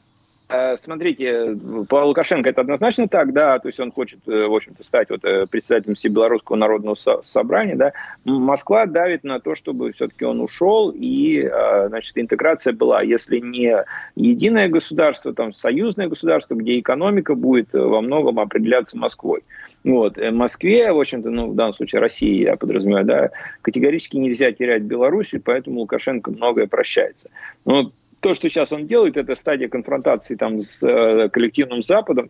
смотрите, 0.77 1.55
по 1.87 2.03
Лукашенко 2.05 2.49
это 2.49 2.61
однозначно 2.61 3.07
так, 3.07 3.33
да, 3.33 3.59
то 3.59 3.67
есть 3.67 3.79
он 3.79 3.91
хочет, 3.91 4.19
э, 4.27 4.47
в 4.47 4.55
общем-то, 4.55 4.83
стать 4.83 5.09
вот 5.09 5.23
э, 5.23 5.45
председателем 5.45 5.95
Всебелорусского 5.95 6.55
народного 6.55 6.95
собрания, 7.21 7.75
да. 7.75 7.93
Москва 8.25 8.85
давит 8.87 9.23
на 9.23 9.39
то, 9.39 9.53
чтобы 9.53 9.91
все-таки 9.91 10.25
он 10.25 10.41
ушел 10.41 10.91
и, 10.95 11.49
значит, 11.87 12.17
интеграция 12.17 12.73
была, 12.73 13.01
если 13.01 13.39
не 13.39 13.85
единое 14.15 14.69
государство, 14.69 15.33
там, 15.33 15.53
союзное 15.53 16.07
государство, 16.07 16.55
где 16.55 16.79
экономика 16.79 17.35
будет 17.35 17.69
во 17.73 18.01
многом 18.01 18.39
определяться 18.39 18.97
Москвой. 18.97 19.41
Вот. 19.83 20.17
Москве, 20.17 20.91
в 20.91 20.99
общем-то, 20.99 21.29
ну, 21.29 21.51
в 21.51 21.55
данном 21.55 21.73
случае 21.73 22.01
России, 22.01 22.43
я 22.43 22.57
подразумеваю, 22.57 23.05
да, 23.05 23.29
категорически 23.61 24.17
нельзя 24.17 24.51
терять 24.51 24.81
Белоруссию, 24.81 25.41
поэтому 25.43 25.81
Лукашенко 25.81 26.31
многое 26.31 26.67
прощается. 26.67 27.29
Но 27.65 27.91
то, 28.19 28.35
что 28.35 28.49
сейчас 28.49 28.71
он 28.71 28.85
делает, 28.85 29.17
это 29.17 29.35
стадия 29.35 29.67
конфронтации 29.67 30.35
там 30.35 30.61
с 30.61 30.83
э, 30.83 31.29
коллективным 31.29 31.81
Западом, 31.81 32.29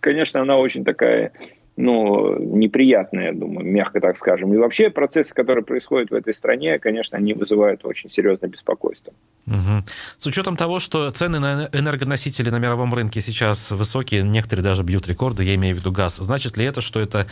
конечно, 0.00 0.40
она 0.40 0.56
очень 0.56 0.84
такая 0.84 1.32
ну, 1.76 2.38
неприятная, 2.38 3.26
я 3.26 3.32
думаю, 3.32 3.66
мягко 3.66 4.00
так 4.00 4.16
скажем. 4.16 4.54
И 4.54 4.56
вообще 4.56 4.90
процессы, 4.90 5.34
которые 5.34 5.64
происходят 5.64 6.10
в 6.10 6.14
этой 6.14 6.32
стране, 6.32 6.78
конечно, 6.78 7.18
они 7.18 7.34
вызывают 7.34 7.84
очень 7.84 8.10
серьезное 8.10 8.48
беспокойство. 8.48 9.12
Угу. 9.46 9.84
С 10.18 10.26
учетом 10.26 10.56
того, 10.56 10.78
что 10.78 11.10
цены 11.10 11.40
на 11.40 11.68
энергоносители 11.72 12.50
на 12.50 12.58
мировом 12.58 12.94
рынке 12.94 13.20
сейчас 13.20 13.72
высокие, 13.72 14.22
некоторые 14.22 14.62
даже 14.62 14.84
бьют 14.84 15.08
рекорды, 15.08 15.42
я 15.42 15.56
имею 15.56 15.74
в 15.74 15.80
виду 15.80 15.90
газ, 15.90 16.16
значит 16.16 16.56
ли 16.56 16.64
это, 16.64 16.80
что 16.80 17.00
это 17.00 17.26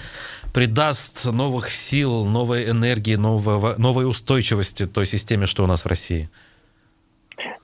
придаст 0.53 1.31
новых 1.31 1.71
сил, 1.71 2.25
новой 2.25 2.69
энергии, 2.69 3.15
нового, 3.15 3.77
новой 3.79 4.09
устойчивости 4.09 4.87
той 4.87 5.07
системе, 5.07 5.47
что 5.47 5.63
у 5.63 5.69
нас 5.69 5.85
в 5.85 5.87
России? 5.87 6.29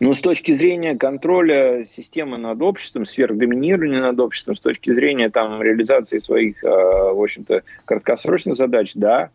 Но 0.01 0.15
с 0.15 0.21
точки 0.21 0.53
зрения 0.53 0.97
контроля 0.97 1.85
системы 1.85 2.39
над 2.39 2.61
обществом, 2.63 3.05
сверхдоминирования 3.05 4.01
над 4.01 4.19
обществом, 4.21 4.57
с 4.57 4.61
точки 4.61 4.93
зрения 4.93 5.31
там, 5.31 5.63
реализации 5.63 6.19
своих, 6.19 6.63
э, 6.65 6.69
в 6.69 7.23
общем-то, 7.23 7.63
краткосрочных 7.85 8.57
задач, 8.57 8.93
да. 8.95 9.31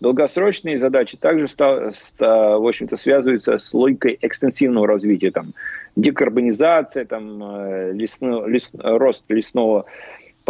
Долгосрочные 0.00 0.78
задачи 0.78 1.18
также, 1.18 1.46
в 1.46 2.68
общем-то, 2.68 2.96
связываются 2.96 3.58
с 3.58 3.74
логикой 3.74 4.18
экстенсивного 4.22 4.86
развития, 4.86 5.30
там, 5.30 5.52
декарбонизация, 5.96 7.04
там, 7.04 7.42
э, 7.42 7.92
лесно, 7.92 8.46
лес, 8.46 8.70
рост 8.74 9.24
лесного 9.28 9.84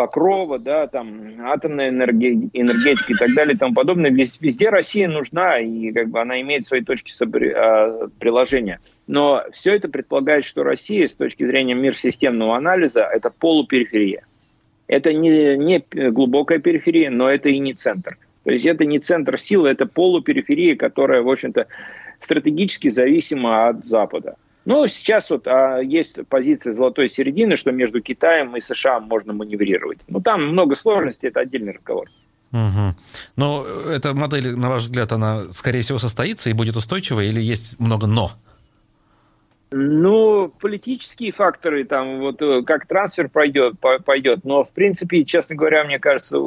Покрова, 0.01 0.59
да, 0.59 0.86
там 0.86 1.44
атомная 1.44 1.90
энергетика 1.90 3.12
и 3.12 3.14
так 3.16 3.34
далее 3.34 3.55
и 3.55 3.59
тому 3.59 3.74
подобное. 3.74 4.11
Везде 4.11 4.70
Россия 4.70 5.07
нужна, 5.09 5.59
и 5.59 5.92
как 5.92 6.09
бы 6.09 6.22
она 6.22 6.40
имеет 6.40 6.64
свои 6.64 6.80
точки 6.80 7.12
а, 7.22 8.09
приложения. 8.18 8.80
Но 9.07 9.42
все 9.53 9.74
это 9.74 9.90
предполагает, 9.90 10.46
что 10.46 10.62
Россия 10.62 11.07
с 11.07 11.14
точки 11.14 11.44
зрения 11.44 11.74
мир-системного 11.74 12.57
анализа– 12.57 13.03
это 13.12 13.28
полупериферия. 13.28 14.24
Это 14.86 15.12
не, 15.12 15.59
не 15.59 15.84
глубокая 16.11 16.61
периферия, 16.61 17.11
но 17.11 17.28
это 17.28 17.51
и 17.51 17.59
не 17.59 17.74
центр. 17.74 18.16
То 18.44 18.53
есть 18.53 18.64
это 18.64 18.86
не 18.86 19.01
центр 19.01 19.38
силы, 19.38 19.68
это 19.68 19.84
полупериферия, 19.84 20.76
которая, 20.76 21.20
в 21.20 21.28
общем-то, 21.28 21.66
стратегически 22.20 22.88
зависима 22.88 23.68
от 23.68 23.84
Запада. 23.84 24.36
Ну, 24.71 24.87
сейчас 24.87 25.31
вот 25.31 25.49
а, 25.49 25.81
есть 25.81 26.21
позиция 26.29 26.73
золотой 26.73 27.09
середины, 27.09 27.57
что 27.57 27.73
между 27.73 28.01
Китаем 28.01 28.57
и 28.57 28.61
США 28.61 29.01
можно 29.01 29.33
маневрировать. 29.33 29.99
Ну, 30.07 30.21
там 30.21 30.47
много 30.47 30.77
сложностей, 30.77 31.29
это 31.29 31.41
отдельный 31.41 31.73
разговор. 31.73 32.09
Угу. 32.53 32.95
Но 33.35 33.66
эта 33.66 34.14
модель, 34.14 34.55
на 34.55 34.71
ваш 34.71 34.83
взгляд, 34.83 35.11
она, 35.11 35.51
скорее 35.51 35.83
всего, 35.83 35.99
состоится 35.99 36.51
и 36.51 36.53
будет 36.53 36.77
устойчивой, 36.77 37.27
или 37.27 37.41
есть 37.41 37.81
много 37.81 38.07
«но»? 38.07 38.31
Ну, 39.73 40.53
политические 40.61 41.33
факторы, 41.33 41.83
там, 41.83 42.21
вот 42.21 42.41
э, 42.41 42.62
как 42.62 42.87
трансфер 42.87 43.29
пройдет, 43.29 43.75
пойдет, 44.05 44.45
но, 44.45 44.62
в 44.62 44.73
принципе, 44.73 45.25
честно 45.25 45.57
говоря, 45.57 45.83
мне 45.83 45.99
кажется, 45.99 46.39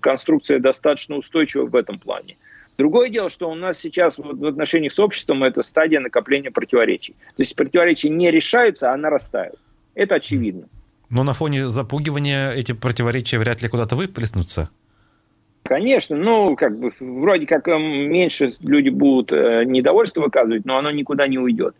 конструкция 0.00 0.58
достаточно 0.58 1.16
устойчива 1.16 1.66
в 1.66 1.76
этом 1.76 1.98
плане. 1.98 2.38
Другое 2.78 3.10
дело, 3.10 3.28
что 3.28 3.50
у 3.50 3.54
нас 3.54 3.78
сейчас 3.78 4.16
в 4.16 4.46
отношениях 4.46 4.92
с 4.92 4.98
обществом 4.98 5.44
это 5.44 5.62
стадия 5.62 6.00
накопления 6.00 6.50
противоречий. 6.50 7.12
То 7.36 7.42
есть 7.42 7.54
противоречия 7.54 8.08
не 8.08 8.30
решаются, 8.30 8.92
а 8.92 8.96
нарастают. 8.96 9.56
Это 9.94 10.16
очевидно. 10.16 10.68
Но 11.10 11.22
на 11.24 11.34
фоне 11.34 11.68
запугивания 11.68 12.52
эти 12.52 12.72
противоречия 12.72 13.38
вряд 13.38 13.60
ли 13.62 13.68
куда-то 13.68 13.94
выплеснутся. 13.94 14.70
Конечно, 15.64 16.16
ну, 16.16 16.56
как 16.56 16.76
бы, 16.78 16.92
вроде 16.98 17.46
как 17.46 17.68
эм, 17.68 17.82
меньше 18.10 18.50
люди 18.60 18.88
будут 18.88 19.32
э, 19.32 19.64
недовольство 19.64 20.22
выказывать, 20.22 20.64
но 20.64 20.76
оно 20.78 20.90
никуда 20.90 21.28
не 21.28 21.38
уйдет. 21.38 21.76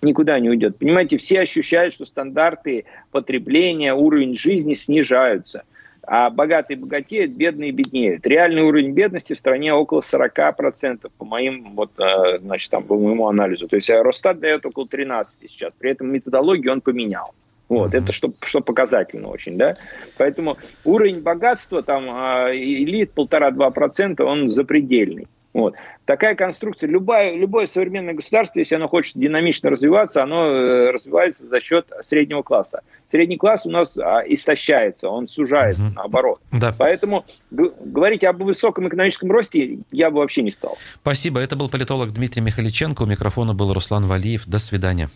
Никуда 0.00 0.38
не 0.38 0.48
уйдет. 0.48 0.78
Понимаете, 0.78 1.18
все 1.18 1.40
ощущают, 1.40 1.92
что 1.92 2.06
стандарты 2.06 2.84
потребления, 3.10 3.92
уровень 3.94 4.38
жизни 4.38 4.74
снижаются– 4.74 5.64
а 6.06 6.30
богатые 6.30 6.78
богатеют, 6.78 7.32
бедные 7.32 7.72
беднеют. 7.72 8.26
Реальный 8.26 8.62
уровень 8.62 8.92
бедности 8.92 9.32
в 9.32 9.38
стране 9.38 9.74
около 9.74 10.00
40% 10.00 11.10
по 11.18 11.24
моим, 11.24 11.74
вот, 11.74 11.90
э, 11.98 12.38
значит, 12.38 12.70
там, 12.70 12.84
по 12.84 12.96
моему 12.96 13.28
анализу. 13.28 13.66
То 13.66 13.76
есть 13.76 13.90
э, 13.90 14.00
Росстат 14.00 14.38
дает 14.38 14.64
около 14.64 14.86
13 14.86 15.50
сейчас. 15.50 15.72
При 15.76 15.90
этом 15.90 16.12
методологию 16.12 16.72
он 16.72 16.80
поменял. 16.80 17.34
Вот, 17.68 17.94
это 17.94 18.12
что, 18.12 18.32
что 18.44 18.60
показательно 18.60 19.28
очень, 19.28 19.56
да. 19.56 19.74
Поэтому 20.16 20.56
уровень 20.84 21.20
богатства 21.20 21.82
там 21.82 22.04
э, 22.04 22.56
элит 22.56 23.10
полтора-два 23.10 23.70
процента, 23.70 24.24
он 24.24 24.48
запредельный. 24.48 25.26
Вот. 25.56 25.74
Такая 26.04 26.34
конструкция, 26.34 26.86
любое, 26.86 27.34
любое 27.34 27.64
современное 27.64 28.12
государство, 28.12 28.58
если 28.58 28.74
оно 28.74 28.88
хочет 28.88 29.16
динамично 29.16 29.70
развиваться, 29.70 30.22
оно 30.22 30.44
э, 30.44 30.90
развивается 30.90 31.46
за 31.46 31.60
счет 31.60 31.90
среднего 32.02 32.42
класса. 32.42 32.82
Средний 33.08 33.38
класс 33.38 33.64
у 33.64 33.70
нас 33.70 33.96
а, 33.96 34.20
истощается, 34.26 35.08
он 35.08 35.28
сужается, 35.28 35.86
угу. 35.86 35.94
наоборот. 35.94 36.40
Да. 36.52 36.74
Поэтому 36.76 37.24
говорить 37.50 38.22
об 38.24 38.42
высоком 38.42 38.86
экономическом 38.88 39.30
росте 39.32 39.78
я 39.90 40.10
бы 40.10 40.18
вообще 40.18 40.42
не 40.42 40.50
стал. 40.50 40.76
Спасибо. 41.00 41.40
Это 41.40 41.56
был 41.56 41.70
политолог 41.70 42.12
Дмитрий 42.12 42.42
Михаличенко. 42.42 43.02
У 43.02 43.06
микрофона 43.06 43.54
был 43.54 43.72
Руслан 43.72 44.04
Валиев. 44.04 44.46
До 44.46 44.58
свидания. 44.58 45.08